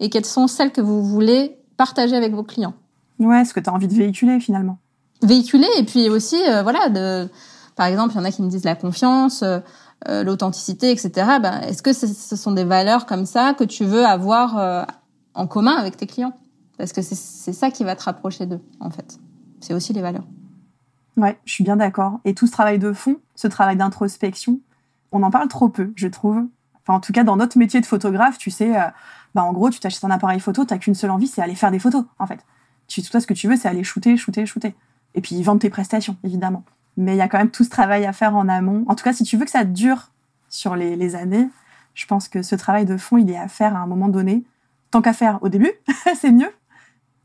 et 0.00 0.10
quelles 0.10 0.24
sont 0.24 0.46
celles 0.46 0.72
que 0.72 0.80
vous 0.80 1.04
voulez 1.04 1.58
partager 1.76 2.16
avec 2.16 2.32
vos 2.32 2.42
clients. 2.42 2.74
Ouais, 3.18 3.44
ce 3.44 3.54
que 3.54 3.60
tu 3.60 3.70
as 3.70 3.72
envie 3.72 3.88
de 3.88 3.94
véhiculer 3.94 4.40
finalement. 4.40 4.78
Véhiculer 5.22 5.68
et 5.78 5.84
puis 5.84 6.08
aussi, 6.08 6.36
euh, 6.48 6.62
voilà, 6.62 6.88
de, 6.88 7.28
par 7.76 7.86
exemple, 7.86 8.14
il 8.14 8.16
y 8.16 8.20
en 8.20 8.24
a 8.24 8.30
qui 8.30 8.42
me 8.42 8.48
disent 8.48 8.64
la 8.64 8.74
confiance, 8.74 9.42
euh, 9.42 9.60
euh 10.08 10.22
l'authenticité, 10.24 10.90
etc. 10.90 11.38
Ben, 11.40 11.60
Est-ce 11.62 11.82
que 11.82 11.92
ce 11.92 12.36
sont 12.36 12.52
des 12.52 12.64
valeurs 12.64 13.06
comme 13.06 13.26
ça 13.26 13.54
que 13.54 13.64
tu 13.64 13.84
veux 13.84 14.04
avoir 14.04 14.58
euh, 14.58 14.84
en 15.34 15.46
commun 15.46 15.76
avec 15.76 15.96
tes 15.96 16.06
clients? 16.06 16.36
Parce 16.76 16.92
que 16.92 17.02
c'est 17.02 17.52
ça 17.52 17.70
qui 17.70 17.84
va 17.84 17.94
te 17.94 18.02
rapprocher 18.02 18.46
d'eux, 18.46 18.60
en 18.80 18.90
fait. 18.90 19.18
C'est 19.60 19.74
aussi 19.74 19.92
les 19.92 20.02
valeurs. 20.02 20.26
Ouais, 21.16 21.38
je 21.44 21.52
suis 21.52 21.62
bien 21.62 21.76
d'accord. 21.76 22.18
Et 22.24 22.34
tout 22.34 22.48
ce 22.48 22.52
travail 22.52 22.80
de 22.80 22.92
fond, 22.92 23.16
ce 23.36 23.46
travail 23.46 23.76
d'introspection, 23.76 24.60
on 25.12 25.22
en 25.22 25.30
parle 25.30 25.46
trop 25.46 25.68
peu, 25.68 25.92
je 25.94 26.08
trouve. 26.08 26.42
Enfin, 26.82 26.96
en 26.96 27.00
tout 27.00 27.12
cas, 27.12 27.22
dans 27.22 27.36
notre 27.36 27.56
métier 27.56 27.80
de 27.80 27.86
photographe, 27.86 28.38
tu 28.38 28.50
sais, 28.50 28.74
bah 29.34 29.42
en 29.42 29.52
gros, 29.52 29.70
tu 29.70 29.80
t'achètes 29.80 30.04
un 30.04 30.10
appareil 30.10 30.40
photo, 30.40 30.64
t'as 30.64 30.78
qu'une 30.78 30.94
seule 30.94 31.10
envie, 31.10 31.26
c'est 31.26 31.42
aller 31.42 31.54
faire 31.54 31.70
des 31.70 31.78
photos, 31.78 32.04
en 32.18 32.26
fait. 32.26 32.40
Tu, 32.86 33.02
toi, 33.02 33.20
ce 33.20 33.26
que 33.26 33.34
tu 33.34 33.48
veux, 33.48 33.56
c'est 33.56 33.68
aller 33.68 33.84
shooter, 33.84 34.16
shooter, 34.16 34.46
shooter. 34.46 34.74
Et 35.14 35.20
puis 35.20 35.42
vendre 35.42 35.60
tes 35.60 35.70
prestations, 35.70 36.16
évidemment. 36.24 36.64
Mais 36.96 37.14
il 37.14 37.18
y 37.18 37.22
a 37.22 37.28
quand 37.28 37.38
même 37.38 37.50
tout 37.50 37.64
ce 37.64 37.70
travail 37.70 38.04
à 38.06 38.12
faire 38.12 38.36
en 38.36 38.48
amont. 38.48 38.84
En 38.88 38.94
tout 38.94 39.04
cas, 39.04 39.12
si 39.12 39.24
tu 39.24 39.36
veux 39.36 39.44
que 39.44 39.50
ça 39.50 39.64
dure 39.64 40.10
sur 40.48 40.76
les, 40.76 40.96
les 40.96 41.16
années, 41.16 41.48
je 41.94 42.06
pense 42.06 42.28
que 42.28 42.42
ce 42.42 42.54
travail 42.54 42.84
de 42.84 42.96
fond, 42.96 43.16
il 43.16 43.30
est 43.30 43.38
à 43.38 43.48
faire 43.48 43.74
à 43.76 43.80
un 43.80 43.86
moment 43.86 44.08
donné. 44.08 44.44
Tant 44.90 45.02
qu'à 45.02 45.12
faire 45.12 45.38
au 45.42 45.48
début, 45.48 45.72
c'est 46.20 46.30
mieux. 46.30 46.50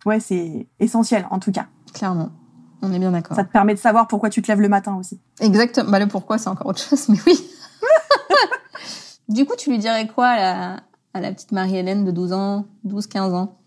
Ouais, 0.06 0.19
c'est 0.19 0.67
essentiel, 0.80 1.28
en 1.30 1.39
tout 1.39 1.52
cas. 1.52 1.67
Clairement. 1.93 2.32
On 2.82 2.93
est 2.93 3.00
bien 3.00 3.12
d'accord. 3.12 3.36
Ça 3.36 3.43
te 3.43 3.52
permet 3.52 3.74
de 3.74 3.80
savoir 3.80 4.08
pourquoi 4.08 4.30
tu 4.30 4.41
te 4.41 4.48
lèves 4.48 4.62
le 4.62 4.69
matin 4.69 4.95
aussi. 4.95 5.19
Exactement. 5.41 5.91
Bah, 5.91 6.00
le 6.00 6.08
pourquoi, 6.08 6.38
c'est 6.38 6.48
encore 6.48 6.67
autre 6.67 6.80
chose, 6.80 7.10
mais 7.10 7.19
oui. 7.28 7.50
du 9.30 9.45
coup, 9.45 9.56
tu 9.58 9.69
lui 9.69 9.78
dirais 9.78 10.08
quoi 10.08 10.30
à 10.30 10.78
à 11.13 11.22
la 11.22 11.32
petite 11.32 11.52
Marie-Hélène 11.52 12.06
de 12.06 12.12
12 12.12 12.34
ans, 12.34 12.65
12-15 12.88 13.34
ans 13.34 13.58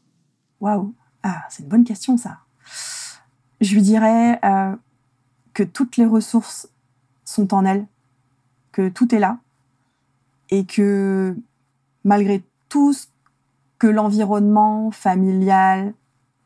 Waouh 0.60 0.94
Ah, 1.22 1.42
c'est 1.48 1.62
une 1.62 1.68
bonne 1.68 1.84
question, 1.84 2.16
ça. 2.16 2.38
Je 3.60 3.74
lui 3.74 3.82
dirais 3.82 4.38
euh, 4.44 4.74
que 5.54 5.62
toutes 5.62 5.96
les 5.96 6.06
ressources 6.06 6.68
sont 7.24 7.54
en 7.54 7.64
elle, 7.64 7.86
que 8.72 8.88
tout 8.88 9.14
est 9.14 9.18
là, 9.18 9.38
et 10.50 10.64
que 10.64 11.36
malgré 12.04 12.44
tout 12.68 12.92
ce 12.92 13.06
que 13.78 13.86
l'environnement 13.86 14.90
familial, 14.90 15.94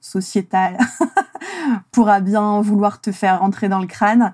sociétal 0.01 0.79
pourra 1.91 2.21
bien 2.21 2.61
vouloir 2.61 3.01
te 3.01 3.13
faire 3.13 3.43
entrer 3.43 3.69
dans 3.69 3.81
le 3.81 3.87
crâne, 3.87 4.33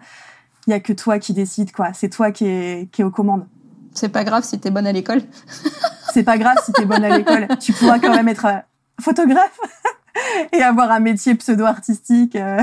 il 0.66 0.70
y 0.70 0.74
a 0.74 0.80
que 0.80 0.92
toi 0.92 1.18
qui 1.18 1.32
décides, 1.32 1.72
quoi. 1.72 1.92
C'est 1.92 2.08
toi 2.08 2.30
qui 2.30 2.46
es, 2.46 2.88
qui 2.92 3.02
est 3.02 3.04
aux 3.04 3.10
commandes. 3.10 3.46
C'est 3.94 4.08
pas 4.08 4.24
grave 4.24 4.44
si 4.44 4.58
t'es 4.58 4.70
bonne 4.70 4.86
à 4.86 4.92
l'école. 4.92 5.22
c'est 6.12 6.22
pas 6.22 6.38
grave 6.38 6.56
si 6.64 6.72
t'es 6.72 6.84
bonne 6.84 7.04
à 7.04 7.16
l'école. 7.16 7.48
Tu 7.60 7.72
pourras 7.72 7.98
quand 7.98 8.14
même 8.14 8.28
être 8.28 8.46
euh, 8.46 8.58
photographe 9.00 9.58
et 10.52 10.62
avoir 10.62 10.90
un 10.90 11.00
métier 11.00 11.34
pseudo-artistique. 11.34 12.36
Euh. 12.36 12.62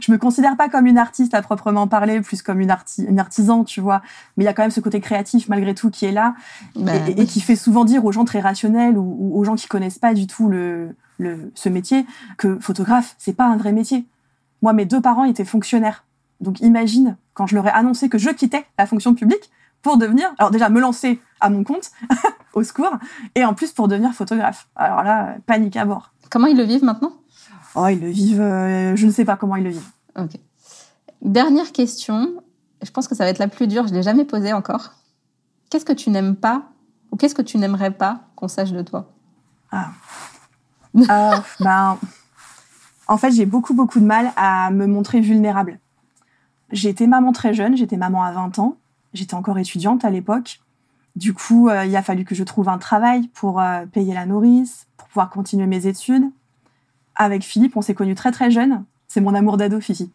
Je 0.00 0.12
me 0.12 0.18
considère 0.18 0.56
pas 0.56 0.68
comme 0.68 0.86
une 0.86 0.98
artiste 0.98 1.34
à 1.34 1.42
proprement 1.42 1.86
parler, 1.86 2.20
plus 2.20 2.42
comme 2.42 2.60
une, 2.60 2.70
artisan, 2.70 3.64
tu 3.64 3.80
vois. 3.80 4.02
Mais 4.36 4.44
il 4.44 4.46
y 4.46 4.50
a 4.50 4.52
quand 4.52 4.62
même 4.62 4.70
ce 4.70 4.80
côté 4.80 5.00
créatif 5.00 5.48
malgré 5.48 5.74
tout 5.74 5.90
qui 5.90 6.06
est 6.06 6.12
là 6.12 6.34
bah 6.76 6.92
et, 7.08 7.26
qui 7.26 7.40
fait 7.40 7.56
souvent 7.56 7.84
dire 7.84 8.04
aux 8.04 8.12
gens 8.12 8.24
très 8.24 8.40
rationnels 8.40 8.96
ou, 8.96 9.32
aux 9.34 9.44
gens 9.44 9.54
qui 9.54 9.68
connaissent 9.68 9.98
pas 9.98 10.14
du 10.14 10.26
tout 10.26 10.48
le, 10.48 10.94
le 11.18 11.52
ce 11.54 11.68
métier 11.68 12.06
que 12.36 12.58
photographe, 12.58 13.14
c'est 13.18 13.34
pas 13.34 13.46
un 13.46 13.56
vrai 13.56 13.72
métier. 13.72 14.06
Moi, 14.62 14.72
mes 14.72 14.84
deux 14.84 15.00
parents 15.00 15.24
étaient 15.24 15.44
fonctionnaires. 15.44 16.04
Donc 16.40 16.60
imagine 16.60 17.16
quand 17.34 17.46
je 17.46 17.54
leur 17.54 17.66
ai 17.66 17.70
annoncé 17.70 18.08
que 18.08 18.18
je 18.18 18.30
quittais 18.30 18.64
la 18.78 18.86
fonction 18.86 19.14
publique 19.14 19.50
pour 19.82 19.96
devenir, 19.96 20.32
alors 20.38 20.50
déjà 20.50 20.68
me 20.68 20.80
lancer 20.80 21.20
à 21.40 21.50
mon 21.50 21.64
compte, 21.64 21.90
au 22.54 22.62
secours, 22.62 22.92
et 23.34 23.44
en 23.44 23.54
plus 23.54 23.72
pour 23.72 23.88
devenir 23.88 24.12
photographe. 24.12 24.68
Alors 24.76 25.02
là, 25.02 25.36
panique 25.46 25.76
à 25.76 25.84
bord. 25.84 26.12
Comment 26.30 26.46
ils 26.46 26.56
le 26.56 26.64
vivent 26.64 26.84
maintenant? 26.84 27.12
Oh, 27.74 27.86
ils 27.86 28.00
le 28.00 28.08
vivent, 28.08 28.40
euh, 28.40 28.96
je 28.96 29.06
ne 29.06 29.12
sais 29.12 29.24
pas 29.24 29.36
comment 29.36 29.56
ils 29.56 29.64
le 29.64 29.70
vivent. 29.70 29.90
Ok. 30.16 30.32
Dernière 31.22 31.72
question, 31.72 32.42
je 32.82 32.90
pense 32.90 33.08
que 33.08 33.14
ça 33.14 33.24
va 33.24 33.30
être 33.30 33.38
la 33.38 33.48
plus 33.48 33.66
dure, 33.66 33.86
je 33.86 33.94
l'ai 33.94 34.02
jamais 34.02 34.24
posée 34.24 34.52
encore. 34.52 34.92
Qu'est-ce 35.70 35.84
que 35.84 35.92
tu 35.92 36.10
n'aimes 36.10 36.36
pas 36.36 36.64
ou 37.10 37.16
qu'est-ce 37.16 37.34
que 37.34 37.42
tu 37.42 37.58
n'aimerais 37.58 37.90
pas 37.90 38.20
qu'on 38.36 38.48
sache 38.48 38.72
de 38.72 38.82
toi? 38.82 39.12
Ah. 39.70 39.90
euh, 40.96 41.36
ben, 41.60 41.98
en 43.06 43.16
fait, 43.16 43.30
j'ai 43.32 43.46
beaucoup 43.46 43.74
beaucoup 43.74 44.00
de 44.00 44.04
mal 44.04 44.32
à 44.36 44.70
me 44.70 44.86
montrer 44.86 45.20
vulnérable. 45.20 45.78
J'ai 46.70 46.90
été 46.90 47.06
maman 47.06 47.32
très 47.32 47.54
jeune, 47.54 47.76
j'étais 47.76 47.96
maman 47.96 48.22
à 48.22 48.32
20 48.32 48.58
ans, 48.58 48.76
j'étais 49.12 49.34
encore 49.34 49.58
étudiante 49.58 50.04
à 50.04 50.10
l'époque. 50.10 50.60
Du 51.16 51.34
coup, 51.34 51.68
euh, 51.68 51.84
il 51.84 51.96
a 51.96 52.02
fallu 52.02 52.24
que 52.24 52.34
je 52.34 52.44
trouve 52.44 52.68
un 52.68 52.78
travail 52.78 53.28
pour 53.34 53.60
euh, 53.60 53.86
payer 53.86 54.14
la 54.14 54.26
nourrice, 54.26 54.86
pour 54.96 55.08
pouvoir 55.08 55.30
continuer 55.30 55.66
mes 55.66 55.86
études. 55.86 56.24
Avec 57.16 57.42
Philippe, 57.42 57.76
on 57.76 57.82
s'est 57.82 57.94
connus 57.94 58.14
très 58.14 58.30
très 58.30 58.50
jeunes. 58.50 58.84
C'est 59.08 59.20
mon 59.20 59.34
amour 59.34 59.56
d'ado, 59.56 59.80
Fifi. 59.80 60.12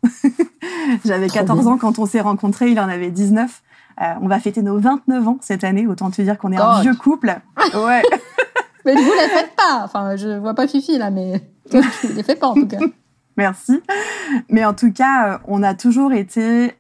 J'avais 1.06 1.28
14 1.28 1.68
ans 1.68 1.78
quand 1.78 2.00
on 2.00 2.06
s'est 2.06 2.22
rencontrés, 2.22 2.72
il 2.72 2.80
en 2.80 2.88
avait 2.88 3.12
19. 3.12 3.64
Euh, 4.02 4.06
on 4.22 4.28
va 4.28 4.40
fêter 4.40 4.62
nos 4.62 4.80
29 4.80 5.28
ans 5.28 5.38
cette 5.42 5.64
année, 5.64 5.88
autant 5.88 6.10
te 6.10 6.22
dire 6.22 6.38
qu'on 6.38 6.52
est 6.52 6.58
un 6.58 6.82
vieux 6.82 6.96
couple. 6.96 7.36
Ouais. 7.76 8.02
mais 8.86 8.96
vous 8.96 9.14
la 9.14 9.30
faites 9.30 9.56
pas. 9.56 9.82
Enfin, 9.84 10.16
je 10.16 10.38
vois 10.38 10.54
pas 10.54 10.68
Fifi 10.68 10.98
là, 10.98 11.10
mais 11.10 11.42
tu 11.70 11.78
les 12.14 12.24
fais 12.24 12.36
pas 12.36 12.48
en 12.48 12.54
tout 12.54 12.68
cas. 12.68 12.80
Merci. 13.36 13.82
Mais 14.50 14.64
en 14.64 14.74
tout 14.74 14.92
cas, 14.92 15.42
on 15.48 15.64
a 15.64 15.74
toujours 15.74 16.14
été 16.14 16.76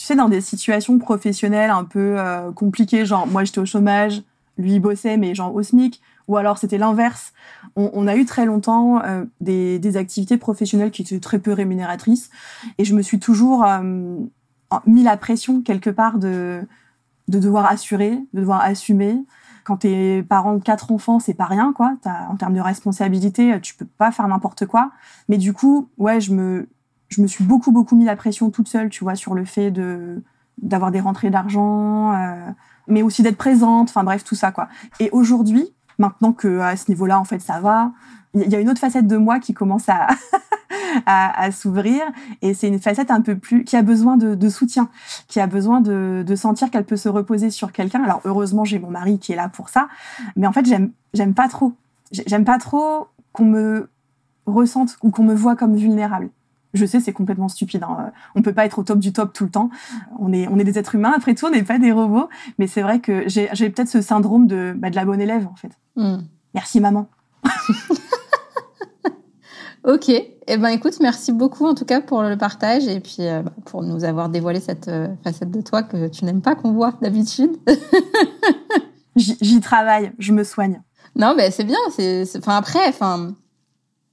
tu 0.00 0.06
sais, 0.06 0.16
dans 0.16 0.30
des 0.30 0.40
situations 0.40 0.98
professionnelles 0.98 1.68
un 1.68 1.84
peu 1.84 2.18
euh, 2.18 2.52
compliquées, 2.52 3.04
genre 3.04 3.26
moi 3.26 3.44
j'étais 3.44 3.58
au 3.58 3.66
chômage, 3.66 4.22
lui 4.56 4.72
il 4.72 4.80
bossait, 4.80 5.18
mais 5.18 5.34
genre 5.34 5.54
au 5.54 5.62
SMIC, 5.62 6.00
ou 6.26 6.38
alors 6.38 6.56
c'était 6.56 6.78
l'inverse. 6.78 7.34
On, 7.76 8.06
a 8.06 8.16
eu 8.16 8.24
très 8.24 8.46
longtemps 8.46 9.02
euh, 9.04 9.26
des, 9.42 9.98
activités 9.98 10.38
professionnelles 10.38 10.90
qui 10.90 11.02
étaient 11.02 11.20
très 11.20 11.38
peu 11.38 11.52
rémunératrices, 11.52 12.30
et 12.78 12.86
je 12.86 12.94
me 12.94 13.02
suis 13.02 13.18
toujours 13.18 13.62
euh, 13.66 14.16
mis 14.86 15.02
la 15.02 15.18
pression 15.18 15.60
quelque 15.60 15.90
part 15.90 16.16
de, 16.16 16.62
de 17.28 17.38
devoir 17.38 17.66
assurer, 17.66 18.12
de 18.32 18.40
devoir 18.40 18.62
assumer. 18.62 19.22
Quand 19.64 19.76
t'es 19.76 20.24
parent 20.26 20.54
de 20.54 20.62
quatre 20.62 20.92
enfants, 20.92 21.20
c'est 21.20 21.34
pas 21.34 21.44
rien, 21.44 21.74
quoi. 21.74 21.94
en 22.06 22.36
termes 22.36 22.54
de 22.54 22.60
responsabilité, 22.62 23.60
tu 23.60 23.74
peux 23.74 23.84
pas 23.84 24.12
faire 24.12 24.26
n'importe 24.28 24.64
quoi. 24.64 24.92
Mais 25.28 25.36
du 25.36 25.52
coup, 25.52 25.90
ouais, 25.98 26.22
je 26.22 26.32
me, 26.32 26.66
je 27.10 27.20
me 27.20 27.26
suis 27.26 27.44
beaucoup 27.44 27.72
beaucoup 27.72 27.96
mis 27.96 28.04
la 28.04 28.16
pression 28.16 28.50
toute 28.50 28.68
seule, 28.68 28.88
tu 28.88 29.04
vois, 29.04 29.16
sur 29.16 29.34
le 29.34 29.44
fait 29.44 29.70
de 29.70 30.22
d'avoir 30.62 30.90
des 30.90 31.00
rentrées 31.00 31.30
d'argent, 31.30 32.12
euh, 32.12 32.50
mais 32.86 33.02
aussi 33.02 33.22
d'être 33.22 33.36
présente. 33.36 33.90
Enfin 33.90 34.04
bref, 34.04 34.24
tout 34.24 34.34
ça 34.34 34.52
quoi. 34.52 34.68
Et 35.00 35.10
aujourd'hui, 35.12 35.74
maintenant 35.98 36.32
que 36.32 36.60
à 36.60 36.76
ce 36.76 36.90
niveau-là, 36.90 37.18
en 37.18 37.24
fait, 37.24 37.40
ça 37.40 37.60
va, 37.60 37.92
il 38.34 38.48
y 38.48 38.54
a 38.54 38.60
une 38.60 38.70
autre 38.70 38.80
facette 38.80 39.06
de 39.06 39.16
moi 39.16 39.40
qui 39.40 39.54
commence 39.54 39.88
à 39.88 40.06
à, 41.06 41.42
à 41.42 41.50
s'ouvrir, 41.50 42.02
et 42.42 42.54
c'est 42.54 42.68
une 42.68 42.80
facette 42.80 43.10
un 43.10 43.20
peu 43.20 43.36
plus 43.36 43.64
qui 43.64 43.76
a 43.76 43.82
besoin 43.82 44.16
de, 44.16 44.34
de 44.34 44.48
soutien, 44.48 44.88
qui 45.28 45.40
a 45.40 45.46
besoin 45.46 45.80
de, 45.80 46.22
de 46.26 46.36
sentir 46.36 46.70
qu'elle 46.70 46.84
peut 46.84 46.96
se 46.96 47.08
reposer 47.08 47.50
sur 47.50 47.72
quelqu'un. 47.72 48.02
Alors 48.04 48.20
heureusement, 48.24 48.64
j'ai 48.64 48.78
mon 48.78 48.90
mari 48.90 49.18
qui 49.18 49.32
est 49.32 49.36
là 49.36 49.48
pour 49.48 49.68
ça, 49.68 49.88
mais 50.36 50.46
en 50.46 50.52
fait, 50.52 50.66
j'aime 50.66 50.92
j'aime 51.14 51.34
pas 51.34 51.48
trop. 51.48 51.72
J'aime 52.12 52.44
pas 52.44 52.58
trop 52.58 53.08
qu'on 53.32 53.44
me 53.44 53.88
ressente 54.46 54.96
ou 55.02 55.10
qu'on 55.10 55.22
me 55.24 55.34
voit 55.34 55.56
comme 55.56 55.76
vulnérable 55.76 56.30
Je 56.72 56.86
sais, 56.86 57.00
c'est 57.00 57.12
complètement 57.12 57.48
stupide. 57.48 57.82
Hein. 57.82 58.12
On 58.34 58.42
peut 58.42 58.52
pas 58.52 58.64
être 58.64 58.78
au 58.78 58.84
top 58.84 58.98
du 58.98 59.12
top 59.12 59.32
tout 59.32 59.44
le 59.44 59.50
temps. 59.50 59.70
On 60.18 60.32
est, 60.32 60.46
on 60.48 60.58
est 60.58 60.64
des 60.64 60.78
êtres 60.78 60.94
humains. 60.94 61.12
Après 61.16 61.34
tout, 61.34 61.46
on 61.46 61.50
n'est 61.50 61.64
pas 61.64 61.78
des 61.78 61.92
robots. 61.92 62.28
Mais 62.58 62.66
c'est 62.66 62.82
vrai 62.82 63.00
que 63.00 63.24
j'ai, 63.28 63.48
peut-être 63.70 63.88
ce 63.88 64.00
syndrome 64.00 64.46
de, 64.46 64.72
bah, 64.76 64.90
de 64.90 64.96
la 64.96 65.04
bonne 65.04 65.20
élève, 65.20 65.46
en 65.46 65.56
fait. 65.56 65.72
Hmm. 65.96 66.18
Merci, 66.54 66.80
maman. 66.80 67.08
ok. 69.84 70.08
Eh 70.08 70.56
ben, 70.56 70.68
écoute, 70.68 70.98
merci 71.00 71.32
beaucoup, 71.32 71.66
en 71.66 71.74
tout 71.74 71.84
cas, 71.84 72.00
pour 72.00 72.22
le 72.22 72.36
partage 72.36 72.86
et 72.86 73.00
puis 73.00 73.16
euh, 73.20 73.42
bah, 73.42 73.52
pour 73.64 73.82
nous 73.82 74.04
avoir 74.04 74.28
dévoilé 74.28 74.60
cette 74.60 74.88
euh, 74.88 75.08
facette 75.24 75.50
de 75.50 75.60
toi 75.60 75.82
que 75.82 76.08
tu 76.08 76.24
n'aimes 76.24 76.42
pas 76.42 76.54
qu'on 76.54 76.72
voit 76.72 76.94
d'habitude. 77.02 77.52
J'y 79.16 79.60
travaille. 79.60 80.12
Je 80.18 80.32
me 80.32 80.44
soigne. 80.44 80.80
Non, 81.16 81.34
mais 81.36 81.50
c'est 81.50 81.64
bien. 81.64 81.78
C'est, 81.90 82.24
enfin, 82.36 82.56
après, 82.56 82.88
enfin, 82.88 83.32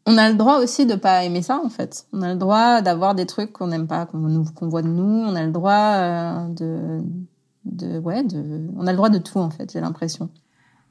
on 0.10 0.18
a 0.18 0.30
le 0.30 0.36
droit 0.36 0.60
aussi 0.60 0.86
de 0.86 0.96
pas 0.96 1.26
aimer 1.26 1.42
ça 1.42 1.60
en 1.62 1.68
fait. 1.68 2.08
On 2.14 2.22
a 2.22 2.32
le 2.32 2.40
droit 2.40 2.82
d'avoir 2.82 3.14
des 3.14 3.26
trucs 3.26 3.52
qu'on 3.52 3.68
n'aime 3.68 3.88
pas, 3.88 4.06
qu'on 4.06 4.70
voit 4.70 4.82
de 4.82 4.88
nous. 4.88 5.04
On 5.04 5.36
a 5.36 5.46
le 5.46 5.52
droit 5.52 5.74
euh, 5.74 6.48
de, 7.66 8.00
ouais, 8.00 8.24
on 8.78 8.88
a 8.88 8.92
le 8.92 8.96
droit 8.96 9.10
de 9.10 9.18
tout 9.18 9.38
en 9.38 9.50
fait. 9.50 9.70
J'ai 9.74 9.82
l'impression. 9.82 10.30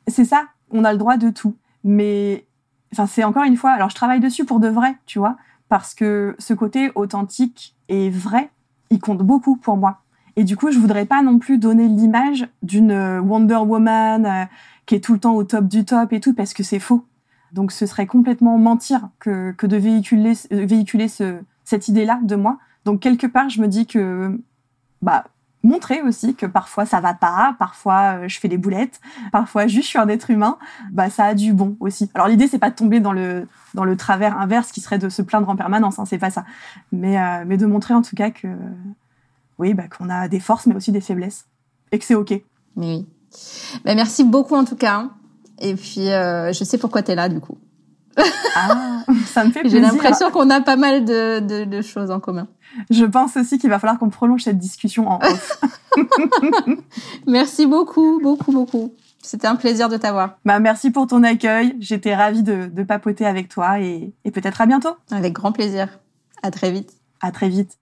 C'est 0.06 0.26
ça. 0.26 0.44
On 0.70 0.84
a 0.84 0.92
le 0.92 0.98
droit 0.98 1.16
de 1.16 1.30
tout. 1.30 1.56
Mais, 1.82 2.46
enfin, 2.92 3.06
c'est 3.06 3.24
encore 3.24 3.44
une 3.44 3.56
fois. 3.56 3.70
Alors, 3.70 3.88
je 3.88 3.94
travaille 3.94 4.20
dessus 4.20 4.44
pour 4.44 4.60
de 4.60 4.68
vrai, 4.68 4.96
tu 5.06 5.18
vois, 5.18 5.36
parce 5.70 5.94
que 5.94 6.36
ce 6.38 6.52
côté 6.52 6.92
authentique 6.94 7.74
et 7.88 8.10
vrai, 8.10 8.50
il 8.90 9.00
compte 9.00 9.22
beaucoup 9.22 9.56
pour 9.56 9.78
moi. 9.78 10.02
Et 10.36 10.44
du 10.44 10.58
coup, 10.58 10.70
je 10.70 10.78
voudrais 10.78 11.06
pas 11.06 11.22
non 11.22 11.38
plus 11.38 11.56
donner 11.56 11.88
l'image 11.88 12.46
d'une 12.62 12.92
Wonder 13.20 13.56
Woman 13.56 14.26
euh, 14.26 14.44
qui 14.84 14.94
est 14.94 15.00
tout 15.00 15.14
le 15.14 15.20
temps 15.20 15.34
au 15.34 15.44
top 15.44 15.68
du 15.68 15.86
top 15.86 16.12
et 16.12 16.20
tout, 16.20 16.34
parce 16.34 16.52
que 16.52 16.62
c'est 16.62 16.80
faux. 16.80 17.06
Donc 17.56 17.72
ce 17.72 17.86
serait 17.86 18.06
complètement 18.06 18.58
mentir 18.58 19.08
que, 19.18 19.52
que 19.52 19.66
de 19.66 19.78
véhiculer, 19.78 20.34
euh, 20.52 20.66
véhiculer 20.66 21.08
ce, 21.08 21.38
cette 21.64 21.88
idée-là 21.88 22.20
de 22.22 22.36
moi. 22.36 22.58
Donc 22.84 23.00
quelque 23.00 23.26
part, 23.26 23.48
je 23.48 23.60
me 23.62 23.66
dis 23.66 23.86
que 23.86 24.38
bah 25.00 25.24
montrer 25.62 26.02
aussi 26.02 26.34
que 26.34 26.44
parfois 26.46 26.84
ça 26.84 27.00
va 27.00 27.14
pas, 27.14 27.56
parfois 27.58 28.18
euh, 28.18 28.28
je 28.28 28.38
fais 28.38 28.48
des 28.48 28.58
boulettes, 28.58 29.00
parfois 29.32 29.66
juste 29.66 29.84
je 29.84 29.88
suis 29.88 29.98
un 29.98 30.08
être 30.08 30.30
humain, 30.30 30.58
bah 30.92 31.08
ça 31.08 31.24
a 31.24 31.34
du 31.34 31.54
bon 31.54 31.78
aussi. 31.80 32.10
Alors 32.14 32.28
l'idée 32.28 32.46
c'est 32.46 32.58
pas 32.58 32.70
de 32.70 32.76
tomber 32.76 33.00
dans 33.00 33.12
le 33.12 33.48
dans 33.72 33.84
le 33.84 33.96
travers 33.96 34.38
inverse 34.38 34.70
qui 34.70 34.82
serait 34.82 34.98
de 34.98 35.08
se 35.08 35.22
plaindre 35.22 35.48
en 35.48 35.56
permanence, 35.56 35.98
hein, 35.98 36.04
c'est 36.04 36.18
pas 36.18 36.30
ça. 36.30 36.44
Mais 36.92 37.18
euh, 37.18 37.44
mais 37.46 37.56
de 37.56 37.64
montrer 37.64 37.94
en 37.94 38.02
tout 38.02 38.14
cas 38.14 38.30
que 38.30 38.48
oui, 39.58 39.72
bah 39.72 39.84
qu'on 39.88 40.10
a 40.10 40.28
des 40.28 40.40
forces 40.40 40.66
mais 40.66 40.76
aussi 40.76 40.92
des 40.92 41.00
faiblesses 41.00 41.46
et 41.90 41.98
que 41.98 42.04
c'est 42.04 42.14
OK. 42.14 42.34
Oui. 42.76 43.08
Bah, 43.84 43.94
merci 43.94 44.24
beaucoup 44.24 44.54
en 44.54 44.64
tout 44.64 44.76
cas. 44.76 44.96
Hein. 44.96 45.10
Et 45.60 45.74
puis, 45.74 46.10
euh, 46.10 46.52
je 46.52 46.64
sais 46.64 46.78
pourquoi 46.78 47.02
tu 47.02 47.12
es 47.12 47.14
là, 47.14 47.28
du 47.28 47.40
coup. 47.40 47.58
Ah, 48.54 49.04
ça 49.26 49.44
me 49.44 49.50
fait 49.50 49.60
plaisir. 49.60 49.78
J'ai 49.78 49.86
l'impression 49.86 50.30
qu'on 50.30 50.48
a 50.50 50.60
pas 50.60 50.76
mal 50.76 51.04
de, 51.04 51.40
de, 51.40 51.64
de, 51.64 51.82
choses 51.82 52.10
en 52.10 52.20
commun. 52.20 52.48
Je 52.90 53.04
pense 53.04 53.36
aussi 53.36 53.58
qu'il 53.58 53.70
va 53.70 53.78
falloir 53.78 53.98
qu'on 53.98 54.10
prolonge 54.10 54.42
cette 54.42 54.58
discussion 54.58 55.08
en 55.08 55.18
off. 55.18 55.60
merci 57.26 57.66
beaucoup, 57.66 58.20
beaucoup, 58.22 58.52
beaucoup. 58.52 58.94
C'était 59.22 59.46
un 59.48 59.56
plaisir 59.56 59.88
de 59.88 59.96
t'avoir. 59.96 60.38
Bah, 60.44 60.60
merci 60.60 60.90
pour 60.90 61.06
ton 61.06 61.22
accueil. 61.22 61.76
J'étais 61.80 62.14
ravie 62.14 62.42
de, 62.42 62.66
de 62.66 62.82
papoter 62.82 63.26
avec 63.26 63.48
toi 63.48 63.80
et, 63.80 64.14
et 64.24 64.30
peut-être 64.30 64.60
à 64.60 64.66
bientôt. 64.66 64.96
Avec 65.10 65.32
grand 65.32 65.52
plaisir. 65.52 65.98
À 66.42 66.50
très 66.50 66.70
vite. 66.70 66.92
À 67.20 67.32
très 67.32 67.48
vite. 67.48 67.78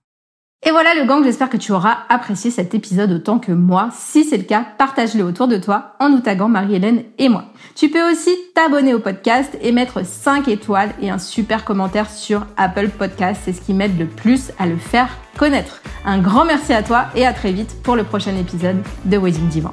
Et 0.63 0.71
voilà 0.71 0.95
le 0.95 1.05
gang, 1.05 1.23
j'espère 1.23 1.49
que 1.49 1.57
tu 1.57 1.71
auras 1.73 1.99
apprécié 2.09 2.49
cet 2.49 2.73
épisode 2.73 3.11
autant 3.11 3.37
que 3.37 3.51
moi. 3.51 3.89
Si 3.93 4.23
c'est 4.23 4.37
le 4.37 4.43
cas, 4.43 4.65
partage-le 4.79 5.23
autour 5.23 5.47
de 5.47 5.57
toi 5.57 5.93
en 5.99 6.09
nous 6.09 6.21
taguant 6.21 6.47
Marie-Hélène 6.47 7.03
et 7.19 7.29
moi. 7.29 7.45
Tu 7.75 7.89
peux 7.89 8.11
aussi 8.11 8.31
t'abonner 8.55 8.95
au 8.95 8.99
podcast 8.99 9.55
et 9.61 9.71
mettre 9.71 10.03
5 10.03 10.47
étoiles 10.47 10.89
et 11.01 11.11
un 11.11 11.19
super 11.19 11.65
commentaire 11.65 12.09
sur 12.09 12.47
Apple 12.57 12.89
Podcast. 12.89 13.41
C'est 13.45 13.53
ce 13.53 13.61
qui 13.61 13.75
m'aide 13.75 13.99
le 13.99 14.07
plus 14.07 14.51
à 14.57 14.65
le 14.65 14.77
faire 14.77 15.09
connaître. 15.37 15.83
Un 16.03 16.17
grand 16.17 16.45
merci 16.45 16.73
à 16.73 16.81
toi 16.81 17.05
et 17.15 17.27
à 17.27 17.33
très 17.33 17.51
vite 17.51 17.83
pour 17.83 17.95
le 17.95 18.03
prochain 18.03 18.35
épisode 18.35 18.81
de 19.05 19.17
Wedding 19.17 19.47
Divan. 19.49 19.71